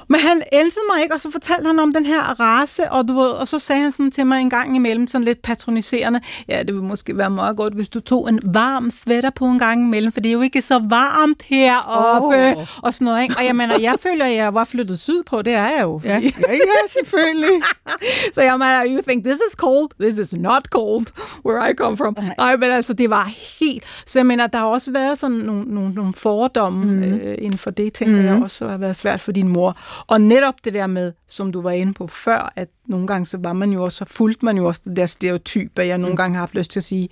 Men 0.10 0.20
han 0.20 0.44
elskede 0.52 0.86
mig 0.94 1.04
ikke, 1.04 1.16
og 1.16 1.22
så 1.22 1.32
fortalte 1.32 1.68
han 1.68 1.80
om 1.80 1.94
den 1.94 2.06
her 2.06 2.40
race, 2.40 2.92
og, 2.92 3.08
du 3.08 3.14
ved, 3.14 3.30
og 3.30 3.48
så 3.48 3.60
sagde 3.60 3.82
han 3.82 3.92
sådan 3.92 4.12
til 4.12 4.26
mig 4.26 4.42
en 4.42 4.50
gang 4.50 4.76
imellem, 4.76 5.08
sådan 5.08 5.26
lidt 5.26 5.42
patroniserende, 5.42 6.22
ja, 6.48 6.60
det 6.60 6.74
ville 6.74 6.88
måske 6.88 7.18
være 7.18 7.30
meget 7.30 7.58
godt, 7.58 7.74
hvis 7.74 7.90
du 7.90 8.00
tog 8.00 8.30
en 8.30 8.40
varm 8.44 8.90
sweater 8.90 9.30
på 9.30 9.46
en 9.46 9.60
gang 9.60 9.86
imellem, 9.86 10.12
for 10.12 10.20
det 10.20 10.30
er 10.30 10.34
jo 10.34 10.42
ikke 10.42 10.62
så 10.62 10.82
varmt 10.90 11.44
heroppe, 11.44 12.60
oh. 12.60 12.66
og 12.84 12.94
sådan 12.94 13.06
noget. 13.06 13.24
Ikke? 13.24 13.36
Og 13.38 13.46
jeg 13.46 13.56
mener, 13.56 13.80
jeg 13.80 13.96
føler, 14.00 14.26
at 14.26 14.36
jeg 14.36 14.54
var 14.54 14.64
flyttet 14.64 15.00
sydpå, 15.00 15.42
det 15.42 15.54
er 15.54 15.70
jeg 15.70 15.80
jo. 15.82 16.02
Ja, 16.04 16.10
ja, 16.10 16.54
ja, 16.54 16.88
selvfølgelig. 16.90 17.62
så 18.36 18.42
jeg 18.42 18.54
mener, 18.54 18.84
you 18.86 19.02
think 19.08 19.24
this 19.24 19.40
is 19.50 19.54
cold, 19.58 19.90
this 20.00 20.18
is 20.18 20.34
not 20.34 20.66
cold, 20.66 21.06
where 21.46 21.72
I 21.72 21.74
come 21.74 21.98
from. 21.98 22.18
Nej, 22.38 22.56
men 22.56 22.72
altså, 22.72 22.94
det 22.94 23.10
var 23.10 23.32
helt... 23.60 23.84
Så 24.06 24.20
jeg 24.20 24.26
mener, 24.26 24.48
der 24.48 24.58
har 24.58 24.66
også 24.66 24.92
været 24.92 25.20
sådan 25.20 25.38
nogle, 25.38 25.64
nogle, 25.74 25.94
nogle 25.94 26.14
fordomme 26.14 26.86
mm. 26.86 27.04
øh, 27.04 27.36
inden 27.38 27.58
for 27.58 27.70
det, 27.70 27.94
tænker 27.94 28.16
mm. 28.16 28.26
jeg 28.26 28.44
også 28.44 28.68
har 28.68 28.78
været 28.78 28.98
svært 28.98 29.22
for 29.22 29.32
din 29.32 29.48
mor. 29.48 29.78
Og 30.08 30.22
netop 30.22 30.54
det 30.66 30.74
der 30.74 30.88
med, 30.88 31.12
som 31.28 31.52
du 31.52 31.62
var 31.62 31.72
inde 31.72 31.94
på 31.94 32.08
før, 32.08 32.54
at 32.56 32.70
nogle 32.88 33.08
gange 33.08 33.26
så 33.26 33.38
var 33.38 33.54
man 33.54 33.72
jo 33.72 33.84
også, 33.84 33.98
så 33.98 34.06
fulgte 34.06 34.46
man 34.46 34.58
jo 34.58 34.66
også 34.66 34.82
det 34.86 34.96
der 34.96 35.06
stereotyp, 35.06 35.80
at 35.80 35.88
jeg 35.88 35.98
nogle 35.98 36.14
mm. 36.14 36.18
gange 36.18 36.36
har 36.36 36.42
haft 36.42 36.56
lyst 36.56 36.72
til 36.72 36.80
at 36.80 36.84
sige, 36.84 37.10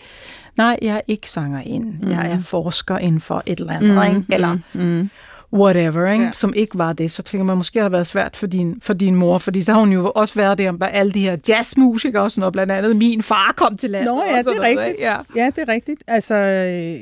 nej, 0.58 0.78
jeg 0.82 0.96
er 0.96 1.02
ikke 1.08 1.30
sanger 1.30 1.62
ind, 1.62 1.86
mm. 2.02 2.10
jeg 2.10 2.32
er 2.32 2.40
forsker 2.40 2.98
inden 2.98 3.22
for 3.22 3.44
et 3.46 3.60
eller 3.60 3.74
andet, 3.74 3.96
mm. 3.96 4.16
ikke? 4.16 4.34
eller 4.34 4.58
mm. 4.74 5.10
whatever, 5.54 6.12
ikke? 6.12 6.26
Ja. 6.26 6.32
som 6.32 6.54
ikke 6.56 6.78
var 6.78 6.94
det. 6.94 7.12
Så 7.12 7.24
tænker 7.24 7.46
man, 7.46 7.58
måske 7.58 7.80
har 7.80 7.86
det 7.86 7.92
været 7.92 8.08
svært 8.08 8.36
for 8.36 8.48
din, 8.48 8.82
for 8.82 8.94
din 8.94 9.16
mor, 9.16 9.38
fordi 9.38 9.62
så 9.62 9.74
har 9.74 9.80
hun 9.80 9.92
jo 9.92 10.12
også 10.16 10.36
været 10.36 10.58
der 10.58 10.72
med 10.72 10.88
alle 10.92 11.12
de 11.12 11.22
her 11.22 11.38
jazzmusikere 11.50 12.24
og 12.24 12.32
sådan 12.32 12.40
noget, 12.40 12.54
blandt 12.54 12.72
andet 12.72 12.96
min 12.96 13.22
far 13.22 13.54
kom 13.58 13.78
til 13.78 13.90
landet. 13.90 14.14
Nå 14.14 14.24
ja, 14.24 14.38
det 14.38 14.40
er 14.40 14.44
noget, 14.44 14.62
rigtigt. 14.62 15.02
Ja. 15.02 15.18
ja, 15.36 15.46
det 15.56 15.58
er 15.58 15.68
rigtigt. 15.68 16.04
Altså, 16.08 16.36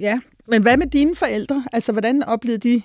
ja. 0.02 0.20
Men 0.48 0.62
hvad 0.62 0.78
med 0.78 0.88
dine 0.88 1.16
forældre? 1.16 1.64
Altså, 1.74 1.92
hvordan 1.92 2.24
oplevede 2.24 2.70
de 2.70 2.82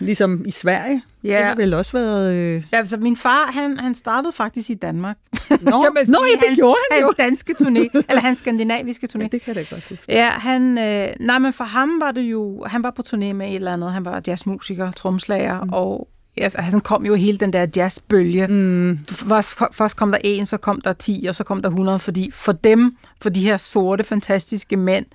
Ligesom 0.00 0.44
i 0.46 0.50
Sverige? 0.50 1.02
Ja. 1.24 1.38
Det 1.38 1.44
har 1.44 1.54
vel 1.54 1.74
også 1.74 1.92
været... 1.92 2.34
Øh... 2.34 2.62
Ja, 2.72 2.78
altså 2.78 2.96
min 2.96 3.16
far, 3.16 3.50
han, 3.52 3.78
han 3.78 3.94
startede 3.94 4.32
faktisk 4.32 4.70
i 4.70 4.74
Danmark. 4.74 5.16
Nå, 5.50 5.56
Nå 5.70 5.88
sige, 6.04 6.16
ja, 6.42 6.48
det 6.48 6.56
gjorde 6.56 6.78
han 6.90 7.00
jo. 7.00 7.06
Hans 7.06 7.16
danske 7.16 7.54
turné, 7.62 8.02
eller 8.08 8.20
hans 8.20 8.38
skandinaviske 8.38 9.08
turné. 9.12 9.22
Ja, 9.22 9.28
det 9.32 9.42
kan 9.42 9.56
jeg 9.56 9.66
godt 9.70 9.88
huske. 9.88 10.04
Ja, 10.08 10.30
han, 10.30 10.78
øh, 10.78 11.08
nej, 11.20 11.38
men 11.38 11.52
for 11.52 11.64
ham 11.64 12.00
var 12.00 12.10
det 12.10 12.22
jo... 12.22 12.64
Han 12.66 12.82
var 12.82 12.90
på 12.90 13.02
turné 13.06 13.32
med 13.32 13.48
et 13.48 13.54
eller 13.54 13.72
andet. 13.72 13.92
Han 13.92 14.04
var 14.04 14.22
jazzmusiker, 14.26 14.90
tromslager, 14.90 15.64
mm. 15.64 15.72
og 15.72 16.08
altså, 16.40 16.60
han 16.60 16.80
kom 16.80 17.06
jo 17.06 17.14
hele 17.14 17.38
den 17.38 17.52
der 17.52 17.66
jazzbølge. 17.76 18.46
Mm. 18.46 18.98
Først, 19.10 19.58
først 19.72 19.96
kom 19.96 20.12
der 20.12 20.18
en, 20.24 20.46
så 20.46 20.56
kom 20.56 20.80
der 20.80 20.92
10, 20.92 21.26
og 21.28 21.34
så 21.34 21.44
kom 21.44 21.62
der 21.62 21.68
100, 21.68 21.98
fordi 21.98 22.30
for 22.30 22.52
dem, 22.52 22.96
for 23.20 23.30
de 23.30 23.44
her 23.44 23.56
sorte, 23.56 24.04
fantastiske 24.04 24.76
mænd, 24.76 25.06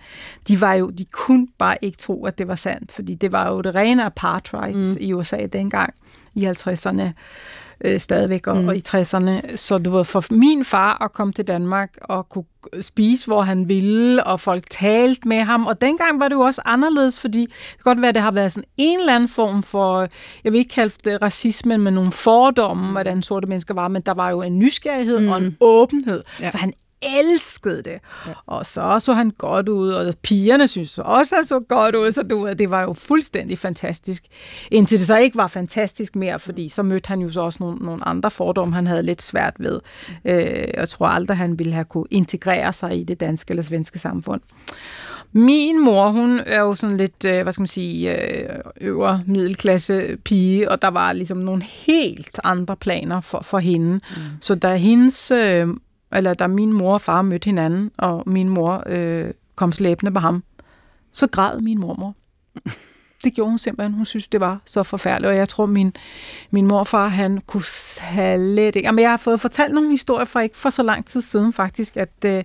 de 0.48 0.62
var 0.62 0.74
jo, 0.74 0.90
de 0.90 1.06
kunne 1.06 1.48
bare 1.58 1.78
ikke 1.82 1.98
tro, 1.98 2.26
at 2.26 2.38
det 2.38 2.48
var 2.48 2.56
sandt, 2.56 2.92
fordi 2.92 3.16
det 3.16 3.32
var 3.32 3.52
jo 3.52 3.62
det 3.62 3.76
rene 3.76 4.06
apartheid 4.06 4.76
mm. 4.76 4.98
i 5.00 5.14
USA 5.14 5.46
dengang, 5.54 5.94
i 6.36 6.46
50'erne 6.48 7.04
øh, 7.84 8.00
stadigvæk, 8.00 8.48
og, 8.48 8.58
mm. 8.58 8.68
og 8.68 8.76
i 8.76 8.82
60'erne. 8.88 9.56
Så 9.56 9.78
det 9.78 9.92
var 9.92 10.04
for 10.04 10.24
min 10.30 10.66
far 10.66 11.04
at 11.04 11.14
komme 11.14 11.34
til 11.34 11.48
Danmark 11.48 11.90
og 12.02 12.30
kunne 12.30 12.46
spise, 12.82 13.28
hvor 13.28 13.42
han 13.42 13.70
ville, 13.70 14.24
og 14.24 14.40
folk 14.40 14.64
talte 14.70 15.28
med 15.28 15.42
ham. 15.42 15.66
Og 15.66 15.82
dengang 15.82 16.20
var 16.20 16.28
det 16.28 16.36
jo 16.36 16.42
også 16.42 16.62
anderledes, 16.66 17.20
fordi 17.20 17.42
det 17.42 17.50
kan 17.50 17.84
godt 17.84 18.02
være, 18.02 18.10
at 18.10 18.16
det 18.16 18.24
har 18.24 18.32
været 18.32 18.52
sådan 18.52 18.70
en 18.78 19.00
eller 19.00 19.16
anden 19.16 19.30
form 19.30 19.64
for, 19.64 20.08
jeg 20.44 20.52
vil 20.52 20.60
ikke 20.60 20.74
kalde 20.74 20.94
det 21.04 21.22
racisme, 21.22 21.78
men 21.78 21.94
nogle 21.94 22.12
fordomme, 22.12 22.92
hvordan 22.92 23.22
sorte 23.22 23.48
mennesker 23.48 23.74
var, 23.74 23.88
men 23.88 24.02
der 24.02 24.14
var 24.14 24.30
jo 24.30 24.42
en 24.42 24.60
nysgerrighed 24.60 25.20
mm. 25.20 25.30
og 25.30 25.38
en 25.38 25.58
åbenhed. 25.62 26.24
Ja. 26.42 26.52
Så 26.52 26.58
han 26.58 26.74
elskede 27.24 27.84
det. 27.84 28.00
Ja. 28.28 28.32
Og 28.46 28.66
så 28.66 29.00
så 29.00 29.14
han 29.14 29.32
godt 29.38 29.70
ud, 29.70 29.90
og 29.90 30.14
pigerne 30.22 30.68
synes 30.68 31.00
også, 31.00 31.36
han 31.36 31.46
så 31.46 31.60
godt 31.60 31.96
ud, 31.96 32.12
så 32.12 32.24
du, 32.24 32.54
det 32.60 32.70
var 32.70 32.82
jo 32.82 32.94
fuldstændig 32.94 33.60
fantastisk. 33.60 34.24
Indtil 34.72 35.00
det 35.00 35.08
så 35.08 35.18
ikke 35.18 35.38
var 35.38 35.48
fantastisk 35.48 36.16
mere, 36.16 36.40
fordi 36.40 36.70
så 36.70 36.84
mødte 36.84 37.08
han 37.08 37.22
jo 37.22 37.32
så 37.32 37.42
også 37.42 37.58
nogle, 37.62 37.78
nogle 37.86 38.08
andre 38.08 38.32
fordomme, 38.32 38.76
han 38.76 38.88
havde 38.88 39.04
lidt 39.04 39.22
svært 39.22 39.54
ved. 39.60 39.80
Øh, 40.26 40.68
jeg 40.78 40.90
tror 40.90 41.08
aldrig, 41.08 41.38
han 41.38 41.60
ville 41.60 41.74
have 41.74 41.86
kunne 41.86 42.08
integrere 42.12 42.74
sig 42.74 43.00
i 43.00 43.04
det 43.04 43.20
danske 43.20 43.52
eller 43.52 43.64
svenske 43.64 44.00
samfund. 44.00 44.42
Min 45.32 45.84
mor, 45.84 46.08
hun 46.10 46.40
er 46.46 46.60
jo 46.60 46.74
sådan 46.74 46.98
lidt, 46.98 47.26
øh, 47.26 47.44
hvad 47.44 47.54
skal 47.54 47.62
man 47.62 47.68
sige, 47.68 48.22
øh, 48.22 48.60
øvre 48.82 49.24
middelklasse 49.26 50.18
pige, 50.24 50.72
og 50.72 50.82
der 50.82 50.88
var 50.88 51.14
ligesom 51.14 51.38
nogle 51.38 51.64
helt 51.64 52.40
andre 52.44 52.76
planer 52.76 53.22
for, 53.22 53.42
for 53.42 53.60
hende. 53.60 53.94
Mm. 53.94 54.22
Så 54.42 54.56
da 54.56 54.76
hendes 54.76 55.32
øh, 55.32 55.68
eller 56.16 56.34
da 56.34 56.48
min 56.48 56.74
mor 56.74 56.94
og 56.94 57.02
far 57.02 57.22
mødte 57.22 57.46
hinanden, 57.46 57.92
og 57.98 58.24
min 58.26 58.50
mor 58.50 58.84
øh, 58.86 59.32
kom 59.56 59.72
slæbende 59.72 60.12
på 60.12 60.20
ham, 60.20 60.44
så 61.12 61.28
græd 61.28 61.60
min 61.60 61.80
mormor. 61.80 62.16
Det 63.26 63.34
gjorde 63.34 63.50
hun 63.50 63.60
simpelthen. 63.60 63.94
Hun 63.94 64.06
synes, 64.06 64.28
det 64.28 64.40
var 64.40 64.62
så 64.66 64.84
forfærdeligt, 64.84 65.30
og 65.30 65.38
jeg 65.38 65.50
tror, 65.50 65.66
min, 65.66 65.94
min 66.52 66.68
morfar, 66.68 67.08
han 67.08 67.42
kunne 67.48 67.64
slet 67.64 68.76
ikke... 68.76 68.80
Jamen, 68.80 69.02
jeg 69.02 69.10
har 69.10 69.18
fået 69.18 69.42
fortalt 69.42 69.74
nogle 69.74 69.90
historier 69.90 70.26
fra 70.26 70.42
ikke 70.42 70.58
for 70.58 70.70
så 70.70 70.84
lang 70.84 71.06
tid 71.06 71.22
siden, 71.22 71.54
faktisk, 71.54 71.98
at, 71.98 72.10
øh, 72.26 72.44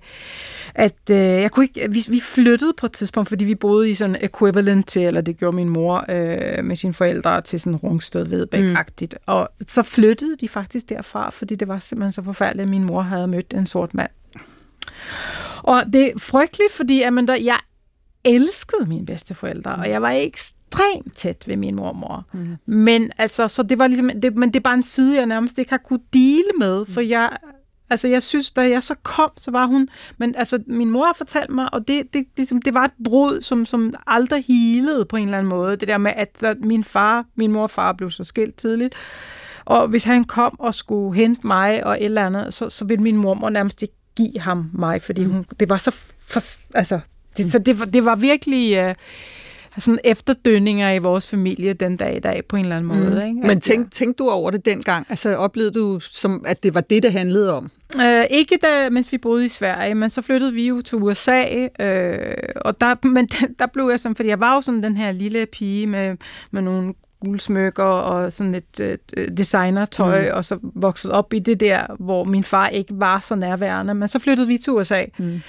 at 0.75 1.11
øh, 1.11 1.17
jeg 1.17 1.51
kunne 1.51 1.65
ikke... 1.65 1.91
Vi, 1.91 2.05
vi 2.09 2.21
flyttede 2.21 2.73
på 2.77 2.87
et 2.87 2.93
tidspunkt, 2.93 3.29
fordi 3.29 3.45
vi 3.45 3.55
boede 3.55 3.91
i 3.91 3.95
sådan 3.95 4.17
equivalent 4.21 4.89
til, 4.89 5.03
eller 5.03 5.21
det 5.21 5.37
gjorde 5.37 5.57
min 5.57 5.69
mor 5.69 6.05
øh, 6.09 6.65
med 6.65 6.77
sine 6.77 6.95
forældre, 6.95 7.43
til 7.43 7.61
sådan 7.61 7.77
Rungsted 7.77 8.27
Vedbæk-agtigt. 8.27 9.15
Mm. 9.15 9.23
Og 9.27 9.49
så 9.67 9.83
flyttede 9.83 10.37
de 10.37 10.49
faktisk 10.49 10.89
derfra, 10.89 11.31
fordi 11.31 11.55
det 11.55 11.69
var 11.69 11.79
simpelthen 11.79 12.13
så 12.13 12.23
forfærdeligt, 12.23 12.67
at 12.67 12.71
min 12.71 12.85
mor 12.85 13.03
havde 13.03 13.27
mødt 13.27 13.55
en 13.57 13.67
sort 13.67 13.95
mand. 13.95 14.11
Og 15.63 15.83
det 15.93 16.07
er 16.07 16.19
frygteligt, 16.19 16.73
fordi 16.73 17.11
man 17.11 17.27
der, 17.27 17.35
jeg 17.35 17.59
elskede 18.25 18.87
mine 18.87 19.07
bedsteforældre, 19.07 19.75
og 19.75 19.91
jeg 19.91 20.03
var 20.03 20.11
ikke 20.11 20.41
ekstremt 20.71 21.17
tæt 21.17 21.45
ved 21.47 21.57
min 21.57 21.75
mormor. 21.75 22.27
Mm. 22.33 22.57
Men 22.67 23.11
altså, 23.19 23.49
så 23.49 23.63
det 23.63 23.79
var 23.79 23.87
ligesom, 23.87 24.11
det, 24.23 24.37
men 24.37 24.49
det 24.49 24.57
er 24.57 24.63
bare 24.63 24.75
en 24.75 24.83
side, 24.83 25.17
jeg 25.17 25.27
nærmest 25.27 25.59
ikke 25.59 25.71
har 25.71 25.79
kunne 25.79 26.01
dele 26.13 26.51
med, 26.59 26.87
for 26.87 27.01
jeg, 27.01 27.31
altså 27.91 28.09
jeg 28.09 28.23
synes, 28.23 28.51
da 28.51 28.61
jeg 28.61 28.83
så 28.83 28.95
kom, 29.03 29.31
så 29.37 29.51
var 29.51 29.67
hun, 29.67 29.89
men 30.19 30.35
altså 30.37 30.59
min 30.67 30.91
mor 30.91 31.05
har 31.05 31.15
fortalt 31.17 31.51
mig, 31.51 31.75
og 31.75 31.89
det, 31.89 32.03
det, 32.15 32.27
ligesom, 32.37 32.63
det 32.63 32.75
var 32.75 32.85
et 32.85 32.93
brud, 33.05 33.41
som, 33.41 33.67
som 33.67 33.95
aldrig 34.07 34.45
hilede 34.47 35.05
på 35.05 35.17
en 35.17 35.25
eller 35.25 35.39
anden 35.39 35.51
måde, 35.51 35.77
det 35.77 35.89
der 35.89 35.99
med, 35.99 36.13
at, 36.17 36.43
at 36.43 36.57
min 36.61 36.85
far, 36.85 37.25
min 37.35 37.53
mor 37.53 37.63
og 37.63 37.71
far 37.71 37.93
blev 37.93 38.11
så 38.11 38.25
skilt 38.25 38.57
tidligt, 38.57 38.95
og 39.65 39.89
hvis 39.89 40.05
han 40.05 40.25
kom 40.25 40.61
og 40.61 40.75
skulle 40.75 41.17
hente 41.17 41.47
mig 41.47 41.87
og 41.87 41.97
et 42.01 42.05
eller 42.05 42.27
andet, 42.27 42.55
så, 42.55 42.71
så 42.71 42.85
ville 42.85 43.03
min 43.03 43.17
mormor 43.17 43.51
nærmest 43.51 43.83
ikke 43.83 43.95
give 44.17 44.41
ham 44.41 44.71
mig, 44.73 45.03
fordi 45.03 45.25
hun, 45.25 45.47
det 45.61 45.69
var 45.69 45.77
så, 45.77 45.91
for, 46.19 46.41
altså, 46.75 47.01
det, 47.37 47.53
så 47.53 47.59
det 47.59 47.79
var, 47.79 47.85
det 47.85 48.05
var 48.05 48.15
virkelig... 48.15 48.77
Øh, 48.77 48.95
sådan 49.79 49.99
efterdønninger 50.05 50.91
i 50.93 50.99
vores 50.99 51.29
familie 51.29 51.73
den 51.73 51.97
dag 51.97 52.17
i 52.17 52.21
dag 52.21 52.43
på 52.49 52.57
en 52.57 52.65
eller 52.65 52.77
anden 52.77 52.89
måde. 52.89 53.11
Mm. 53.11 53.29
Ikke? 53.29 53.47
Men 53.47 53.61
tænk, 53.61 53.93
tænkte 53.93 54.25
du 54.25 54.31
over 54.31 54.51
det 54.51 54.65
dengang? 54.65 55.07
Altså 55.09 55.35
oplevede 55.35 55.73
du, 55.73 56.01
som, 56.01 56.45
at 56.47 56.63
det 56.63 56.75
var 56.75 56.81
det, 56.81 57.03
det 57.03 57.13
handlede 57.13 57.55
om? 57.55 57.71
Øh, 58.01 58.25
ikke 58.31 58.59
da, 58.63 58.91
mens 58.91 59.13
vi 59.13 59.19
boede 59.19 59.45
i 59.45 59.49
Sverige, 59.49 59.95
men 59.95 60.11
så 60.11 60.23
flyttede 60.23 60.53
vi 60.53 60.69
jo 60.69 60.81
til 60.81 60.99
USA, 60.99 61.45
øh, 61.81 62.35
og 62.57 62.81
der, 62.81 63.07
men 63.09 63.27
der 63.59 63.67
blev 63.73 63.89
jeg 63.91 64.01
sådan, 64.01 64.17
fordi 64.17 64.29
jeg 64.29 64.41
var 64.41 64.55
jo 64.55 64.61
sådan 64.61 64.83
den 64.83 64.97
her 64.97 65.13
lille 65.13 65.47
pige 65.47 65.87
med, 65.87 66.17
med 66.51 66.63
nogle 66.63 66.95
guldsmykker 67.21 67.85
og 67.85 68.33
sådan 68.33 68.55
et 68.55 68.81
øh, 69.17 69.29
designertøj, 69.37 70.23
mm. 70.23 70.37
og 70.37 70.45
så 70.45 70.59
vokset 70.63 71.13
op 71.13 71.33
i 71.35 71.39
det 71.39 71.61
der, 71.61 71.97
hvor 71.99 72.25
min 72.25 72.45
far 72.45 72.69
ikke 72.69 72.95
var 72.97 73.21
så 73.21 73.35
nærværende. 73.35 73.95
Men 73.95 74.09
så 74.09 74.19
flyttede 74.19 74.49
vi 74.49 74.59
til 74.59 74.73
USA. 74.73 75.05
Mm. 75.19 75.41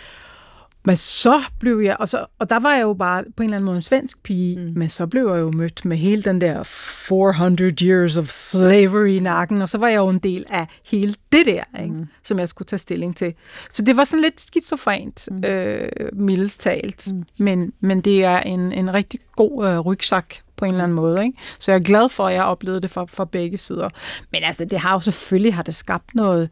Men 0.85 0.95
så 0.95 1.41
blev 1.59 1.79
jeg, 1.79 1.95
og, 1.99 2.09
så, 2.09 2.25
og 2.39 2.49
der 2.49 2.59
var 2.59 2.73
jeg 2.73 2.81
jo 2.81 2.93
bare 2.93 3.23
på 3.37 3.43
en 3.43 3.49
eller 3.49 3.57
anden 3.57 3.65
måde 3.65 3.75
en 3.75 3.81
svensk 3.81 4.23
pige, 4.23 4.59
mm. 4.59 4.73
men 4.75 4.89
så 4.89 5.07
blev 5.07 5.27
jeg 5.27 5.39
jo 5.39 5.51
mødt 5.51 5.85
med 5.85 5.97
hele 5.97 6.23
den 6.23 6.41
der 6.41 6.63
400 6.63 7.85
years 7.85 8.17
of 8.17 8.27
slavery 8.27 9.07
i 9.07 9.19
nakken, 9.19 9.61
og 9.61 9.69
så 9.69 9.77
var 9.77 9.87
jeg 9.87 9.97
jo 9.97 10.09
en 10.09 10.19
del 10.19 10.45
af 10.49 10.67
hele 10.85 11.15
det 11.31 11.45
der, 11.45 11.81
ikke, 11.83 11.93
mm. 11.93 12.05
som 12.23 12.39
jeg 12.39 12.47
skulle 12.47 12.65
tage 12.65 12.79
stilling 12.79 13.15
til. 13.15 13.33
Så 13.69 13.81
det 13.81 13.97
var 13.97 14.03
sådan 14.03 14.21
lidt 14.21 14.41
skizofrent, 14.41 15.27
mm. 15.31 15.43
øh, 15.43 15.89
mildest 16.13 16.61
talt, 16.61 17.07
mm. 17.13 17.23
men, 17.37 17.73
men 17.79 18.01
det 18.01 18.23
er 18.23 18.39
en, 18.39 18.71
en 18.71 18.93
rigtig 18.93 19.19
god 19.35 19.67
øh, 19.67 19.79
rygsak 19.79 20.35
på 20.57 20.65
en 20.65 20.71
eller 20.71 20.83
anden 20.83 20.95
måde. 20.95 21.23
Ikke? 21.23 21.37
Så 21.59 21.71
jeg 21.71 21.79
er 21.79 21.83
glad 21.83 22.09
for, 22.09 22.27
at 22.27 22.33
jeg 22.33 22.43
oplevede 22.43 22.81
det 22.81 22.89
fra, 22.89 23.05
fra 23.05 23.25
begge 23.25 23.57
sider. 23.57 23.89
Men 24.31 24.43
altså, 24.43 24.65
det 24.65 24.79
har 24.79 24.93
jo 24.93 24.99
selvfølgelig 24.99 25.53
har 25.53 25.63
det 25.63 25.75
skabt 25.75 26.15
noget, 26.15 26.49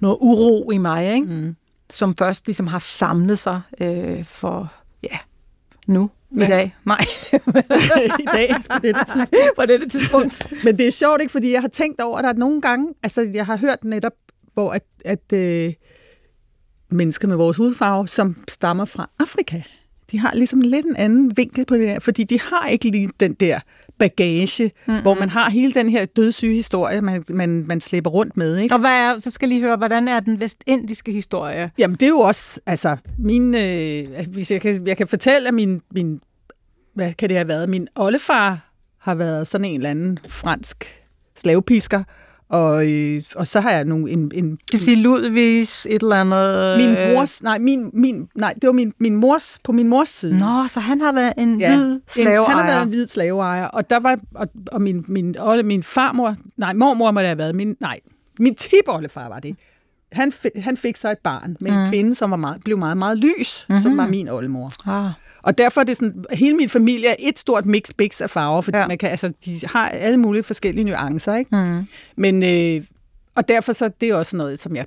noget 0.00 0.16
uro 0.20 0.70
i 0.70 0.78
mig, 0.78 1.14
ikke? 1.14 1.26
Mm 1.26 1.56
som 1.90 2.16
først 2.16 2.46
ligesom 2.46 2.66
har 2.66 2.78
samlet 2.78 3.38
sig 3.38 3.60
øh, 3.80 4.24
for, 4.24 4.72
ja, 5.02 5.18
nu, 5.86 6.10
i 6.30 6.38
Ja. 6.40 6.46
dag. 6.46 6.74
Nej, 6.84 7.00
i 8.20 8.26
dag 8.32 8.54
på 8.70 8.78
dette 8.82 9.00
tidspunkt. 9.04 9.36
på 9.58 9.66
dette 9.66 9.88
tidspunkt. 9.88 10.52
Men 10.64 10.78
det 10.78 10.86
er 10.86 10.90
sjovt, 10.90 11.20
ikke? 11.20 11.32
Fordi 11.32 11.52
jeg 11.52 11.60
har 11.60 11.68
tænkt 11.68 12.00
over, 12.00 12.18
at 12.18 12.24
der 12.24 12.30
er 12.30 12.34
nogle 12.34 12.60
gange, 12.60 12.94
altså 13.02 13.30
jeg 13.34 13.46
har 13.46 13.56
hørt 13.56 13.84
netop, 13.84 14.12
hvor 14.54 14.72
at, 14.72 14.82
at 15.04 15.32
øh, 15.32 15.72
mennesker 16.90 17.28
med 17.28 17.36
vores 17.36 17.56
hudfarve, 17.56 18.08
som 18.08 18.44
stammer 18.48 18.84
fra 18.84 19.10
Afrika, 19.18 19.62
de 20.10 20.18
har 20.18 20.34
ligesom 20.34 20.60
lidt 20.60 20.86
en 20.86 20.96
anden 20.96 21.36
vinkel 21.36 21.64
på 21.64 21.74
det 21.74 21.88
her, 21.88 22.00
fordi 22.00 22.24
de 22.24 22.40
har 22.40 22.66
ikke 22.66 22.90
lige 22.90 23.10
den 23.20 23.34
der 23.34 23.60
bagage, 23.98 24.72
mm-hmm. 24.86 25.02
hvor 25.02 25.14
man 25.14 25.28
har 25.28 25.50
hele 25.50 25.72
den 25.72 25.88
her 25.88 26.04
dødssyge 26.04 26.54
historie, 26.54 27.00
man, 27.00 27.24
man, 27.28 27.64
man 27.68 27.80
slæber 27.80 28.10
rundt 28.10 28.36
med, 28.36 28.56
ikke? 28.56 28.74
Og 28.74 28.80
hvad 28.80 28.90
er, 28.90 29.18
så 29.18 29.30
skal 29.30 29.46
jeg 29.46 29.48
lige 29.48 29.66
høre, 29.66 29.76
hvordan 29.76 30.08
er 30.08 30.20
den 30.20 30.40
vestindiske 30.40 31.12
historie? 31.12 31.70
Jamen, 31.78 31.94
det 31.94 32.02
er 32.02 32.08
jo 32.08 32.18
også, 32.18 32.60
altså, 32.66 32.96
min, 33.18 33.54
øh, 33.54 34.04
altså, 34.16 34.30
hvis 34.30 34.50
jeg, 34.50 34.60
kan, 34.60 34.86
jeg 34.86 34.96
kan 34.96 35.08
fortælle, 35.08 35.48
at 35.48 35.54
min, 35.54 35.82
min, 35.90 36.20
hvad 36.94 37.12
kan 37.12 37.28
det 37.28 37.36
have 37.36 37.48
været, 37.48 37.68
min 37.68 37.88
oldefar 37.94 38.72
har 38.98 39.14
været 39.14 39.48
sådan 39.48 39.64
en 39.64 39.76
eller 39.76 39.90
anden 39.90 40.18
fransk 40.28 41.02
slavepisker, 41.36 42.04
og, 42.48 42.92
øh, 42.92 43.22
og 43.36 43.46
så 43.46 43.60
har 43.60 43.70
jeg 43.70 43.84
nogle, 43.84 44.10
en, 44.10 44.30
en 44.34 44.50
Det 44.50 44.60
vil 44.72 44.80
sige 44.80 44.96
Ludvigs 45.02 45.86
et 45.90 46.02
eller 46.02 46.16
andet... 46.16 46.78
min 46.86 46.96
øh, 46.96 47.14
mors, 47.14 47.42
nej, 47.42 47.58
min, 47.58 47.90
min, 47.92 48.28
nej, 48.34 48.52
det 48.52 48.66
var 48.66 48.72
min, 48.72 48.92
min 48.98 49.16
mors, 49.16 49.58
på 49.64 49.72
min 49.72 49.88
mors 49.88 50.08
side. 50.08 50.38
Nå, 50.38 50.64
så 50.68 50.80
han 50.80 51.00
har 51.00 51.12
været 51.12 51.32
en 51.38 51.60
Ja, 51.60 51.76
hvid 51.76 52.00
slaveejer. 52.08 52.40
En, 52.40 52.46
han 52.50 52.58
har 52.58 52.66
været 52.66 52.82
en 52.82 52.88
hvid 52.88 53.06
slaveejer, 53.08 53.66
og 53.66 53.90
der 53.90 54.00
var 54.00 54.18
og, 54.34 54.48
og 54.72 54.82
min 54.82 55.04
min 55.08 55.34
olde, 55.38 55.62
min 55.62 55.82
farmor, 55.82 56.36
nej, 56.56 56.72
mormor 56.72 57.10
må 57.10 57.20
det 57.20 57.26
have 57.28 57.38
været, 57.38 57.54
min 57.54 57.76
nej, 57.80 57.98
min 58.38 58.54
tipoldefar 58.54 59.28
var 59.28 59.38
det. 59.40 59.56
Han, 60.12 60.32
han 60.56 60.76
fik 60.76 60.96
så 60.96 61.10
et 61.10 61.18
barn 61.18 61.56
med 61.60 61.70
en 61.70 61.82
Mm. 61.84 61.88
kvinde, 61.90 62.14
som 62.14 62.30
var 62.30 62.36
meget, 62.36 62.60
blev 62.64 62.78
meget, 62.78 62.96
meget 62.96 63.18
lys, 63.18 63.66
mm-hmm. 63.68 63.80
som 63.80 63.96
var 63.96 64.06
min 64.08 64.28
oldemor. 64.28 64.70
Ah. 64.90 65.10
Og 65.46 65.58
derfor 65.58 65.80
er 65.80 65.84
det 65.84 65.96
sådan, 65.96 66.24
hele 66.32 66.56
min 66.56 66.68
familie 66.68 67.08
er 67.08 67.14
et 67.18 67.38
stort 67.38 67.66
mix 67.66 67.90
bix 67.96 68.20
af 68.20 68.30
farver, 68.30 68.60
fordi 68.62 68.78
Ja. 68.78 68.86
man 68.88 68.98
kan, 68.98 69.08
altså, 69.10 69.32
de 69.44 69.60
har 69.64 69.88
alle 69.88 70.16
mulige 70.16 70.42
forskellige 70.42 70.84
nuancer, 70.84 71.34
ikke? 71.36 71.56
Mm. 71.56 71.86
Men, 72.16 72.42
øh, 72.42 72.82
og 73.34 73.48
derfor 73.48 73.72
så 73.72 73.90
det 74.00 74.08
er 74.08 74.14
også 74.14 74.36
noget, 74.36 74.58
som 74.58 74.76
jeg, 74.76 74.84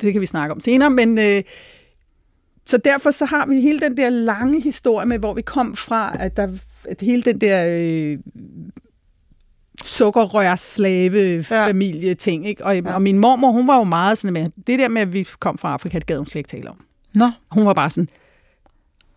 det 0.00 0.12
kan 0.12 0.20
vi 0.20 0.26
snakke 0.26 0.54
om 0.54 0.60
senere, 0.60 0.90
men 0.90 1.18
øh, 1.18 1.42
så 2.64 2.76
derfor 2.76 3.10
så 3.10 3.24
har 3.24 3.46
vi 3.46 3.60
hele 3.60 3.80
den 3.80 3.96
der 3.96 4.10
lange 4.10 4.60
historie 4.60 5.06
med, 5.06 5.18
hvor 5.18 5.34
vi 5.34 5.42
kom 5.42 5.76
fra, 5.76 6.16
at, 6.20 6.36
der, 6.36 6.48
at 6.88 7.00
hele 7.00 7.22
den 7.22 7.40
der 7.40 7.66
øh, 7.68 8.18
sukkerrørslave 9.84 11.42
familie 11.42 12.14
ting, 12.14 12.46
ikke? 12.46 12.64
Og, 12.64 12.76
ja. 12.78 12.94
og 12.94 13.02
min 13.02 13.18
mormor, 13.18 13.50
hun 13.50 13.66
var 13.66 13.76
jo 13.78 13.84
meget 13.84 14.18
sådan 14.18 14.32
med, 14.32 14.48
det 14.66 14.78
der 14.78 14.88
med, 14.88 15.02
at 15.02 15.12
vi 15.12 15.26
kom 15.38 15.58
fra 15.58 15.72
Afrika, 15.72 15.98
det 15.98 16.06
gad 16.06 16.16
hun 16.16 16.26
slet 16.26 16.38
ikke 16.38 16.48
tale 16.48 16.70
om. 16.70 16.76
Nå, 17.14 17.30
Hun 17.50 17.66
var 17.66 17.74
bare 17.74 17.90
sådan, 17.90 18.08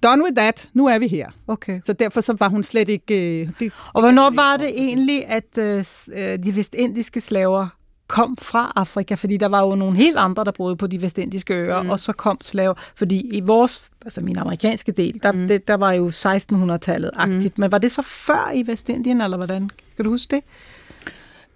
done 0.03 0.23
with 0.23 0.35
that, 0.35 0.69
nu 0.73 0.87
er 0.87 0.99
vi 0.99 1.07
her. 1.07 1.29
okay. 1.47 1.81
Så 1.85 1.93
derfor 1.93 2.21
så 2.21 2.35
var 2.39 2.49
hun 2.49 2.63
slet 2.63 2.89
ikke... 2.89 3.41
Øh, 3.41 3.49
det, 3.59 3.73
Og 3.93 4.01
hvornår 4.01 4.29
var 4.29 4.57
det 4.57 4.69
egentlig, 4.75 5.27
at 5.27 5.57
øh, 5.57 5.85
øh, 6.13 6.39
de 6.43 6.55
vestindiske 6.55 7.21
slaver 7.21 7.67
kom 8.07 8.35
fra 8.41 8.73
Afrika? 8.75 9.15
Fordi 9.15 9.37
der 9.37 9.47
var 9.47 9.61
jo 9.61 9.75
nogle 9.75 9.97
helt 9.97 10.17
andre, 10.17 10.43
der 10.43 10.51
boede 10.51 10.75
på 10.75 10.87
de 10.87 11.01
vestindiske 11.01 11.53
øer, 11.53 11.81
mm. 11.81 11.89
og 11.89 11.99
så 11.99 12.13
kom 12.13 12.37
slaver. 12.41 12.73
Fordi 12.95 13.19
i 13.19 13.39
vores, 13.39 13.89
altså 14.05 14.21
min 14.21 14.37
amerikanske 14.37 14.91
del, 14.91 15.19
der, 15.23 15.31
mm. 15.31 15.47
det, 15.47 15.67
der 15.67 15.75
var 15.75 15.91
jo 15.91 16.09
1600-tallet-agtigt. 16.09 17.57
Mm. 17.57 17.61
Men 17.61 17.71
var 17.71 17.77
det 17.77 17.91
så 17.91 18.01
før 18.01 18.51
i 18.53 18.67
Vestindien, 18.67 19.21
eller 19.21 19.37
hvordan? 19.37 19.69
Kan 19.95 20.05
du 20.05 20.11
huske 20.11 20.35
det? 20.35 20.43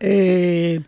øh, 0.02 0.82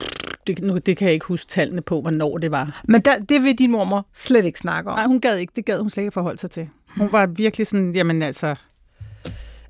det, 0.48 0.62
nu, 0.62 0.78
det 0.78 0.98
kan 0.98 1.06
jeg 1.06 1.14
ikke 1.14 1.26
huske 1.26 1.50
tallene 1.50 1.82
på, 1.82 2.02
hvornår 2.02 2.38
det 2.38 2.52
var. 2.52 2.82
Men 2.88 3.02
der, 3.02 3.20
det 3.20 3.44
vil 3.44 3.60
din 3.60 3.72
mormor 3.72 4.06
slet 4.14 4.46
ikke 4.46 4.60
snakke 4.60 4.90
om. 4.90 4.98
Nej, 4.98 5.08
hun 5.08 5.20
gad 5.20 5.38
ikke. 5.38 5.54
Det 5.56 5.66
gad 5.66 5.80
hun 5.80 5.90
slet 5.90 6.04
ikke 6.04 6.14
forholde 6.14 6.38
sig 6.38 6.52
til. 6.52 6.70
Hun 6.98 7.12
var 7.12 7.26
virkelig 7.26 7.68
sådan, 7.68 7.96
jamen 7.96 8.22
altså... 8.22 8.56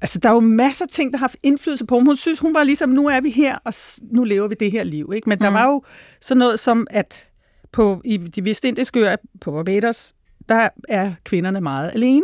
Altså, 0.01 0.19
der 0.19 0.30
er 0.30 0.34
jo 0.34 0.39
masser 0.39 0.86
af 0.86 0.89
ting, 0.89 1.11
der 1.13 1.17
har 1.17 1.24
haft 1.24 1.38
indflydelse 1.43 1.86
på. 1.86 1.99
Hun 1.99 2.15
synes, 2.15 2.39
hun 2.39 2.53
var 2.53 2.63
ligesom, 2.63 2.89
nu 2.89 3.07
er 3.07 3.22
vi 3.22 3.30
her, 3.30 3.57
og 3.65 3.74
nu 4.11 4.24
lever 4.24 4.47
vi 4.47 4.55
det 4.59 4.72
her 4.72 4.84
liv. 4.84 5.11
Ikke? 5.15 5.30
Men 5.30 5.39
der 5.39 5.49
Mm. 5.49 5.53
var 5.53 5.65
jo 5.65 5.84
sådan 6.22 6.39
noget 6.39 6.59
som, 6.59 6.88
at 6.89 7.30
på, 7.72 8.01
i 8.05 8.17
de 8.17 8.45
vestindiske 8.45 8.99
øer 8.99 9.15
på 9.41 9.51
Barbados, 9.51 10.13
der 10.49 10.69
er 10.89 11.11
kvinderne 11.24 11.61
meget 11.61 11.91
alene, 11.93 12.24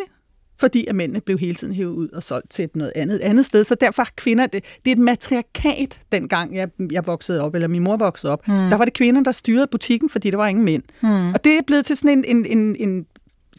fordi 0.60 0.86
at 0.88 0.96
mændene 0.96 1.22
blev 1.22 1.40
hele 1.40 1.56
tiden 1.56 1.74
hævet 1.74 1.92
ud 1.94 2.10
og 2.10 2.24
solgt 2.24 2.50
til 2.50 2.66
et 2.66 2.76
noget 2.76 2.94
andet, 2.96 3.20
andet 3.20 3.46
sted. 3.46 3.64
Så 3.64 3.76
derfor 3.76 4.02
har 4.04 4.12
kvinder, 4.16 4.48
det, 4.48 4.64
det 4.86 4.92
er 4.92 4.96
et 4.96 5.02
matriarkat, 5.02 6.00
dengang 6.12 6.56
jeg, 6.56 6.70
jeg 6.92 7.08
voksede 7.08 7.42
op, 7.42 7.56
eller 7.56 7.68
min 7.68 7.84
mor 7.84 7.98
voksede 7.98 8.34
op. 8.34 8.48
Mm. 8.48 8.54
Der 8.54 8.76
var 8.76 8.86
det 8.86 8.94
kvinder, 8.94 9.24
der 9.24 9.32
styrede 9.32 9.68
butikken, 9.68 10.10
fordi 10.10 10.32
der 10.32 10.38
var 10.38 10.48
ingen 10.48 10.66
mænd. 10.66 10.84
Mm. 11.02 11.30
Og 11.34 11.44
det 11.44 11.58
er 11.58 11.62
blevet 11.68 11.86
til 11.86 11.98
sådan 11.98 12.26
en, 12.26 12.38
en, 12.38 12.46
en, 12.58 12.76
en 12.90 13.06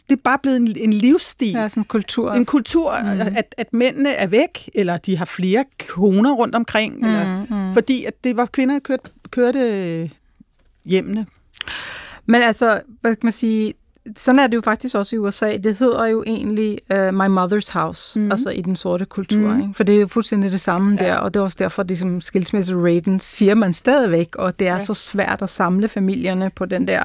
det 0.09 0.17
er 0.17 0.21
bare 0.23 0.39
blevet 0.39 0.57
en, 0.57 0.75
en 0.77 0.93
livsstil. 0.93 1.51
Ja, 1.51 1.69
sådan 1.69 1.81
en 1.81 1.85
kultur. 1.85 2.31
En 2.31 2.45
kultur, 2.45 2.99
mm. 3.01 3.21
at, 3.21 3.55
at 3.57 3.73
mændene 3.73 4.09
er 4.09 4.27
væk, 4.27 4.69
eller 4.73 4.97
de 4.97 5.17
har 5.17 5.25
flere 5.25 5.65
koner 5.87 6.31
rundt 6.31 6.55
omkring, 6.55 6.99
mm, 6.99 7.05
eller, 7.05 7.45
mm. 7.49 7.73
fordi 7.73 8.05
at 8.05 8.23
det 8.23 8.37
var 8.37 8.45
kvinder, 8.45 8.75
der 8.75 8.79
kørte, 8.79 9.09
kørte 9.31 10.09
hjemmene. 10.85 11.25
Men 12.25 12.41
altså, 12.41 12.81
hvad 13.01 13.15
kan 13.15 13.25
man 13.25 13.31
sige, 13.31 13.73
sådan 14.17 14.39
er 14.39 14.47
det 14.47 14.55
jo 14.55 14.61
faktisk 14.61 14.95
også 14.95 15.15
i 15.15 15.19
USA. 15.19 15.57
Det 15.57 15.77
hedder 15.77 16.07
jo 16.07 16.23
egentlig 16.27 16.77
uh, 16.93 16.99
My 16.99 17.27
Mother's 17.37 17.79
House, 17.79 18.19
mm. 18.19 18.31
altså 18.31 18.49
i 18.49 18.61
den 18.61 18.75
sorte 18.75 19.05
kultur. 19.05 19.53
Mm. 19.53 19.61
Ikke? 19.61 19.73
For 19.73 19.83
det 19.83 19.95
er 19.95 19.99
jo 19.99 20.07
fuldstændig 20.07 20.51
det 20.51 20.59
samme 20.59 20.97
ja. 20.99 21.05
der, 21.05 21.15
og 21.15 21.33
det 21.33 21.39
er 21.39 21.43
også 21.43 21.57
derfor, 21.59 21.81
at 21.81 21.87
ligesom 21.87 22.21
skilsmisseraten 22.21 23.19
siger 23.19 23.55
man 23.55 23.73
stadigvæk, 23.73 24.35
og 24.35 24.59
det 24.59 24.67
er 24.67 24.73
ja. 24.73 24.79
så 24.79 24.93
svært 24.93 25.41
at 25.41 25.49
samle 25.49 25.87
familierne 25.87 26.51
på 26.55 26.65
den 26.65 26.87
der 26.87 27.01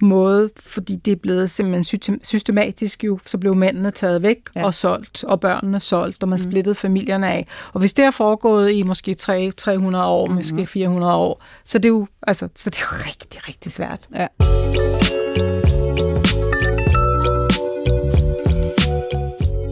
måde, 0.00 0.50
fordi 0.56 0.96
det 0.96 1.12
er 1.12 1.16
blevet 1.16 1.50
simpelthen 1.50 1.84
system- 1.84 2.20
systematisk 2.22 3.04
jo, 3.04 3.18
så 3.26 3.38
blev 3.38 3.54
mændene 3.54 3.90
taget 3.90 4.22
væk 4.22 4.38
ja. 4.56 4.64
og 4.64 4.74
solgt, 4.74 5.24
og 5.24 5.40
børnene 5.40 5.80
solgt, 5.80 6.22
og 6.22 6.28
man 6.28 6.38
mm. 6.44 6.50
splittede 6.50 6.74
familierne 6.74 7.28
af. 7.28 7.46
Og 7.72 7.80
hvis 7.80 7.92
det 7.92 8.04
har 8.04 8.12
foregået 8.12 8.72
i 8.72 8.82
måske 8.82 9.14
3, 9.14 9.50
300 9.56 10.04
år, 10.04 10.26
mm. 10.26 10.34
måske 10.34 10.66
400 10.66 11.14
år, 11.14 11.42
så 11.64 11.78
det 11.78 11.84
er 11.84 11.88
jo, 11.88 12.06
altså, 12.26 12.48
så 12.54 12.70
det 12.70 12.76
er 12.76 12.86
jo 12.92 13.08
rigtig, 13.08 13.48
rigtig 13.48 13.72
svært. 13.72 14.08
Ja. 14.14 14.26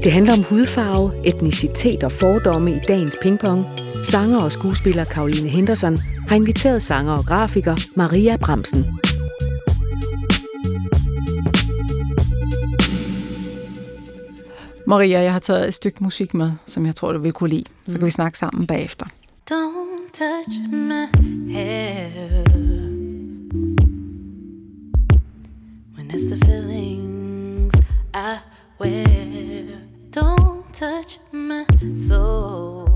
Det 0.07 0.13
handler 0.13 0.33
om 0.33 0.43
hudfarve, 0.43 1.13
etnicitet 1.25 2.05
og 2.05 2.13
fordomme 2.13 2.77
i 2.77 2.79
dagens 2.89 3.17
pingpong. 3.23 3.67
Sanger 4.05 4.39
og 4.39 4.53
skuespiller 4.53 5.05
Karoline 5.05 5.49
Henderson 5.49 5.97
har 6.29 6.37
inviteret 6.37 6.83
sanger 6.83 7.13
og 7.13 7.25
grafiker 7.25 7.77
Maria 7.97 8.37
Bramsen. 8.37 8.87
Maria, 14.87 15.21
jeg 15.21 15.33
har 15.33 15.39
taget 15.39 15.69
et 15.69 15.75
stykke 15.75 16.05
musik 16.05 16.35
med, 16.35 16.53
som 16.67 16.87
jeg 16.87 16.95
tror, 16.95 17.13
du 17.13 17.19
vil 17.19 17.33
kunne 17.33 17.51
lide. 17.51 17.65
Så 17.89 17.99
kan 17.99 18.07
vi 18.07 18.11
snakke 18.11 18.39
sammen 18.39 18.67
bagefter. 18.67 19.07
Don't 19.51 20.13
touch 20.13 20.73
my 20.73 21.07
hair 21.53 22.45
when 25.97 26.11
it's 26.11 26.25
the 26.25 26.47
feelings 26.47 27.75
I 28.15 28.37
wear. 28.81 29.86
Don't 30.17 30.73
touch 30.73 31.19
my 31.31 31.67
soul 31.95 32.87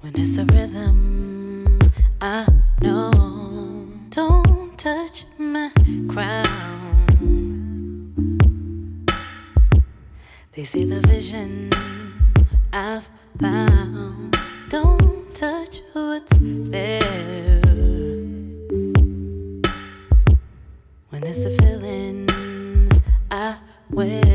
when 0.00 0.14
it's 0.14 0.38
a 0.38 0.44
rhythm 0.46 1.78
I 2.18 2.46
know. 2.80 3.86
Don't 4.08 4.78
touch 4.78 5.26
my 5.38 5.70
crown. 6.08 7.26
They 10.52 10.64
see 10.64 10.86
the 10.86 11.00
vision 11.06 11.70
I've 12.72 13.06
found. 13.38 14.38
Don't 14.70 15.34
touch 15.34 15.82
what's 15.92 16.32
there. 16.40 17.57
I 24.00 24.27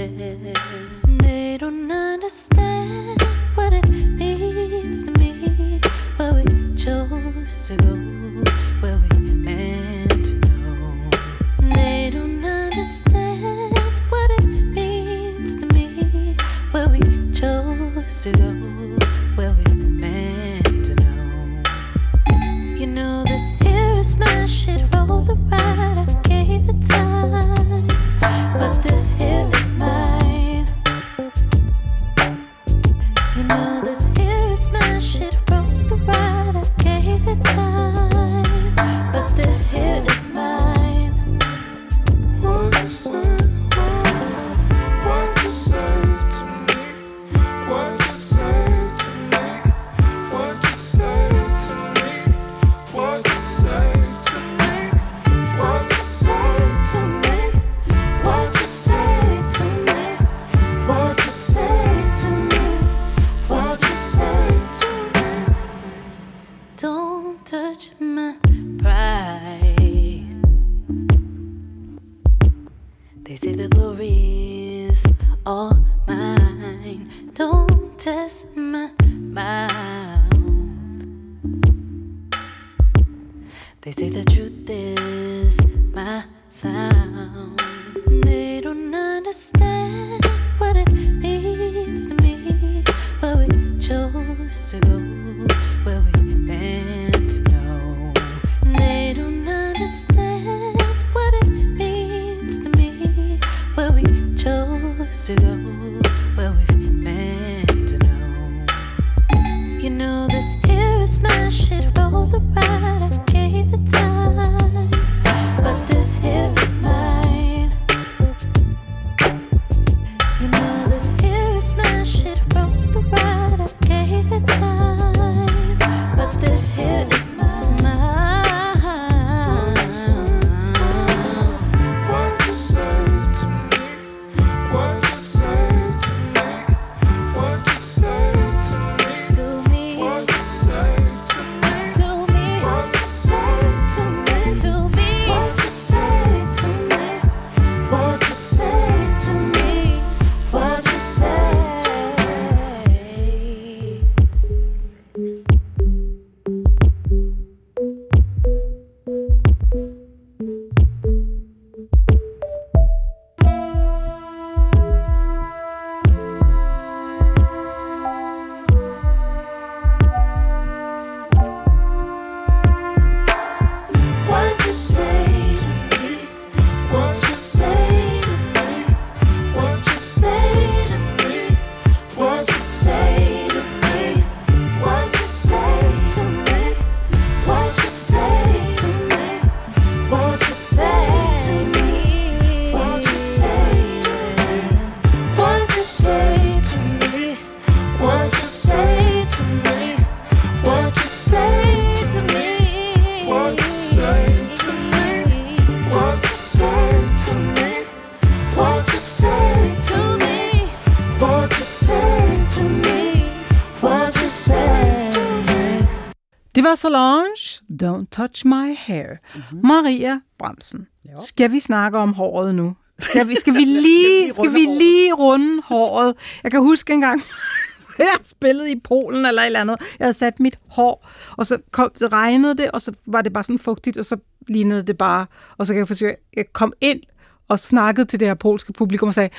Det 216.74 216.84
var 216.84 216.89
Solange, 216.89 217.63
Don't 217.84 218.07
Touch 218.11 218.45
My 218.45 218.76
Hair. 218.78 219.07
Mm-hmm. 219.36 219.67
Maria 219.67 220.19
Brandsen, 220.39 220.88
skal 221.26 221.51
vi 221.51 221.59
snakke 221.59 221.97
om 221.97 222.13
håret 222.13 222.55
nu? 222.55 222.76
Skal 222.99 223.28
vi, 223.28 223.36
skal 223.36 223.53
vi 223.53 223.59
lige, 223.59 224.32
skal 224.34 224.53
vi 224.53 224.59
lige 224.59 225.13
runde 225.13 225.61
håret? 225.65 226.13
Jeg 226.43 226.51
kan 226.51 226.59
huske 226.59 226.93
engang, 226.93 227.21
jeg 227.99 228.07
spillede 228.24 228.71
i 228.71 228.80
Polen 228.84 229.26
eller 229.26 229.41
et 229.41 229.45
eller 229.45 229.61
andet. 229.61 229.78
Jeg 229.99 230.05
havde 230.05 230.13
sat 230.13 230.39
mit 230.39 230.59
hår, 230.67 231.07
og 231.38 231.45
så 231.45 231.57
kom, 231.71 231.91
så 231.95 232.07
regnede 232.07 232.57
det, 232.57 232.71
og 232.71 232.82
så 232.82 232.91
var 233.05 233.21
det 233.21 233.34
bare 233.34 233.43
sådan 233.43 233.59
fugtigt, 233.59 233.97
og 233.97 234.05
så 234.05 234.17
lignede 234.47 234.84
det 234.84 234.97
bare. 234.97 235.26
Og 235.57 235.67
så 235.67 235.74
kan 235.74 235.80
jeg 235.80 235.88
forsøge, 235.88 236.15
jeg 236.38 236.45
kom 236.53 236.74
ind 236.82 237.01
og 237.47 237.59
snakkede 237.59 238.05
til 238.05 238.19
det 238.19 238.28
her 238.28 238.36
polske 238.36 238.74
publikum 238.74 239.07
og 239.07 239.13
sagde, 239.13 239.30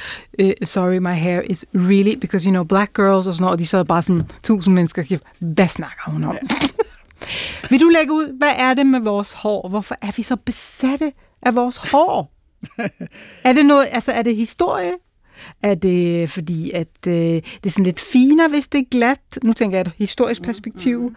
uh, 0.43 0.51
sorry, 0.65 0.97
my 0.99 1.15
hair 1.15 1.41
is 1.41 1.65
really, 1.75 2.15
because 2.15 2.45
you 2.45 2.53
know, 2.53 2.65
black 2.65 2.97
girls 2.97 3.27
og 3.27 3.35
sådan 3.35 3.43
noget, 3.43 3.53
og 3.53 3.59
de 3.59 3.67
sad 3.67 3.85
bare 3.85 4.03
sådan, 4.03 4.23
tusind 4.43 4.75
mennesker, 4.75 5.19
hvad 5.39 5.69
snakker 5.69 6.11
hun 6.11 6.25
om? 6.25 6.37
Vil 7.71 7.81
du 7.81 7.89
lægge 7.89 8.13
ud, 8.13 8.39
hvad 8.39 8.53
er 8.59 8.75
det 8.75 8.87
med 8.87 9.01
vores 9.01 9.33
hår? 9.33 9.69
Hvorfor 9.69 9.97
er 10.03 10.13
vi 10.17 10.23
så 10.23 10.37
besatte 10.37 11.13
af 11.43 11.57
vores 11.57 11.77
hår? 11.77 12.33
er 13.45 13.53
det 13.53 13.67
noget, 13.67 13.89
altså 13.93 14.13
er 14.13 14.23
det 14.23 14.37
historie? 14.37 14.93
Er 15.63 15.75
det 15.75 16.31
fordi, 16.31 16.71
at 16.71 16.89
øh, 17.07 17.15
det 17.15 17.67
er 17.67 17.71
sådan 17.71 17.85
lidt 17.85 18.01
finere, 18.01 18.49
hvis 18.49 18.69
det 18.69 18.81
er 18.81 18.85
glat? 18.91 19.39
Nu 19.43 19.53
tænker 19.53 19.79
jeg 19.79 19.87
et 19.87 19.93
historisk 19.99 20.43
perspektiv. 20.43 21.15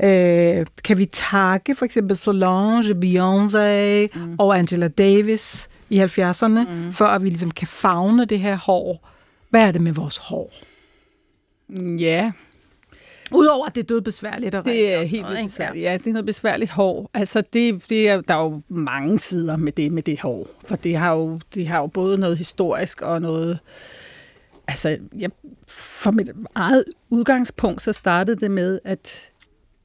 Mm, 0.00 0.06
øh, 0.06 0.66
kan 0.84 0.98
vi 0.98 1.04
takke 1.04 1.74
for 1.74 1.84
eksempel 1.84 2.16
Solange, 2.16 2.94
Beyoncé 2.94 4.18
mm. 4.18 4.34
og 4.38 4.58
Angela 4.58 4.88
Davis 4.88 5.68
i 5.90 6.00
70'erne, 6.00 6.72
mm. 6.72 6.92
for 6.92 7.04
at 7.04 7.22
vi 7.22 7.28
ligesom 7.28 7.50
kan 7.50 7.68
fagne 7.68 8.24
det 8.24 8.40
her 8.40 8.56
hår? 8.56 9.08
Hvad 9.50 9.62
er 9.62 9.72
det 9.72 9.80
med 9.80 9.92
vores 9.92 10.16
hår? 10.16 10.52
Ja, 11.98 12.32
Udover 13.32 13.66
at 13.66 13.74
det 13.74 13.80
er 13.80 13.86
død 13.86 14.00
besværligt 14.00 14.54
at 14.54 14.64
det 14.64 14.94
er 14.94 15.02
helt 15.02 15.22
noget, 15.22 15.44
besværligt. 15.44 15.82
Ja, 15.82 15.96
det 15.96 16.06
er 16.06 16.12
noget 16.12 16.26
besværligt 16.26 16.70
hår. 16.70 17.10
Altså, 17.14 17.42
det, 17.52 17.90
det 17.90 18.08
er, 18.08 18.20
der 18.20 18.34
er 18.34 18.42
jo 18.42 18.62
mange 18.68 19.18
sider 19.18 19.56
med 19.56 19.72
det, 19.72 19.92
med 19.92 20.02
det 20.02 20.20
hår. 20.20 20.46
For 20.64 20.76
det 20.76 20.96
har 20.96 21.12
jo, 21.12 21.40
det 21.54 21.68
har 21.68 21.78
jo 21.78 21.86
både 21.86 22.18
noget 22.18 22.38
historisk 22.38 23.02
og 23.02 23.20
noget... 23.20 23.58
Altså, 24.68 24.98
jeg, 25.18 25.30
fra 25.68 26.10
mit 26.10 26.30
eget 26.54 26.84
udgangspunkt, 27.10 27.82
så 27.82 27.92
startede 27.92 28.36
det 28.36 28.50
med, 28.50 28.78
at 28.84 29.30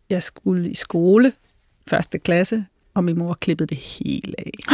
jeg 0.10 0.24
skulle 0.24 0.70
i 0.70 0.76
skole, 0.76 1.34
første 1.88 2.20
klasse, 2.20 2.66
og 2.94 3.04
min 3.04 3.18
mor 3.18 3.34
klippede 3.34 3.68
det 3.68 3.78
hele 3.78 4.36
af. 4.38 4.52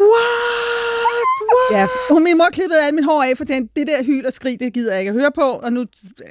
What? 0.00 0.29
Ja, 1.72 1.86
og 2.10 2.22
min 2.22 2.38
mor 2.38 2.50
klippede 2.52 2.80
alt 2.80 2.94
mit 2.94 3.04
hår 3.04 3.22
af, 3.22 3.36
for 3.36 3.44
tænkte, 3.44 3.80
det 3.80 3.86
der 3.86 4.02
hyl 4.02 4.26
og 4.26 4.32
skrig, 4.32 4.60
det 4.60 4.72
gider 4.72 4.92
jeg 4.92 5.00
ikke 5.00 5.10
at 5.10 5.14
høre 5.14 5.32
på, 5.34 5.42
og 5.42 5.72
nu 5.72 5.84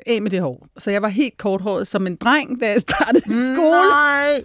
af 0.07 0.21
med 0.21 0.31
det 0.31 0.41
hår. 0.41 0.67
Så 0.77 0.91
jeg 0.91 1.01
var 1.01 1.07
helt 1.07 1.37
korthåret 1.37 1.87
som 1.87 2.07
en 2.07 2.15
dreng, 2.15 2.61
da 2.61 2.69
jeg 2.69 2.81
startede 2.81 3.23
i 3.25 3.55
skole. 3.55 3.69
Nej. 3.69 4.43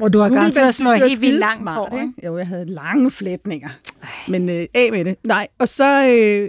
Og 0.00 0.12
du 0.12 0.18
har 0.18 0.28
garanteret 0.28 0.74
sådan 0.74 0.92
noget 0.92 1.08
helt 1.08 1.20
vildt 1.20 1.38
langt 1.38 1.70
hår, 1.70 1.98
ikke? 2.02 2.26
Jo, 2.26 2.36
jeg 2.38 2.46
havde 2.46 2.64
lange 2.66 3.10
flætninger. 3.10 3.68
Men 4.28 4.48
øh, 4.48 4.66
af 4.74 4.88
med 4.92 5.04
det. 5.04 5.16
Nej, 5.24 5.48
og 5.58 5.68
så, 5.68 6.06
øh, 6.06 6.48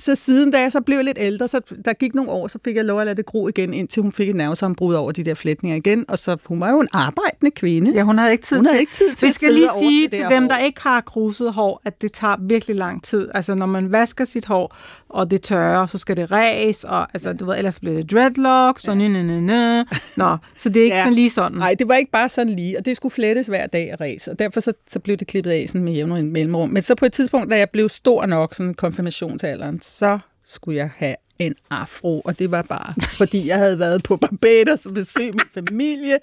så 0.00 0.14
siden 0.14 0.50
da 0.50 0.60
jeg 0.60 0.72
så 0.72 0.80
blev 0.80 1.02
lidt 1.02 1.18
ældre, 1.20 1.48
så 1.48 1.60
der 1.84 1.92
gik 1.92 2.14
nogle 2.14 2.30
år, 2.30 2.46
så 2.48 2.58
fik 2.64 2.76
jeg 2.76 2.84
lov 2.84 3.00
at 3.00 3.06
lade 3.06 3.16
det 3.16 3.26
gro 3.26 3.48
igen, 3.48 3.74
indtil 3.74 4.02
hun 4.02 4.12
fik 4.12 4.28
et 4.28 4.36
nervesambrud 4.36 4.94
over 4.94 5.12
de 5.12 5.24
der 5.24 5.34
flætninger 5.34 5.76
igen. 5.76 6.04
Og 6.08 6.18
så 6.18 6.36
hun 6.46 6.60
var 6.60 6.70
jo 6.70 6.80
en 6.80 6.88
arbejdende 6.92 7.50
kvinde. 7.50 7.92
Ja, 7.94 8.02
hun 8.02 8.18
havde 8.18 8.32
ikke 8.32 8.44
tid 8.44 8.56
Hun 8.56 8.66
havde 8.66 8.76
til. 8.76 8.80
ikke 8.80 8.92
tid 8.92 9.14
til 9.14 9.28
Vi 9.28 9.32
skal 9.32 9.52
lige 9.52 9.68
sige 9.78 10.08
til 10.08 10.24
dem, 10.30 10.42
hår. 10.42 10.48
der 10.48 10.58
ikke 10.58 10.80
har 10.82 11.00
kruset 11.00 11.52
hår, 11.52 11.80
at 11.84 12.02
det 12.02 12.12
tager 12.12 12.36
virkelig 12.40 12.76
lang 12.76 13.04
tid. 13.04 13.28
Altså, 13.34 13.54
når 13.54 13.66
man 13.66 13.92
vasker 13.92 14.24
sit 14.24 14.44
hår, 14.44 14.76
og 15.10 15.30
det 15.30 15.42
tørrer, 15.42 15.86
så 15.86 15.98
skal 15.98 16.16
det 16.16 16.32
ræs, 16.32 16.84
og 16.84 17.08
altså, 17.14 17.28
ja. 17.28 17.34
du 17.34 17.44
ved, 17.44 17.56
ellers 17.56 17.80
bliver 17.80 17.96
det 17.96 18.10
dreadlocks, 18.10 18.88
og 18.88 18.96
ja. 18.96 19.08
næ, 19.08 19.22
næ, 19.22 19.40
næ. 19.40 19.82
Nå, 20.16 20.36
så 20.56 20.68
det 20.68 20.80
er 20.80 20.84
ikke. 20.84 20.96
Ja. 20.96 21.02
sådan 21.02 21.14
lige 21.14 21.30
sådan. 21.30 21.58
Nej, 21.58 21.74
det 21.78 21.88
var 21.88 21.94
ikke 21.94 22.10
bare 22.10 22.28
sådan 22.28 22.56
lige, 22.56 22.78
og 22.78 22.84
det 22.84 22.96
skulle 22.96 23.12
flettes 23.12 23.46
hver 23.46 23.66
dag 23.66 23.90
af 23.90 24.00
ræs, 24.00 24.28
og 24.28 24.38
derfor 24.38 24.60
så, 24.60 24.72
så 24.88 24.98
blev 24.98 25.16
det 25.16 25.26
klippet 25.26 25.50
af 25.50 25.64
sådan 25.68 25.84
med 25.84 25.92
jævne 25.92 26.22
mellemrum. 26.22 26.68
Men 26.68 26.82
så 26.82 26.94
på 26.94 27.06
et 27.06 27.12
tidspunkt, 27.12 27.50
da 27.50 27.58
jeg 27.58 27.70
blev 27.70 27.88
stor 27.88 28.26
nok, 28.26 28.54
sådan 28.54 28.74
konfirmationsalderen, 28.74 29.80
så 29.80 30.18
skulle 30.44 30.78
jeg 30.78 30.90
have 30.96 31.16
en 31.40 31.54
afro, 31.70 32.20
og 32.20 32.38
det 32.38 32.50
var 32.50 32.62
bare, 32.62 32.94
fordi 33.18 33.48
jeg 33.48 33.58
havde 33.58 33.78
været 33.78 34.02
på 34.02 34.16
Barbados 34.16 34.86
og 34.86 34.94
besøgt 34.94 35.34
min 35.34 35.66
familie, 35.68 36.18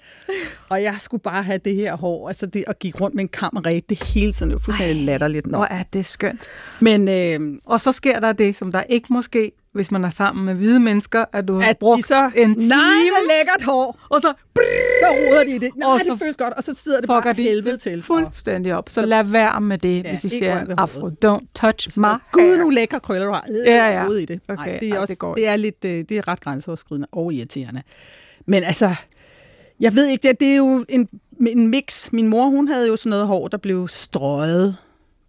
og 0.68 0.82
jeg 0.82 0.96
skulle 1.00 1.22
bare 1.22 1.42
have 1.42 1.60
det 1.64 1.74
her 1.74 1.96
hår, 1.96 2.28
altså 2.28 2.46
det 2.46 2.64
at 2.66 2.78
gik 2.78 3.00
rundt 3.00 3.14
med 3.14 3.24
en 3.24 3.28
kammerat, 3.28 3.88
det 3.88 4.02
hele 4.02 4.32
tiden, 4.32 4.50
det 4.50 4.54
var 4.54 4.64
fuldstændig 4.64 5.04
latterligt. 5.04 5.46
Nå. 5.46 5.58
Hvor 5.58 5.66
er 5.66 5.82
det 5.92 6.06
skønt. 6.06 6.46
Men 6.80 7.08
øh, 7.08 7.58
Og 7.64 7.80
så 7.80 7.92
sker 7.92 8.20
der 8.20 8.32
det, 8.32 8.56
som 8.56 8.72
der 8.72 8.82
ikke 8.82 9.06
må 9.10 9.22
ske, 9.22 9.52
hvis 9.78 9.90
man 9.90 10.04
er 10.04 10.10
sammen 10.10 10.44
med 10.44 10.54
hvide 10.54 10.80
mennesker, 10.80 11.24
at 11.32 11.48
du 11.48 11.58
har 11.58 11.68
At 11.70 11.78
brugt 11.78 12.04
så, 12.04 12.30
en 12.36 12.54
time, 12.60 12.68
nej, 12.68 12.78
det 12.78 13.08
er 13.08 13.38
lækkert 13.38 13.62
hår. 13.62 13.98
og 14.08 14.20
så 14.20 14.32
Så 15.02 15.06
roder 15.08 15.44
de 15.44 15.54
i 15.54 15.58
det. 15.58 15.70
Nej, 15.76 15.88
Og 15.88 15.98
det 15.98 16.06
så 16.06 16.16
føles 16.16 16.36
godt. 16.36 16.52
Og 16.54 16.62
så 16.64 16.74
sidder 16.74 17.00
det 17.00 17.08
bare 17.08 17.32
de 17.32 17.42
helvede 17.42 17.76
til. 17.76 18.02
fuldstændig 18.02 18.74
op. 18.74 18.88
Så 18.88 19.02
lad 19.06 19.24
være 19.24 19.60
med 19.60 19.78
det, 19.78 20.04
Ja, 20.04 20.08
hvis 20.08 20.24
I 20.24 20.28
siger 20.28 20.74
afro. 20.78 21.08
Don't 21.26 21.46
touch 21.54 21.98
my 21.98 22.04
Gud, 22.32 22.42
hair. 22.42 22.56
nu 22.56 22.68
lækker 22.70 22.98
krøller 22.98 23.32
har. 23.32 23.44
Øh, 23.50 23.66
Ja, 23.66 23.88
ja. 24.02 24.08
i 24.18 24.24
det. 24.24 24.40
Okay, 24.48 24.66
Nej, 24.68 24.78
det, 24.80 24.88
er 24.90 24.98
også, 24.98 25.12
det 25.12 25.18
går 25.18 25.34
det, 25.34 25.48
er 25.48 25.56
lidt, 25.56 25.84
øh, 25.84 26.04
det 26.08 26.12
er 26.12 26.28
ret 26.28 26.40
grænseoverskridende 26.40 27.06
og 27.12 27.32
irriterende. 27.32 27.82
Men 28.46 28.62
altså, 28.62 28.94
jeg 29.80 29.94
ved 29.94 30.06
ikke, 30.06 30.28
det, 30.28 30.40
det 30.40 30.48
er 30.48 30.56
jo 30.56 30.84
en, 30.88 31.08
en 31.48 31.68
mix. 31.68 32.12
Min 32.12 32.26
mor, 32.28 32.46
hun 32.46 32.68
havde 32.68 32.88
jo 32.88 32.96
sådan 32.96 33.10
noget 33.10 33.26
hår, 33.26 33.48
der 33.48 33.56
blev 33.58 33.88
strøget 33.88 34.76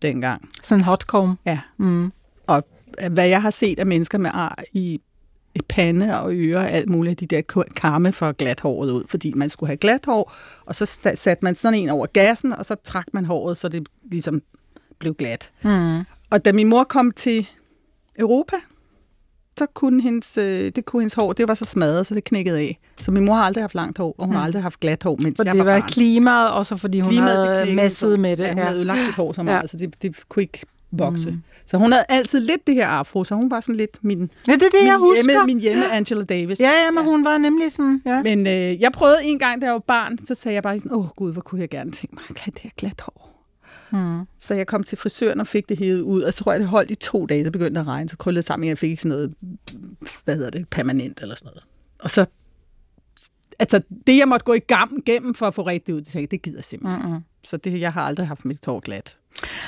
dengang. 0.01 0.49
Sådan 0.63 0.79
en 0.79 0.85
hot 0.85 1.01
comb. 1.01 1.39
Ja. 1.45 1.59
Mm. 1.77 2.11
Og 2.47 2.63
hvad 3.11 3.27
jeg 3.27 3.41
har 3.41 3.49
set 3.49 3.79
af 3.79 3.85
mennesker 3.85 4.17
med 4.17 4.29
ar 4.33 4.63
i, 4.73 4.99
pande 5.67 6.21
og 6.21 6.33
ører 6.35 6.59
og 6.59 6.69
alt 6.71 6.89
muligt 6.89 7.11
af 7.11 7.17
de 7.17 7.35
der 7.35 7.63
karme 7.75 8.11
for 8.13 8.31
glat 8.31 8.59
håret 8.59 8.91
ud, 8.91 9.03
fordi 9.09 9.33
man 9.35 9.49
skulle 9.49 9.67
have 9.67 9.77
glat 9.77 10.05
hår, 10.05 10.33
og 10.65 10.75
så 10.75 10.85
satte 11.15 11.43
man 11.45 11.55
sådan 11.55 11.79
en 11.79 11.89
over 11.89 12.05
gassen, 12.13 12.53
og 12.53 12.65
så 12.65 12.75
trak 12.83 13.05
man 13.13 13.25
håret, 13.25 13.57
så 13.57 13.69
det 13.69 13.87
ligesom 14.11 14.41
blev 14.99 15.13
glat. 15.13 15.51
Mm. 15.63 15.99
Og 16.29 16.45
da 16.45 16.53
min 16.53 16.67
mor 16.67 16.83
kom 16.83 17.11
til 17.11 17.47
Europa, 18.19 18.55
så 19.59 19.65
kunne 19.73 20.01
hendes, 20.01 20.37
øh, 20.37 20.71
det 20.75 20.85
kunne 20.85 21.01
hendes 21.01 21.13
hår, 21.13 21.33
det 21.33 21.47
var 21.47 21.53
så 21.53 21.65
smadret, 21.65 22.07
så 22.07 22.15
det 22.15 22.23
knækkede 22.23 22.59
af. 22.59 22.79
Så 23.01 23.11
min 23.11 23.25
mor 23.25 23.33
har 23.35 23.43
aldrig 23.43 23.63
haft 23.63 23.75
langt 23.75 23.97
hår, 23.97 24.15
og 24.17 24.25
hun 24.25 24.35
har 24.35 24.43
aldrig 24.43 24.63
haft 24.63 24.79
glat 24.79 25.03
hår, 25.03 25.17
mens 25.23 25.37
For 25.37 25.43
jeg 25.43 25.53
det 25.53 25.59
var 25.65 25.71
var 25.73 25.79
barn. 25.79 25.89
klimaet, 25.89 26.51
og 26.51 26.65
så 26.65 26.77
fordi 26.77 26.99
hun 26.99 27.11
Klimaet, 27.11 27.37
havde 27.47 27.89
så- 27.89 28.17
med 28.17 28.37
det. 28.37 28.43
Ja, 28.43 28.53
hun 28.53 28.61
havde 28.63 28.75
ødelagt 28.77 29.01
sit 29.05 29.15
hår 29.15 29.33
så 29.33 29.43
meget, 29.43 29.61
ja. 29.61 29.67
så 29.67 29.77
det, 29.77 30.01
det 30.01 30.15
kunne 30.29 30.43
ikke 30.43 30.59
vokse. 30.91 31.31
Mm. 31.31 31.41
Så 31.69 31.77
hun 31.77 31.91
havde 31.91 32.05
altid 32.09 32.39
lidt 32.39 32.67
det 32.67 32.75
her 32.75 32.87
afro, 32.87 33.23
så 33.23 33.35
hun 33.35 33.51
var 33.51 33.61
sådan 33.61 33.75
lidt 33.75 33.97
min, 34.01 34.31
ja, 34.47 34.53
det 34.53 34.61
er 34.61 34.69
det, 34.69 34.85
jeg 34.85 34.99
min, 34.99 34.99
husker. 34.99 35.31
hjemme, 35.31 35.45
min 35.45 35.59
hjemme 35.59 35.91
Angela 35.91 36.23
Davis. 36.23 36.59
Ja, 36.59 36.71
ja, 36.71 36.91
men 36.91 37.03
hun 37.03 37.25
var 37.25 37.37
nemlig 37.37 37.71
sådan, 37.71 38.01
ja. 38.05 38.23
Men 38.23 38.47
øh, 38.47 38.81
jeg 38.81 38.91
prøvede 38.91 39.23
en 39.23 39.39
gang, 39.39 39.61
da 39.61 39.65
jeg 39.65 39.73
var 39.73 39.79
barn, 39.79 40.25
så 40.25 40.35
sagde 40.35 40.53
jeg 40.53 40.63
bare 40.63 40.79
sådan, 40.79 40.93
åh 40.93 41.07
gud, 41.07 41.31
hvor 41.31 41.41
kunne 41.41 41.61
jeg 41.61 41.69
gerne 41.69 41.91
tænke 41.91 42.15
mig 42.15 42.23
have 42.37 42.51
det 42.51 42.61
her 42.61 42.69
glat 42.77 43.01
hår. 43.01 43.45
Hmm. 43.89 44.25
Så 44.39 44.53
jeg 44.53 44.67
kom 44.67 44.83
til 44.83 44.97
frisøren 44.97 45.39
og 45.39 45.47
fik 45.47 45.69
det 45.69 45.79
hævet 45.79 46.01
ud, 46.01 46.21
og 46.21 46.33
så 46.33 46.43
tror 46.43 46.51
jeg, 46.51 46.59
det 46.59 46.67
holdt 46.67 46.91
i 46.91 46.95
to 46.95 47.25
dage, 47.25 47.43
det 47.43 47.51
begyndte 47.51 47.79
at 47.79 47.87
regne, 47.87 48.09
så 48.09 48.17
krøllede 48.17 48.41
det 48.41 48.45
sammen, 48.45 48.69
jeg 48.69 48.77
fik 48.77 48.89
ikke 48.89 49.01
sådan 49.01 49.17
noget, 49.17 49.33
hvad 50.25 50.35
hedder 50.35 50.49
det, 50.49 50.69
permanent 50.69 51.19
eller 51.21 51.35
sådan 51.35 51.47
noget. 51.49 51.63
Og 51.99 52.11
så, 52.11 52.25
altså 53.59 53.81
det 54.07 54.17
jeg 54.17 54.27
måtte 54.27 54.43
gå 54.43 54.53
i 54.53 54.59
gang 54.59 55.05
gennem 55.05 55.33
for 55.33 55.47
at 55.47 55.55
få 55.55 55.61
rigtigt 55.61 55.95
ud, 55.95 56.01
det 56.01 56.15
jeg, 56.15 56.31
det 56.31 56.41
gider 56.41 56.57
jeg 56.57 56.65
simpelthen. 56.65 57.01
Mm-mm. 57.09 57.23
Så 57.43 57.57
det, 57.57 57.79
jeg 57.79 57.93
har 57.93 58.01
aldrig 58.01 58.27
haft 58.27 58.45
mit 58.45 58.65
hår 58.65 58.79
glat. 58.79 59.15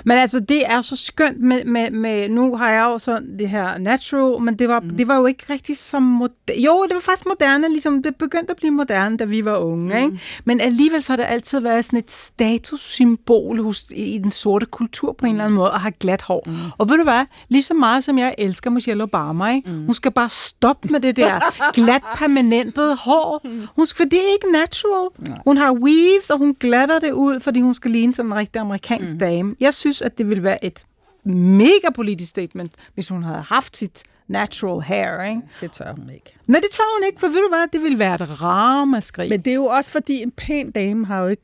Men 0.05 0.17
altså, 0.17 0.39
det 0.39 0.71
er 0.71 0.81
så 0.81 0.95
skønt 0.95 1.39
med, 1.39 1.65
med, 1.65 1.91
med 1.91 2.29
nu 2.29 2.57
har 2.57 2.71
jeg 2.71 2.83
jo 2.83 2.97
sådan 2.97 3.39
det 3.39 3.49
her 3.49 3.77
natural, 3.77 4.41
men 4.41 4.55
det 4.55 4.69
var, 4.69 4.79
mm. 4.79 4.89
det 4.89 5.07
var 5.07 5.15
jo 5.17 5.25
ikke 5.25 5.43
rigtig 5.49 5.77
så 5.77 5.99
moderne. 5.99 6.61
Jo, 6.61 6.83
det 6.87 6.93
var 6.93 6.99
faktisk 6.99 7.25
moderne, 7.25 7.69
ligesom 7.69 8.03
det 8.03 8.15
begyndte 8.15 8.51
at 8.51 8.57
blive 8.57 8.71
moderne, 8.71 9.17
da 9.17 9.25
vi 9.25 9.45
var 9.45 9.57
unge, 9.57 9.99
mm. 9.99 10.03
ikke? 10.05 10.23
Men 10.45 10.61
alligevel 10.61 11.03
så 11.03 11.11
har 11.11 11.17
det 11.17 11.25
altid 11.29 11.59
været 11.59 11.85
sådan 11.85 11.99
et 11.99 12.11
statussymbol 12.11 13.63
hos, 13.63 13.85
i, 13.95 14.17
den 14.17 14.31
sorte 14.31 14.65
kultur 14.65 15.13
på 15.13 15.25
en 15.25 15.31
eller 15.31 15.43
anden 15.43 15.57
måde, 15.57 15.71
at 15.73 15.79
have 15.79 15.91
glat 15.99 16.21
hår. 16.21 16.43
Mm. 16.45 16.53
Og 16.77 16.89
ved 16.89 16.97
du 16.97 17.03
hvad? 17.03 17.25
Lige 17.49 17.63
så 17.63 17.73
meget 17.73 18.03
som 18.03 18.17
jeg 18.17 18.35
elsker 18.37 18.69
Michelle 18.69 19.03
Obama, 19.03 19.55
ikke? 19.55 19.71
Mm. 19.71 19.85
Hun 19.85 19.95
skal 19.95 20.11
bare 20.11 20.29
stoppe 20.29 20.87
med 20.89 20.99
det 20.99 21.15
der 21.15 21.39
glat 21.73 22.01
permanentede 22.15 22.95
hår. 22.95 23.41
Hun 23.75 23.85
skal, 23.85 24.03
for 24.05 24.09
det 24.09 24.19
er 24.19 24.31
ikke 24.33 24.51
natural. 24.51 25.37
Hun 25.43 25.57
har 25.57 25.71
weaves, 25.71 26.29
og 26.29 26.37
hun 26.37 26.55
glatter 26.59 26.99
det 26.99 27.11
ud, 27.11 27.39
fordi 27.39 27.61
hun 27.61 27.73
skal 27.73 27.91
ligne 27.91 28.13
sådan 28.13 28.31
en 28.31 28.37
rigtig 28.37 28.59
amerikansk 28.59 29.13
mm. 29.13 29.19
dame. 29.19 29.50
Jeg 29.59 29.73
synes, 29.73 30.01
at 30.01 30.17
det 30.17 30.27
ville 30.27 30.43
være 30.43 30.65
et 30.65 30.85
mega 31.23 31.89
politisk 31.95 32.29
statement, 32.29 32.71
hvis 32.93 33.09
hun 33.09 33.23
havde 33.23 33.41
haft 33.41 33.77
sit 33.77 34.03
natural 34.27 34.81
hair, 34.81 35.23
ikke? 35.23 35.41
Det 35.61 35.71
tør 35.71 35.93
hun 35.93 36.09
ikke. 36.09 36.37
Nej, 36.47 36.59
det 36.59 36.69
tør 36.71 36.97
hun 36.99 37.07
ikke, 37.07 37.19
for 37.19 37.27
ved 37.27 37.35
du 37.35 37.49
hvad, 37.49 37.67
det 37.73 37.81
ville 37.81 37.99
være 37.99 38.15
et 38.15 38.41
ramaskrig. 38.41 39.29
Men 39.29 39.41
det 39.41 39.51
er 39.51 39.55
jo 39.55 39.65
også 39.65 39.91
fordi, 39.91 40.21
en 40.21 40.31
pæn 40.31 40.71
dame 40.71 41.05
har 41.05 41.21
jo 41.21 41.27
ikke... 41.27 41.43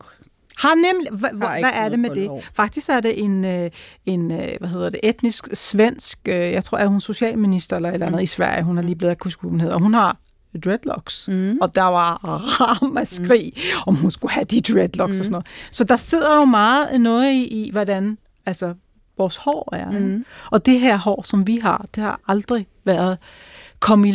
Har 0.58 0.76
nemlig, 0.76 1.12
hva, 1.12 1.28
ikke 1.28 1.68
hvad 1.68 1.84
er 1.86 1.90
det 1.90 2.00
med 2.00 2.10
det? 2.10 2.28
hår. 2.28 2.44
Faktisk 2.54 2.90
er 2.90 3.00
det 3.00 3.24
en, 3.24 3.46
øh, 3.46 3.70
en 4.06 4.32
øh, 4.32 4.50
hvad 4.60 4.70
hedder 4.70 4.90
det, 4.90 5.00
etnisk 5.04 5.48
svensk, 5.54 6.20
øh, 6.28 6.36
jeg 6.36 6.64
tror, 6.64 6.78
er 6.78 6.88
hun 6.88 7.02
socialminister 7.02 7.76
eller 7.76 7.92
eller 7.92 8.06
andet 8.08 8.24
i 8.24 8.26
Sverige, 8.26 8.64
hun 8.64 8.78
er 8.78 8.82
lige 8.82 8.96
blevet, 8.96 9.10
jeg 9.10 9.18
kunne 9.18 9.32
hun 9.42 9.60
hedder, 9.60 9.76
og 9.76 9.82
hun 9.82 9.94
har 9.94 10.18
dreadlocks. 10.58 11.28
Mm. 11.28 11.58
Og 11.62 11.76
der 11.76 11.84
var 11.84 12.18
ramaskrig, 12.24 13.54
mm. 13.56 13.82
om 13.88 13.96
hun 13.96 14.12
skulle 14.12 14.32
have 14.32 14.46
de 14.46 14.62
dreadlocks 14.62 15.14
mm. 15.14 15.20
og 15.20 15.26
sådan 15.26 15.32
noget. 15.32 15.48
Så 15.72 15.84
der 15.84 15.98
sidder 15.98 16.36
jo 16.36 16.46
meget 16.46 17.02
noget 17.02 17.32
i, 17.32 17.48
i 17.48 17.72
hvordan 17.72 18.18
altså, 18.46 18.74
vores 19.18 19.38
hår 19.38 19.76
er. 19.76 19.92
Mm. 19.92 20.26
Og 20.52 20.66
det 20.66 20.80
her 20.80 20.98
hår, 20.98 21.22
som 21.22 21.48
vi 21.48 21.60
har, 21.62 21.86
det 21.96 22.04
har 22.04 22.20
aldrig 22.28 22.68
været 22.86 23.18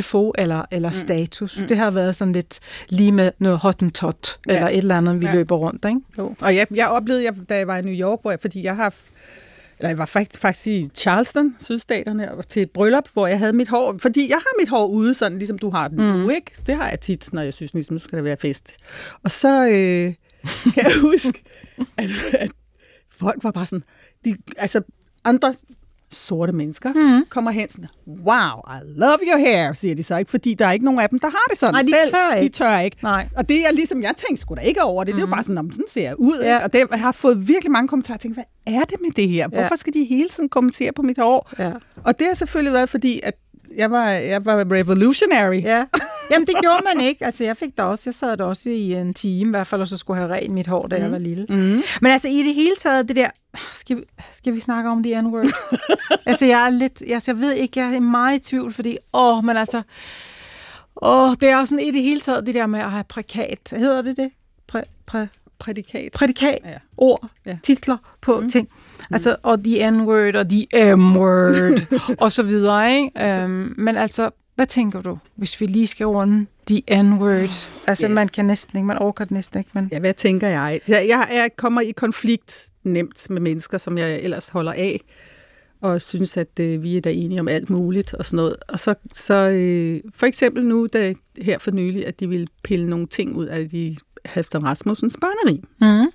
faut 0.02 0.34
eller, 0.38 0.64
eller 0.70 0.88
mm. 0.88 0.92
status. 0.92 1.60
Mm. 1.60 1.66
Det 1.66 1.76
har 1.76 1.90
været 1.90 2.16
sådan 2.16 2.32
lidt 2.32 2.60
lige 2.88 3.12
med 3.12 3.30
noget 3.38 3.58
hottentot, 3.58 4.38
ja. 4.48 4.54
Eller 4.54 4.68
et 4.68 4.76
eller 4.76 4.96
andet, 4.96 5.20
vi 5.20 5.26
ja. 5.26 5.32
løber 5.32 5.56
rundt, 5.56 5.84
ikke? 5.84 6.00
Jo. 6.18 6.34
Og 6.40 6.56
jeg, 6.56 6.66
jeg 6.74 6.88
oplevede, 6.88 7.24
jeg, 7.24 7.34
da 7.48 7.56
jeg 7.56 7.66
var 7.66 7.76
i 7.76 7.82
New 7.82 7.94
York, 7.94 8.18
hvor 8.22 8.30
jeg, 8.30 8.40
fordi 8.40 8.64
jeg 8.64 8.76
har... 8.76 8.94
Eller 9.82 9.90
jeg 9.90 9.98
var 9.98 10.06
faktisk, 10.06 10.40
faktisk 10.40 10.66
i 10.66 10.84
Charleston, 10.94 11.56
sydstaterne, 11.58 12.30
til 12.48 12.62
et 12.62 12.70
bryllup, 12.70 13.08
hvor 13.12 13.26
jeg 13.26 13.38
havde 13.38 13.52
mit 13.52 13.68
hår... 13.68 13.96
Fordi 14.02 14.28
jeg 14.28 14.36
har 14.36 14.60
mit 14.60 14.68
hår 14.68 14.86
ude, 14.86 15.14
sådan 15.14 15.38
ligesom 15.38 15.58
du 15.58 15.70
har 15.70 15.88
den. 15.88 16.02
Mm. 16.02 16.08
Du, 16.08 16.30
ikke? 16.30 16.52
Det 16.66 16.76
har 16.76 16.88
jeg 16.88 17.00
tit, 17.00 17.32
når 17.32 17.42
jeg 17.42 17.52
synes, 17.52 17.74
ligesom, 17.74 17.94
nu 17.94 17.98
skal 17.98 18.16
der 18.16 18.22
være 18.22 18.36
fest. 18.36 18.76
Og 19.22 19.30
så 19.30 19.66
øh, 19.66 20.14
kan 20.74 20.84
jeg 20.84 21.00
huske, 21.00 21.42
at, 21.96 22.10
at 22.32 22.50
folk 23.10 23.44
var 23.44 23.50
bare 23.50 23.66
sådan... 23.66 23.82
De, 24.24 24.36
altså, 24.56 24.82
andre 25.24 25.54
sorte 26.14 26.52
mennesker 26.52 26.92
mm. 26.92 27.24
kommer 27.28 27.50
hen 27.50 27.68
sådan, 27.68 27.88
wow, 28.08 28.58
I 28.68 28.78
love 28.96 29.18
your 29.32 29.38
hair, 29.38 29.72
siger 29.72 29.94
de 29.94 30.02
så 30.02 30.16
ikke, 30.16 30.30
fordi 30.30 30.54
der 30.54 30.66
er 30.66 30.72
ikke 30.72 30.84
nogen 30.84 31.00
af 31.00 31.08
dem, 31.08 31.18
der 31.18 31.28
har 31.30 31.44
det 31.50 31.58
sådan 31.58 31.74
Nej, 31.74 31.82
de 31.82 31.88
selv. 32.02 32.12
tør 32.12 32.34
ikke. 32.34 32.52
De 32.52 32.58
tør 32.58 32.78
ikke. 32.78 32.96
Nej. 33.02 33.28
Og 33.36 33.48
det 33.48 33.66
er 33.66 33.72
ligesom, 33.72 34.02
jeg 34.02 34.14
tænkte 34.16 34.40
sgu 34.40 34.54
da 34.54 34.60
ikke 34.60 34.82
over 34.82 35.04
det. 35.04 35.14
Mm. 35.14 35.16
Det 35.20 35.24
er 35.24 35.28
jo 35.28 35.34
bare 35.34 35.42
sådan, 35.42 35.70
sådan 35.72 35.84
ser 35.90 36.02
jeg 36.02 36.20
ud. 36.20 36.38
Ja. 36.42 36.48
Ja. 36.52 36.64
Og 36.64 36.72
det, 36.72 36.86
jeg 36.90 37.00
har 37.00 37.12
fået 37.12 37.48
virkelig 37.48 37.70
mange 37.72 37.88
kommentarer. 37.88 38.14
Jeg 38.14 38.20
tænkte, 38.20 38.34
hvad 38.64 38.74
er 38.74 38.84
det 38.84 38.96
med 39.00 39.10
det 39.10 39.28
her? 39.28 39.48
Hvorfor 39.48 39.62
Ja. 39.62 39.76
skal 39.76 39.92
de 39.92 40.04
hele 40.04 40.28
tiden 40.28 40.48
kommentere 40.48 40.92
på 40.92 41.02
mit 41.02 41.18
hår? 41.18 41.50
Ja. 41.58 41.72
Og 42.04 42.18
det 42.18 42.26
har 42.26 42.34
selvfølgelig 42.34 42.72
været, 42.72 42.88
fordi 42.88 43.20
at 43.22 43.34
jeg 43.76 43.90
var, 43.90 44.10
jeg 44.10 44.44
var 44.44 44.72
revolutionary. 44.72 45.62
Ja. 45.62 45.84
Jamen, 46.32 46.46
det 46.46 46.54
gjorde 46.60 46.82
man 46.94 47.04
ikke. 47.04 47.24
Altså, 47.24 47.44
jeg 47.44 47.56
fik 47.56 47.76
der 47.78 47.82
også, 47.82 48.02
jeg 48.10 48.14
sad 48.14 48.36
der 48.36 48.44
også 48.44 48.70
i 48.70 48.92
en 48.94 49.14
time, 49.14 49.48
i 49.48 49.50
hvert 49.50 49.66
fald, 49.66 49.80
og 49.80 49.88
så 49.88 49.96
skulle 49.96 50.20
have 50.20 50.32
rent 50.34 50.54
mit 50.54 50.66
hår, 50.66 50.86
da 50.86 50.96
mm. 50.96 51.02
jeg 51.02 51.12
var 51.12 51.18
lille. 51.18 51.46
Mm. 51.48 51.82
Men 52.00 52.12
altså, 52.12 52.28
i 52.28 52.42
det 52.42 52.54
hele 52.54 52.76
taget, 52.78 53.08
det 53.08 53.16
der, 53.16 53.28
skal 53.74 53.96
vi, 53.96 54.02
skal 54.32 54.54
vi 54.54 54.60
snakke 54.60 54.90
om 54.90 55.02
the 55.02 55.22
n-word? 55.22 55.46
altså, 56.26 56.46
jeg 56.46 56.66
er 56.66 56.70
lidt, 56.70 57.02
altså, 57.10 57.30
jeg 57.32 57.40
ved 57.40 57.52
ikke, 57.52 57.80
jeg 57.80 57.94
er 57.94 58.00
meget 58.00 58.36
i 58.36 58.38
tvivl, 58.50 58.72
fordi, 58.72 58.96
åh, 59.12 59.44
men 59.44 59.56
altså, 59.56 59.82
åh, 61.02 61.30
det 61.40 61.48
er 61.48 61.56
også 61.56 61.74
sådan 61.74 61.86
i 61.86 61.90
det 61.90 62.02
hele 62.02 62.20
taget, 62.20 62.46
det 62.46 62.54
der 62.54 62.66
med 62.66 62.80
at 62.80 62.90
have 62.90 63.04
prækat, 63.08 63.72
hedder 63.76 64.02
det 64.02 64.16
det? 64.16 64.30
Præ, 64.68 64.80
præ, 65.06 65.26
Prædikat. 65.58 66.12
prædikat, 66.12 66.58
Ja. 66.64 66.74
ord, 66.96 67.28
Ja. 67.46 67.56
titler 67.62 67.96
på 68.20 68.40
mm. 68.40 68.50
ting. 68.50 68.68
Altså, 69.10 69.36
og 69.42 69.64
the 69.64 69.90
n-word, 69.90 70.36
og 70.36 70.46
the 70.48 70.94
m-word, 70.96 71.80
og 72.24 72.32
så 72.32 72.42
videre, 72.42 72.94
ikke? 72.96 73.44
Um, 73.44 73.74
men 73.78 73.96
altså, 73.96 74.30
hvad 74.62 74.66
tænker 74.66 75.02
du, 75.02 75.18
hvis 75.36 75.60
vi 75.60 75.66
lige 75.66 75.86
skal 75.86 76.06
runde 76.06 76.46
the 76.66 77.02
n-word? 77.02 77.68
Altså, 77.86 78.06
Ja. 78.06 78.12
man 78.12 78.28
kan 78.28 78.44
næsten 78.44 78.78
ikke, 78.78 78.86
man 78.86 78.98
overgår 78.98 79.24
det 79.24 79.30
næsten 79.30 79.58
ikke, 79.58 79.70
men... 79.74 79.88
Ja, 79.92 79.98
hvad 79.98 80.14
tænker 80.14 80.48
jeg? 80.48 80.80
Jeg, 80.88 81.08
jeg, 81.08 81.28
jeg 81.32 81.50
kommer 81.56 81.80
i 81.80 81.90
konflikt 81.90 82.66
nemt 82.84 83.26
med 83.30 83.40
mennesker, 83.40 83.78
som 83.78 83.98
jeg 83.98 84.20
ellers 84.20 84.48
holder 84.48 84.72
af, 84.72 85.00
og 85.80 86.02
synes, 86.02 86.36
at 86.36 86.60
øh, 86.60 86.82
vi 86.82 86.96
er 86.96 87.00
da 87.00 87.10
enige 87.10 87.40
om 87.40 87.48
alt 87.48 87.70
muligt 87.70 88.14
og 88.14 88.26
sådan 88.26 88.36
noget. 88.36 88.56
Og 88.68 88.78
så, 88.78 88.94
så 89.12 89.34
øh, 89.34 90.00
for 90.14 90.26
eksempel 90.26 90.64
nu, 90.66 90.86
da, 90.92 91.14
her 91.40 91.58
for 91.58 91.70
nylig, 91.70 92.06
at 92.06 92.20
de 92.20 92.28
ville 92.28 92.46
pille 92.64 92.88
nogle 92.88 93.06
ting 93.06 93.36
ud 93.36 93.46
af 93.46 93.68
de 93.68 93.96
Halfdan 94.24 94.64
Rasmussens 94.64 95.16
børnerim. 95.20 95.64
Mm. 95.80 96.10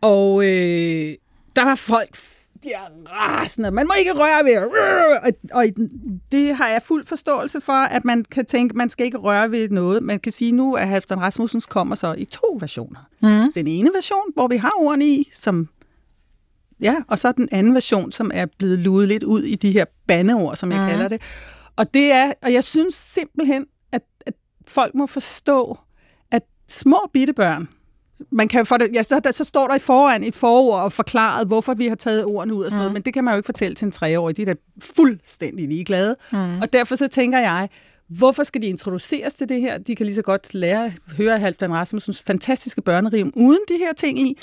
Og 0.00 0.44
øh, 0.44 1.14
der 1.56 1.64
var 1.64 1.74
folk 1.74 2.16
bliver 2.60 2.78
rasende. 3.06 3.70
Man 3.70 3.86
må 3.86 3.92
ikke 3.98 4.12
røre 4.14 4.44
ved. 4.44 5.32
Og, 5.52 5.64
det 6.32 6.56
har 6.56 6.68
jeg 6.68 6.82
fuld 6.82 7.06
forståelse 7.06 7.60
for, 7.60 7.72
at 7.72 8.04
man 8.04 8.24
kan 8.24 8.46
tænke, 8.46 8.76
man 8.76 8.90
skal 8.90 9.06
ikke 9.06 9.18
røre 9.18 9.50
ved 9.50 9.68
noget. 9.68 10.02
Man 10.02 10.20
kan 10.20 10.32
sige 10.32 10.52
nu, 10.52 10.74
at 10.74 10.88
Halfdan 10.88 11.20
Rasmussens 11.20 11.66
kommer 11.66 11.94
så 11.94 12.14
i 12.18 12.24
to 12.24 12.56
versioner. 12.60 13.00
Mm. 13.22 13.52
Den 13.52 13.66
ene 13.66 13.90
version, 13.94 14.32
hvor 14.34 14.48
vi 14.48 14.56
har 14.56 14.72
ordene 14.78 15.06
i, 15.06 15.30
som 15.34 15.68
Ja, 16.82 16.94
og 17.08 17.18
så 17.18 17.32
den 17.32 17.48
anden 17.52 17.74
version, 17.74 18.12
som 18.12 18.30
er 18.34 18.46
blevet 18.58 18.78
luet 18.78 19.08
lidt 19.08 19.22
ud 19.22 19.42
i 19.42 19.54
de 19.54 19.72
her 19.72 19.84
bandeord, 20.06 20.56
som 20.56 20.72
jeg 20.72 20.80
mm. 20.80 20.88
kalder 20.88 21.08
det. 21.08 21.22
Og 21.76 21.94
det 21.94 22.12
er, 22.12 22.32
og 22.42 22.52
jeg 22.52 22.64
synes 22.64 22.94
simpelthen, 22.94 23.66
at, 23.92 24.02
at 24.26 24.34
folk 24.66 24.94
må 24.94 25.06
forstå, 25.06 25.78
at 26.30 26.42
små 26.68 27.10
bitte 27.12 27.32
børn, 27.32 27.68
man 28.30 28.48
kan 28.48 28.66
få 28.66 28.76
det, 28.76 28.90
ja, 28.94 29.02
så, 29.02 29.20
der, 29.20 29.30
så 29.30 29.44
står 29.44 29.66
der 29.66 29.76
i 29.76 29.78
foran 29.78 30.24
et 30.24 30.34
forord 30.34 30.82
og 30.82 30.92
forklaret, 30.92 31.46
hvorfor 31.46 31.74
vi 31.74 31.86
har 31.86 31.94
taget 31.94 32.24
ordene 32.24 32.54
ud 32.54 32.64
og 32.64 32.70
sådan 32.70 32.78
mm. 32.78 32.80
noget, 32.80 32.92
men 32.92 33.02
det 33.02 33.14
kan 33.14 33.24
man 33.24 33.34
jo 33.34 33.36
ikke 33.36 33.46
fortælle 33.46 33.74
til 33.74 33.86
en 33.86 33.92
treårig. 33.92 34.36
De 34.36 34.42
er 34.42 34.46
da 34.46 34.54
fuldstændig 34.96 35.68
ligeglade. 35.68 36.16
Mm. 36.32 36.60
Og 36.60 36.72
derfor 36.72 36.96
så 36.96 37.08
tænker 37.08 37.38
jeg, 37.38 37.68
hvorfor 38.08 38.42
skal 38.42 38.62
de 38.62 38.66
introduceres 38.66 39.34
til 39.34 39.48
det 39.48 39.60
her? 39.60 39.78
De 39.78 39.96
kan 39.96 40.06
lige 40.06 40.16
så 40.16 40.22
godt 40.22 40.54
lære, 40.54 40.92
høre 41.16 41.38
Halvdan 41.38 41.72
Rasmussens 41.72 42.22
fantastiske 42.22 42.82
børnerim 42.82 43.32
uden 43.36 43.60
de 43.68 43.78
her 43.78 43.92
ting 43.92 44.18
i. 44.18 44.38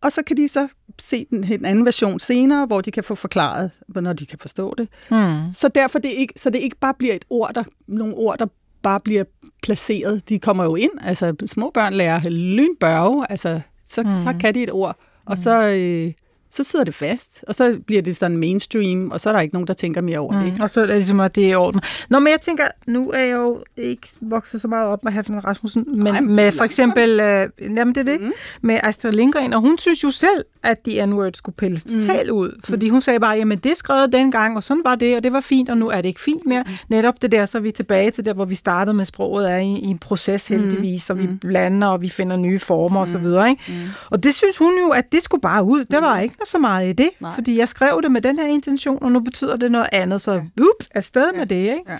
og 0.00 0.12
så 0.12 0.22
kan 0.22 0.36
de 0.36 0.48
så 0.48 0.68
se 0.98 1.26
den, 1.30 1.52
en 1.52 1.64
anden 1.64 1.84
version 1.84 2.20
senere, 2.20 2.66
hvor 2.66 2.80
de 2.80 2.90
kan 2.90 3.04
få 3.04 3.14
forklaret, 3.14 3.70
når 3.88 4.12
de 4.12 4.26
kan 4.26 4.38
forstå 4.38 4.74
det. 4.78 4.88
Mm. 5.10 5.52
Så 5.52 5.68
derfor 5.68 5.98
det 5.98 6.08
ikke, 6.08 6.34
så 6.36 6.50
det 6.50 6.58
ikke 6.58 6.76
bare 6.76 6.94
bliver 6.94 7.14
et 7.14 7.24
ord, 7.30 7.54
der, 7.54 7.64
nogle 7.86 8.14
ord, 8.14 8.38
der 8.38 8.46
bare 8.84 9.00
bliver 9.04 9.24
placeret. 9.62 10.28
De 10.28 10.38
kommer 10.38 10.64
jo 10.64 10.74
ind, 10.74 10.90
altså 11.00 11.34
små 11.46 11.70
børn 11.74 11.94
lærer 11.94 12.28
lynbørge, 12.30 13.30
altså 13.30 13.60
så, 13.84 14.02
mm. 14.02 14.08
så 14.24 14.34
kan 14.40 14.54
de 14.54 14.62
et 14.62 14.72
ord, 14.72 14.96
og 15.26 15.38
så, 15.38 15.68
øh, 15.68 16.12
så 16.54 16.62
sidder 16.62 16.84
det 16.84 16.94
fast, 16.94 17.44
og 17.48 17.54
så 17.54 17.78
bliver 17.86 18.02
det 18.02 18.16
sådan 18.16 18.36
mainstream, 18.36 19.10
og 19.10 19.20
så 19.20 19.28
er 19.28 19.32
der 19.32 19.40
ikke 19.40 19.54
nogen, 19.54 19.66
der 19.66 19.74
tænker 19.74 20.00
mere 20.00 20.18
over 20.18 20.42
det. 20.42 20.56
Mm. 20.56 20.62
Og 20.62 20.70
så 20.70 20.80
er 20.80 20.86
det 20.86 20.96
ligesom, 20.96 21.20
at 21.20 21.34
det 21.34 21.44
er 21.44 21.50
i 21.50 21.54
orden. 21.54 21.80
Nå, 22.08 22.18
men 22.18 22.30
jeg 22.30 22.40
tænker, 22.40 22.64
nu 22.86 23.10
er 23.10 23.18
jeg 23.18 23.36
jo 23.36 23.62
ikke 23.76 24.08
vokset 24.20 24.60
så 24.60 24.68
meget 24.68 24.88
op 24.88 25.04
med 25.04 25.12
Haflen 25.12 25.44
Rasmussen, 25.44 25.84
men 25.88 26.06
Ej, 26.06 26.20
men 26.20 26.34
med 26.34 26.52
for 26.52 26.64
eksempel, 26.64 27.20
øh, 27.20 27.48
jamen 27.76 27.94
det 27.94 28.08
er 28.08 28.12
det, 28.12 28.20
mm. 28.20 28.32
med 28.62 28.80
Astrid 28.82 29.12
Lindgren, 29.12 29.52
og 29.52 29.60
hun 29.60 29.78
synes 29.78 30.04
jo 30.04 30.10
selv, 30.10 30.44
at 30.62 30.86
de 30.86 31.06
n-word 31.06 31.30
skulle 31.34 31.56
pilles 31.56 31.84
totalt 31.84 32.30
ud, 32.30 32.60
fordi 32.64 32.88
hun 32.88 33.00
sagde 33.00 33.20
bare, 33.20 33.36
jamen 33.36 33.58
det 33.58 33.76
skrevet 33.76 34.12
dengang, 34.12 34.56
og 34.56 34.62
sådan 34.62 34.82
var 34.84 34.94
det, 34.94 35.16
og 35.16 35.22
det 35.22 35.32
var 35.32 35.40
fint, 35.40 35.68
og 35.68 35.78
nu 35.78 35.88
er 35.88 35.96
det 35.96 36.06
ikke 36.06 36.20
fint 36.20 36.46
mere. 36.46 36.64
Netop 36.88 37.22
det 37.22 37.32
der, 37.32 37.46
så 37.46 37.58
er 37.58 37.62
vi 37.62 37.70
tilbage 37.70 38.10
til 38.10 38.24
der, 38.24 38.34
hvor 38.34 38.44
vi 38.44 38.54
startede 38.54 38.94
med 38.96 39.04
sproget, 39.04 39.50
er 39.50 39.56
i, 39.56 39.78
i 39.78 39.86
en 39.86 39.98
proces 39.98 40.46
heldigvis, 40.46 41.10
og 41.10 41.18
vi 41.18 41.26
blander, 41.26 41.86
og 41.86 42.02
vi 42.02 42.08
finder 42.08 42.36
nye 42.36 42.58
former 42.58 43.00
og 43.00 43.08
så 43.08 43.18
videre. 43.18 43.50
Ikke? 43.50 43.62
Og 44.10 44.22
det 44.24 44.34
synes 44.34 44.58
hun 44.58 44.72
jo, 44.86 44.88
at 44.88 45.12
det 45.12 45.22
skulle 45.22 45.40
bare 45.40 45.64
ud. 45.64 45.84
Der 45.84 46.00
var 46.00 46.20
ikke 46.20 46.34
så 46.44 46.58
meget 46.58 46.88
i 46.88 46.92
det, 46.92 47.10
Nej. 47.20 47.34
fordi 47.34 47.58
jeg 47.58 47.68
skrev 47.68 48.00
det 48.02 48.12
med 48.12 48.20
den 48.20 48.38
her 48.38 48.46
intention, 48.46 49.02
og 49.02 49.12
nu 49.12 49.20
betyder 49.20 49.56
det 49.56 49.72
noget 49.72 49.88
andet, 49.92 50.20
så 50.20 50.42
ups, 50.60 50.88
afsted 50.94 51.32
med 51.36 51.46
det. 51.46 51.56
Ikke? 51.56 51.82
Ja. 51.88 51.98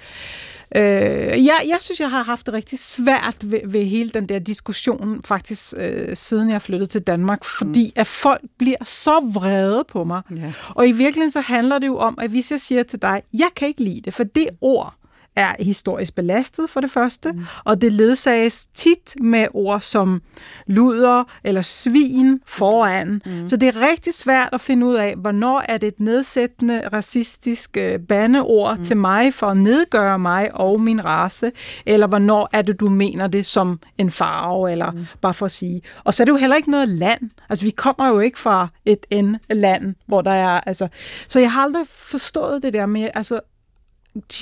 Øh, 0.77 1.45
jeg, 1.45 1.55
jeg 1.69 1.77
synes, 1.81 2.01
jeg 2.01 2.11
har 2.11 2.23
haft 2.23 2.47
det 2.47 2.55
rigtig 2.55 2.79
svært 2.79 3.37
ved, 3.45 3.61
ved 3.65 3.85
hele 3.85 4.11
den 4.11 4.29
der 4.29 4.39
diskussion, 4.39 5.23
faktisk 5.25 5.75
øh, 5.77 6.17
siden 6.17 6.51
jeg 6.51 6.63
flyttede 6.63 6.91
til 6.91 7.01
Danmark, 7.01 7.45
fordi 7.45 7.93
at 7.97 8.07
folk 8.07 8.41
bliver 8.59 8.85
så 8.85 9.31
vrede 9.35 9.85
på 9.89 10.05
mig. 10.05 10.23
Ja. 10.37 10.53
Og 10.75 10.89
i 10.89 10.93
virkeligheden 10.93 11.31
så 11.31 11.41
handler 11.41 11.79
det 11.79 11.87
jo 11.87 11.97
om, 11.97 12.19
at 12.21 12.31
hvis 12.31 12.51
jeg 12.51 12.61
siger 12.61 12.83
til 12.83 13.03
dig, 13.03 13.23
jeg 13.33 13.49
kan 13.57 13.69
ikke 13.69 13.85
lide 13.85 14.01
det, 14.01 14.15
for 14.15 14.25
det 14.25 14.49
ord 14.61 14.95
er 15.37 15.55
historisk 15.59 16.15
belastet 16.15 16.71
for 16.71 16.81
det 16.81 16.91
første, 16.91 17.33
mm. 17.33 17.45
og 17.65 17.81
det 17.81 17.93
ledsages 17.93 18.65
tit 18.65 19.15
med 19.21 19.47
ord 19.55 19.81
som 19.81 20.23
luder 20.67 21.25
eller 21.45 21.63
svin 21.63 22.41
foran. 22.47 23.23
Mm. 23.27 23.47
Så 23.47 23.57
det 23.57 23.69
er 23.69 23.89
rigtig 23.91 24.15
svært 24.15 24.49
at 24.53 24.61
finde 24.61 24.87
ud 24.87 24.95
af, 24.95 25.15
hvornår 25.17 25.65
er 25.69 25.79
det 25.79 25.87
et 25.87 26.01
nedsættende, 26.01 26.89
racistisk 26.93 27.77
øh, 27.77 27.99
bandeord 27.99 28.79
mm. 28.79 28.85
til 28.85 28.97
mig 28.97 29.35
for 29.35 29.47
at 29.47 29.57
nedgøre 29.57 30.19
mig 30.19 30.55
og 30.55 30.81
min 30.81 31.05
race, 31.05 31.53
eller 31.87 32.07
hvornår 32.07 32.49
er 32.53 32.63
det, 32.63 32.81
du 32.81 32.89
mener 32.89 33.27
det 33.27 33.47
som 33.47 33.81
en 33.99 34.11
farve, 34.11 34.73
eller 34.73 34.91
mm. 34.91 35.07
bare 35.21 35.35
for 35.35 35.45
at 35.45 35.51
sige. 35.51 35.83
Og 36.05 36.15
så 36.15 36.23
er 36.23 36.25
det 36.25 36.33
jo 36.33 36.37
heller 36.37 36.57
ikke 36.57 36.71
noget 36.71 36.89
land. 36.89 37.31
Altså, 37.49 37.65
vi 37.65 37.71
kommer 37.71 38.09
jo 38.09 38.21
ikke 38.21 38.39
fra 38.39 38.69
et 38.85 39.07
end-land, 39.11 39.95
hvor 40.07 40.21
der 40.21 40.31
er, 40.31 40.61
altså... 40.67 40.89
Så 41.29 41.41
jeg 41.41 41.53
har 41.53 41.63
aldrig 41.63 41.87
forstået 41.89 42.63
det 42.63 42.73
der 42.73 42.87
med, 42.87 43.09
altså, 43.15 43.41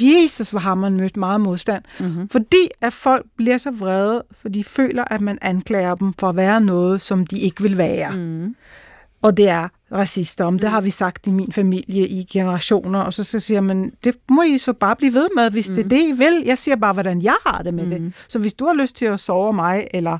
Jesus, 0.00 0.48
hvor 0.48 0.60
har 0.60 0.74
man 0.74 0.96
mødt 0.96 1.16
meget 1.16 1.40
modstand. 1.40 1.84
Mm-hmm. 2.00 2.28
Fordi 2.28 2.68
at 2.80 2.92
folk 2.92 3.26
bliver 3.36 3.56
så 3.56 3.70
vrede, 3.70 4.24
for 4.32 4.48
de 4.48 4.64
føler, 4.64 5.04
at 5.10 5.20
man 5.20 5.38
anklager 5.42 5.94
dem 5.94 6.12
for 6.18 6.28
at 6.28 6.36
være 6.36 6.60
noget, 6.60 7.00
som 7.00 7.26
de 7.26 7.38
ikke 7.38 7.62
vil 7.62 7.78
være. 7.78 8.16
Mm. 8.16 8.56
Og 9.22 9.36
det 9.36 9.48
er 9.48 9.68
racister 9.92 10.44
om. 10.44 10.58
Det 10.58 10.70
har 10.70 10.80
vi 10.80 10.90
sagt 10.90 11.26
i 11.26 11.30
min 11.30 11.52
familie 11.52 12.08
i 12.08 12.24
generationer. 12.32 13.00
Og 13.00 13.12
så, 13.12 13.24
så 13.24 13.40
siger 13.40 13.60
man, 13.60 13.92
det 14.04 14.16
må 14.30 14.42
I 14.42 14.58
så 14.58 14.72
bare 14.72 14.96
blive 14.96 15.14
ved 15.14 15.28
med, 15.36 15.50
hvis 15.50 15.68
mm. 15.68 15.74
det 15.74 15.84
er 15.84 15.88
det, 15.88 16.08
I 16.08 16.12
vil. 16.12 16.42
Jeg 16.46 16.58
siger 16.58 16.76
bare, 16.76 16.92
hvordan 16.92 17.22
jeg 17.22 17.36
har 17.46 17.62
det 17.62 17.74
med 17.74 17.84
mm. 17.84 17.90
det. 17.90 18.12
Så 18.28 18.38
hvis 18.38 18.54
du 18.54 18.66
har 18.66 18.74
lyst 18.74 18.96
til 18.96 19.06
at 19.06 19.20
sove 19.20 19.52
mig, 19.52 19.88
eller 19.94 20.18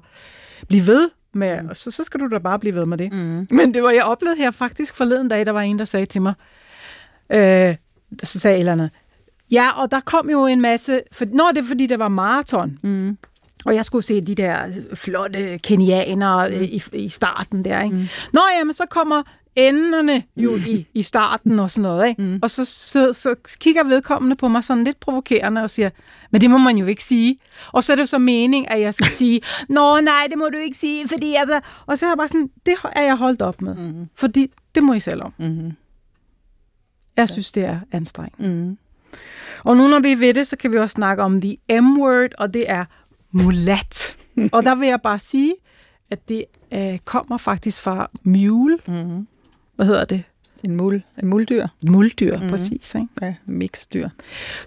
blive 0.68 0.86
ved 0.86 1.10
med, 1.34 1.62
mm. 1.62 1.74
så, 1.74 1.90
så 1.90 2.04
skal 2.04 2.20
du 2.20 2.28
da 2.28 2.38
bare 2.38 2.58
blive 2.58 2.74
ved 2.74 2.86
med 2.86 2.98
det. 2.98 3.12
Mm. 3.12 3.46
Men 3.50 3.74
det 3.74 3.82
var, 3.82 3.90
jeg 3.90 4.04
oplevede 4.04 4.36
her 4.36 4.50
faktisk 4.50 4.96
forleden 4.96 5.28
dag, 5.28 5.46
der 5.46 5.52
var 5.52 5.60
en, 5.60 5.78
der 5.78 5.84
sagde 5.84 6.06
til 6.06 6.22
mig, 6.22 6.34
øh, 7.32 7.76
så 8.22 8.38
sagde 8.38 8.56
et 8.56 8.60
eller 8.60 8.72
andet, 8.72 8.90
Ja, 9.52 9.82
og 9.82 9.90
der 9.90 10.00
kom 10.00 10.30
jo 10.30 10.46
en 10.46 10.60
masse... 10.60 11.00
For, 11.12 11.24
nå, 11.32 11.44
det 11.54 11.58
er 11.58 11.66
fordi, 11.68 11.86
det 11.86 11.98
var 11.98 12.08
maraton. 12.08 12.78
Mm. 12.82 13.18
Og 13.64 13.74
jeg 13.74 13.84
skulle 13.84 14.04
se 14.04 14.20
de 14.20 14.34
der 14.34 14.58
flotte 14.94 15.58
kenianere 15.58 16.48
mm. 16.48 16.62
i, 16.62 16.82
i 16.92 17.08
starten 17.08 17.64
der, 17.64 17.82
ikke? 17.82 17.96
Mm. 17.96 18.04
Nå, 18.32 18.40
jamen, 18.58 18.72
så 18.72 18.84
kommer 18.90 19.22
enderne 19.56 20.22
jo 20.36 20.56
i, 20.56 20.86
i 20.94 21.02
starten 21.02 21.58
og 21.58 21.70
sådan 21.70 21.82
noget, 21.82 22.08
ikke? 22.08 22.22
Mm. 22.22 22.38
Og 22.42 22.50
så, 22.50 22.64
så, 22.64 23.12
så 23.12 23.34
kigger 23.60 23.84
vedkommende 23.84 24.36
på 24.36 24.48
mig 24.48 24.64
sådan 24.64 24.84
lidt 24.84 25.00
provokerende 25.00 25.62
og 25.62 25.70
siger, 25.70 25.90
men 26.30 26.40
det 26.40 26.50
må 26.50 26.58
man 26.58 26.76
jo 26.76 26.86
ikke 26.86 27.04
sige. 27.04 27.38
Og 27.72 27.84
så 27.84 27.92
er 27.92 27.96
det 27.96 28.00
jo 28.00 28.06
så 28.06 28.18
mening, 28.18 28.70
at 28.70 28.80
jeg 28.80 28.94
skal 28.94 29.10
sige, 29.20 29.40
nå 29.68 30.00
nej, 30.00 30.26
det 30.30 30.38
må 30.38 30.48
du 30.52 30.58
ikke 30.58 30.78
sige, 30.78 31.08
fordi 31.08 31.32
jeg... 31.32 31.42
vil-" 31.46 31.60
Og 31.86 31.98
så 31.98 32.06
er 32.06 32.10
jeg 32.10 32.16
bare 32.16 32.28
sådan, 32.28 32.50
det 32.66 32.74
er 32.96 33.02
jeg 33.02 33.16
holdt 33.16 33.42
op 33.42 33.62
med. 33.62 33.74
Mm. 33.74 34.06
Fordi 34.14 34.50
det 34.74 34.82
må 34.82 34.92
I 34.92 35.00
selv 35.00 35.22
om. 35.22 35.34
Mm-hmm. 35.38 35.72
Jeg 37.16 37.28
synes, 37.28 37.52
det 37.52 37.64
er 37.64 37.80
anstrengende. 37.92 38.48
Mm. 38.48 38.78
Og 39.64 39.76
nu 39.76 39.88
når 39.88 40.00
vi 40.00 40.12
er 40.12 40.16
ved 40.16 40.34
det, 40.34 40.46
så 40.46 40.56
kan 40.56 40.72
vi 40.72 40.78
også 40.78 40.94
snakke 40.94 41.22
om 41.22 41.40
the 41.40 41.56
M-word, 41.80 42.30
og 42.38 42.54
det 42.54 42.70
er 42.70 42.84
mulat. 43.30 44.16
og 44.52 44.62
der 44.62 44.74
vil 44.74 44.88
jeg 44.88 45.00
bare 45.02 45.18
sige, 45.18 45.54
at 46.10 46.28
det 46.28 46.44
øh, 46.72 46.98
kommer 47.04 47.38
faktisk 47.38 47.82
fra 47.82 48.10
mule. 48.22 48.78
Mm-hmm. 48.86 49.26
Hvad 49.76 49.86
hedder 49.86 50.04
det? 50.04 50.24
En 50.64 50.76
mul, 50.76 51.02
en 51.22 51.28
muldyr. 51.28 51.66
Muldyr, 51.90 52.38
mm. 52.38 52.48
præcis. 52.48 52.94
Ikke? 52.94 53.06
Ja, 53.22 53.34
mixdyr. 53.46 54.08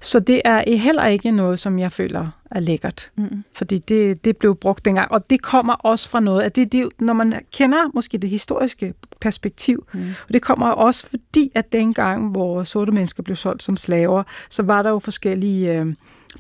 Så 0.01 0.19
det 0.19 0.41
er 0.45 0.77
heller 0.77 1.05
ikke 1.05 1.31
noget, 1.31 1.59
som 1.59 1.79
jeg 1.79 1.91
føler 1.91 2.29
er 2.51 2.59
lækkert. 2.59 3.11
Mm. 3.15 3.43
Fordi 3.53 3.77
det, 3.77 4.25
det 4.25 4.37
blev 4.37 4.55
brugt 4.55 4.85
dengang. 4.85 5.11
Og 5.11 5.29
det 5.29 5.41
kommer 5.41 5.73
også 5.73 6.09
fra 6.09 6.19
noget, 6.19 6.41
at 6.41 6.55
det, 6.55 6.71
det, 6.71 6.89
når 6.99 7.13
man 7.13 7.41
kender 7.53 7.91
måske 7.93 8.17
det 8.17 8.29
historiske 8.29 8.93
perspektiv, 9.25 9.85
mm. 9.93 9.99
og 10.27 10.33
det 10.33 10.41
kommer 10.41 10.67
også 10.67 11.09
fordi, 11.09 11.51
at 11.55 11.71
dengang, 11.71 12.31
hvor 12.31 12.63
sorte 12.63 12.91
mennesker 12.91 13.23
blev 13.23 13.35
solgt 13.35 13.63
som 13.63 13.77
slaver, 13.77 14.23
så 14.49 14.63
var 14.63 14.83
der 14.83 14.89
jo 14.89 14.99
forskellige 14.99 15.79
øh, 15.79 15.93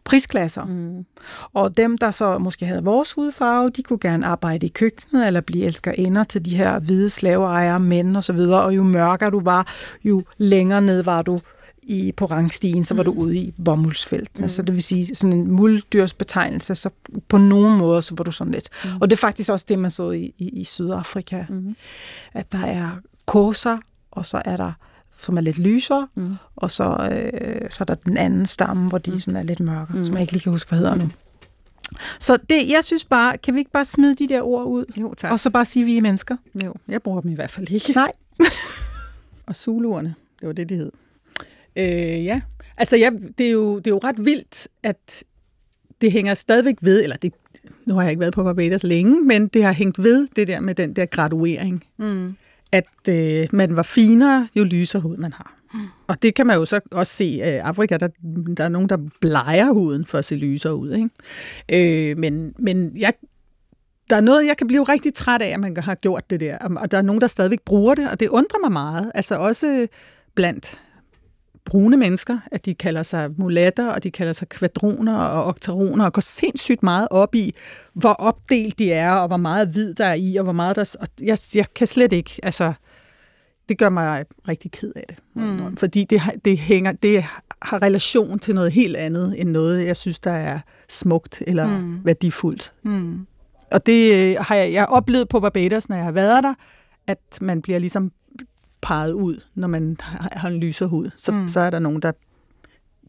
prisklasser. 0.03 0.65
Mm. 0.65 1.05
Og 1.53 1.77
dem, 1.77 1.97
der 1.97 2.11
så 2.11 2.37
måske 2.37 2.65
havde 2.65 2.83
vores 2.83 3.13
hudfarve, 3.13 3.69
de 3.69 3.83
kunne 3.83 3.99
gerne 3.99 4.25
arbejde 4.25 4.65
i 4.65 4.69
køkkenet, 4.69 5.27
eller 5.27 5.41
blive 5.41 5.65
elskerinder 5.65 6.23
til 6.23 6.45
de 6.45 6.57
her 6.57 6.79
hvide 6.79 7.09
slaveejere, 7.09 7.79
mænd 7.79 8.17
og 8.17 8.23
så 8.23 8.33
videre. 8.33 8.61
Og 8.61 8.75
jo 8.75 8.83
mørkere 8.83 9.29
du 9.29 9.39
var, 9.39 9.67
jo 10.03 10.23
længere 10.37 10.81
ned 10.81 11.03
var 11.03 11.21
du 11.21 11.39
i, 11.87 12.11
på 12.11 12.25
rangstigen, 12.25 12.85
så 12.85 12.93
var 12.93 13.03
du 13.03 13.11
ude 13.11 13.37
i 13.37 13.53
bomuldsfeltene. 13.65 14.45
Mm. 14.45 14.49
Så 14.49 14.61
det 14.61 14.75
vil 14.75 14.83
sige, 14.83 15.15
sådan 15.15 15.33
en 15.33 15.51
muldyrsbetegnelse, 15.51 16.75
så 16.75 16.89
på 17.27 17.37
nogen 17.37 17.77
måde, 17.77 18.01
så 18.01 18.15
var 18.17 18.23
du 18.23 18.31
sådan 18.31 18.53
lidt. 18.53 18.69
Mm. 18.83 18.89
Og 19.01 19.09
det 19.09 19.15
er 19.15 19.19
faktisk 19.19 19.49
også 19.49 19.65
det, 19.69 19.79
man 19.79 19.91
så 19.91 20.11
i, 20.11 20.33
i, 20.37 20.49
i 20.49 20.63
Sydafrika. 20.63 21.45
Mm. 21.49 21.75
At 22.33 22.51
der 22.51 22.65
er 22.65 22.89
koser, 23.25 23.77
og 24.11 24.25
så 24.25 24.41
er 24.45 24.57
der 24.57 24.71
som 25.21 25.37
er 25.37 25.41
lidt 25.41 25.59
lysere, 25.59 26.07
mm. 26.15 26.35
og 26.55 26.71
så, 26.71 27.09
øh, 27.11 27.69
så 27.69 27.83
er 27.83 27.85
der 27.85 27.95
den 27.95 28.17
anden 28.17 28.45
stamme, 28.45 28.89
hvor 28.89 28.97
de 28.97 29.11
mm. 29.11 29.19
sådan 29.19 29.35
er 29.35 29.43
lidt 29.43 29.59
mørkere, 29.59 29.97
mm. 29.97 30.05
som 30.05 30.13
jeg 30.13 30.21
ikke 30.21 30.33
lige 30.33 30.43
kan 30.43 30.51
huske, 30.51 30.69
hvad 30.69 30.79
hedder 30.79 30.95
nu. 30.95 31.09
Så 32.19 32.37
det, 32.37 32.69
jeg 32.69 32.83
synes 32.83 33.05
bare, 33.05 33.37
kan 33.37 33.53
vi 33.53 33.59
ikke 33.59 33.71
bare 33.71 33.85
smide 33.85 34.15
de 34.15 34.27
der 34.27 34.41
ord 34.41 34.65
ud, 34.65 34.85
Jo, 35.01 35.13
tak. 35.13 35.31
og 35.31 35.39
så 35.39 35.49
bare 35.49 35.65
sige, 35.65 35.83
at 35.83 35.87
vi 35.87 35.97
er 35.97 36.01
mennesker? 36.01 36.37
Jo, 36.65 36.73
jeg 36.87 37.01
bruger 37.01 37.21
dem 37.21 37.31
i 37.31 37.35
hvert 37.35 37.51
fald 37.51 37.71
ikke. 37.71 37.93
Nej. 37.95 38.11
Og 39.47 39.55
Zuluerne, 39.55 40.15
det 40.39 40.47
var 40.47 40.53
det, 40.53 40.69
de 40.69 40.75
hed. 40.75 40.91
Øh, 41.75 42.25
ja, 42.25 42.41
altså 42.77 42.97
jeg, 42.97 43.11
det, 43.37 43.47
er 43.47 43.51
jo, 43.51 43.77
det 43.77 43.87
er 43.87 43.91
jo 43.91 43.99
ret 44.03 44.25
vildt, 44.25 44.67
at 44.83 45.23
det 46.01 46.11
hænger 46.11 46.33
stadigvæk 46.33 46.75
ved, 46.81 47.03
eller 47.03 47.17
det, 47.17 47.33
nu 47.85 47.93
har 47.93 48.01
jeg 48.01 48.11
ikke 48.11 48.19
været 48.19 48.33
på 48.33 48.43
Barbados 48.43 48.83
længe, 48.83 49.21
men 49.21 49.47
det 49.47 49.63
har 49.63 49.71
hængt 49.71 50.03
ved 50.03 50.27
det 50.35 50.47
der 50.47 50.59
med 50.59 50.75
den 50.75 50.95
der 50.95 51.05
graduering. 51.05 51.83
Mm. 51.97 52.35
At 52.71 53.09
øh, 53.09 53.47
man 53.53 53.75
var 53.75 53.83
finere, 53.83 54.47
jo 54.55 54.63
lysere 54.63 55.01
hud 55.01 55.17
man 55.17 55.33
har. 55.33 55.51
Og 56.07 56.21
det 56.21 56.35
kan 56.35 56.47
man 56.47 56.57
jo 56.57 56.65
så 56.65 56.79
også 56.91 57.13
se 57.13 57.25
i 57.25 57.39
Afrika, 57.39 57.97
der, 57.97 58.07
der 58.57 58.63
er 58.63 58.69
nogen, 58.69 58.89
der 58.89 58.97
bleger 59.21 59.73
huden 59.73 60.05
for 60.05 60.17
at 60.17 60.25
se 60.25 60.35
lysere 60.35 60.75
ud. 60.75 60.91
Ikke? 60.91 62.09
Øh, 62.09 62.17
men 62.17 62.53
men 62.59 62.97
jeg, 62.97 63.13
der 64.09 64.15
er 64.15 64.21
noget, 64.21 64.45
jeg 64.45 64.57
kan 64.57 64.67
blive 64.67 64.83
rigtig 64.83 65.13
træt 65.13 65.41
af, 65.41 65.47
at 65.47 65.59
man 65.59 65.77
har 65.77 65.95
gjort 65.95 66.29
det 66.29 66.39
der. 66.39 66.57
Og 66.57 66.91
der 66.91 66.97
er 66.97 67.01
nogen, 67.01 67.21
der 67.21 67.27
stadigvæk 67.27 67.61
bruger 67.61 67.95
det, 67.95 68.09
og 68.09 68.19
det 68.19 68.29
undrer 68.29 68.59
mig 68.59 68.71
meget. 68.71 69.11
Altså 69.15 69.35
også 69.35 69.87
blandt 70.35 70.81
brune 71.65 71.97
mennesker, 71.97 72.37
at 72.51 72.65
de 72.65 72.73
kalder 72.73 73.03
sig 73.03 73.29
mulatter, 73.37 73.87
og 73.87 74.03
de 74.03 74.11
kalder 74.11 74.33
sig 74.33 74.49
kvadroner 74.49 75.17
og 75.17 75.45
oktaroner, 75.45 76.05
og 76.05 76.13
går 76.13 76.21
sindssygt 76.21 76.83
meget 76.83 77.07
op 77.11 77.35
i, 77.35 77.55
hvor 77.93 78.13
opdelt 78.13 78.79
de 78.79 78.91
er, 78.91 79.11
og 79.11 79.27
hvor 79.27 79.37
meget 79.37 79.67
hvid 79.67 79.93
der 79.93 80.05
er 80.05 80.13
i, 80.13 80.35
og 80.35 80.43
hvor 80.43 80.53
meget 80.53 80.75
der... 80.75 80.95
Og 80.99 81.07
jeg, 81.21 81.37
jeg 81.55 81.65
kan 81.73 81.87
slet 81.87 82.13
ikke, 82.13 82.39
altså... 82.43 82.73
Det 83.69 83.77
gør 83.77 83.89
mig 83.89 84.25
rigtig 84.47 84.71
ked 84.71 84.91
af 84.95 85.03
det. 85.07 85.17
Mm. 85.33 85.77
Fordi 85.77 86.03
det, 86.03 86.21
det, 86.45 86.57
hænger, 86.57 86.91
det 86.91 87.25
har 87.61 87.81
relation 87.81 88.39
til 88.39 88.55
noget 88.55 88.71
helt 88.71 88.95
andet, 88.95 89.35
end 89.37 89.49
noget, 89.49 89.85
jeg 89.85 89.97
synes, 89.97 90.19
der 90.19 90.31
er 90.31 90.59
smukt 90.89 91.43
eller 91.47 91.67
mm. 91.67 92.05
værdifuldt. 92.05 92.73
Mm. 92.83 93.27
Og 93.71 93.85
det 93.85 94.13
øh, 94.13 94.35
har 94.39 94.55
jeg, 94.55 94.73
jeg 94.73 94.81
har 94.81 94.87
oplevet 94.87 95.29
på 95.29 95.39
Barbados, 95.39 95.89
når 95.89 95.95
jeg 95.95 96.05
har 96.05 96.11
været 96.11 96.43
der, 96.43 96.53
at 97.07 97.19
man 97.41 97.61
bliver 97.61 97.79
ligesom 97.79 98.11
peget 98.85 99.13
ud, 99.13 99.41
når 99.55 99.67
man 99.67 99.97
har 100.31 100.49
en 100.49 100.57
lyser 100.57 100.85
hud. 100.85 101.09
Så, 101.17 101.31
mm. 101.31 101.47
så 101.47 101.59
er 101.59 101.69
der 101.69 101.79
nogen, 101.79 102.01
der 102.01 102.11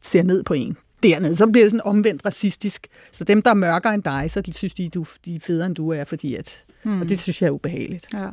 ser 0.02 0.22
ned 0.22 0.42
på 0.42 0.54
en 0.54 0.76
dernede. 1.02 1.36
Så 1.36 1.46
bliver 1.46 1.64
det 1.64 1.70
sådan 1.70 1.86
omvendt 1.86 2.26
racistisk. 2.26 2.86
Så 3.12 3.24
dem, 3.24 3.42
der 3.42 3.50
er 3.50 3.54
mørkere 3.54 3.94
end 3.94 4.02
dig, 4.02 4.30
så 4.30 4.42
synes 4.50 4.74
de, 4.74 4.88
du, 4.88 5.06
de 5.24 5.36
er 5.36 5.40
federe 5.40 5.66
end 5.66 5.74
du 5.74 5.90
er, 5.92 6.04
fordi 6.04 6.34
at... 6.34 6.64
Mm. 6.84 7.00
Og 7.00 7.08
det 7.08 7.18
synes 7.18 7.42
jeg 7.42 7.48
er 7.48 7.50
ubehageligt. 7.50 8.06
Ja. 8.14 8.28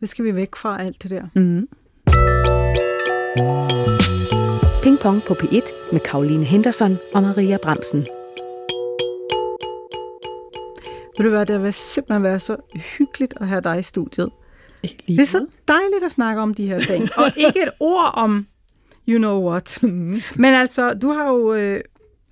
Det 0.00 0.08
skal 0.08 0.24
vi 0.24 0.34
væk 0.34 0.56
fra 0.56 0.82
alt 0.82 1.02
det 1.02 1.10
der. 1.10 1.22
Mm. 1.34 1.68
Ping 4.82 4.98
Pong 4.98 5.22
på 5.22 5.34
P1 5.34 5.92
med 5.92 6.00
Karoline 6.00 6.44
Henderson 6.44 6.96
og 7.14 7.22
Maria 7.22 7.58
Bremsen. 7.62 8.06
Ved 11.18 11.24
du 11.24 11.28
hvad, 11.28 11.46
det 11.46 11.62
vil 11.62 11.72
simpelthen 11.72 12.22
være 12.22 12.40
så 12.40 12.56
hyggeligt 12.98 13.34
at 13.40 13.48
have 13.48 13.60
dig 13.60 13.78
i 13.78 13.82
studiet. 13.82 14.30
Lige 15.06 15.16
Det 15.16 15.22
er 15.22 15.26
så 15.26 15.46
dejligt 15.68 16.04
at 16.04 16.12
snakke 16.12 16.42
om 16.42 16.54
de 16.54 16.66
her 16.66 16.78
ting. 16.78 17.08
Og 17.18 17.24
ikke 17.36 17.62
et 17.62 17.70
ord 17.80 18.10
om 18.14 18.46
you 19.08 19.18
know 19.18 19.48
what. 19.50 19.78
Men 19.82 20.54
altså, 20.54 20.94
du 20.94 21.08
har 21.10 21.30
jo 21.30 21.54
øh, 21.54 21.80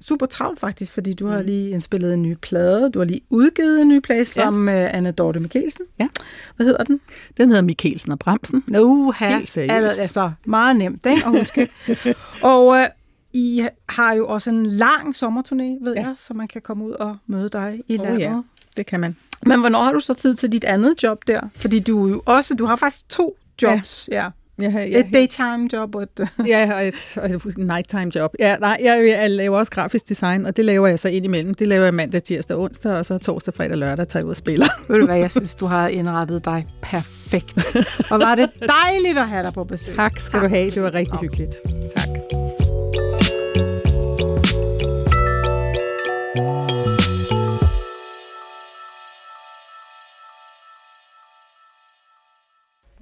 super 0.00 0.26
travlt 0.26 0.60
faktisk, 0.60 0.92
fordi 0.92 1.12
du 1.12 1.26
har 1.26 1.42
lige 1.42 1.70
indspillet 1.70 2.14
en 2.14 2.22
ny 2.22 2.34
plade. 2.42 2.90
Du 2.90 2.98
har 2.98 3.06
lige 3.06 3.20
udgivet 3.30 3.80
en 3.82 3.88
ny 3.88 3.98
plade 4.00 4.24
sammen 4.24 4.64
med 4.64 4.88
Anne 4.92 5.10
Dorte 5.12 5.40
Mikkelsen. 5.40 5.84
Ja. 6.00 6.08
Hvad 6.56 6.66
hedder 6.66 6.84
den? 6.84 7.00
Den 7.36 7.48
hedder 7.48 7.62
Mikkelsen 7.62 8.12
og 8.12 8.18
Bremsen. 8.18 8.64
Uha, 8.80 9.36
Helt 9.36 9.48
seriøst. 9.50 9.72
altså, 9.72 10.00
altså 10.00 10.30
meget 10.46 10.76
nemt 10.76 11.06
ikke, 11.06 11.22
at 11.26 11.30
huske. 11.38 11.68
og 12.42 12.76
øh, 12.76 12.86
I 13.32 13.66
har 13.88 14.12
jo 14.14 14.26
også 14.26 14.50
en 14.50 14.66
lang 14.66 15.14
sommerturné, 15.16 15.84
ved 15.84 15.94
Ja. 15.96 16.00
jeg, 16.02 16.14
så 16.16 16.34
man 16.34 16.48
kan 16.48 16.62
komme 16.62 16.84
ud 16.84 16.92
og 16.92 17.16
møde 17.26 17.48
dig 17.48 17.80
i 17.88 17.98
Åh, 17.98 18.04
landet. 18.04 18.20
ja. 18.20 18.40
Det 18.76 18.86
kan 18.86 19.00
man. 19.00 19.16
Men 19.46 19.60
hvornår 19.60 19.82
har 19.82 19.92
du 19.92 20.00
så 20.00 20.14
tid 20.14 20.34
til 20.34 20.52
dit 20.52 20.64
andet 20.64 21.02
job 21.02 21.18
der? 21.26 21.40
Fordi 21.58 21.78
du 21.78 22.08
jo 22.08 22.22
også, 22.26 22.54
du 22.54 22.66
har 22.66 22.76
faktisk 22.76 23.08
to 23.08 23.36
jobs. 23.62 24.08
Ja. 24.12 24.20
Har- 24.20 24.32
ja. 24.58 24.70
jeg, 24.78 25.00
Et 25.00 25.06
daytime 25.12 25.68
job 25.72 25.94
og 25.94 26.02
et... 26.02 26.28
Ja, 26.46 26.70
og 26.74 26.86
et, 26.86 27.18
og 27.22 27.26
et 27.30 27.58
nighttime 27.58 28.10
job. 28.14 28.34
Ja, 28.38 28.56
nej, 28.56 28.76
jeg, 28.82 29.06
jeg 29.08 29.30
laver 29.30 29.58
også 29.58 29.72
grafisk 29.72 30.08
design, 30.08 30.46
og 30.46 30.56
det 30.56 30.64
laver 30.64 30.86
jeg 30.86 30.98
så 30.98 31.08
ind 31.08 31.24
imellem. 31.24 31.54
Det 31.54 31.68
laver 31.68 31.84
jeg 31.84 31.94
mandag, 31.94 32.22
tirsdag, 32.22 32.56
onsdag, 32.56 32.92
og 32.92 33.06
så 33.06 33.18
torsdag, 33.18 33.54
fredag, 33.54 33.76
lørdag 33.76 34.08
tager 34.08 34.20
jeg 34.20 34.24
ud 34.26 34.30
og 34.30 34.36
spiller. 34.36 34.66
Ved 34.88 34.98
du 34.98 35.04
hvad, 35.06 35.16
jeg 35.16 35.30
synes, 35.38 35.54
du 35.54 35.66
har 35.66 35.88
indrettet 35.88 36.44
dig 36.44 36.66
perfekt. 36.82 37.76
Og 38.10 38.20
var 38.20 38.34
det 38.34 38.50
dejligt 38.84 39.18
at 39.18 39.28
have 39.28 39.42
dig 39.44 39.52
på 39.52 39.64
besøg. 39.64 39.94
Tak 39.94 40.18
skal 40.18 40.40
du 40.40 40.48
have. 40.48 40.70
Det 40.70 40.82
var 40.82 40.94
rigtig 40.94 41.18
hyggeligt. 41.18 41.54
Tak. 41.96 42.43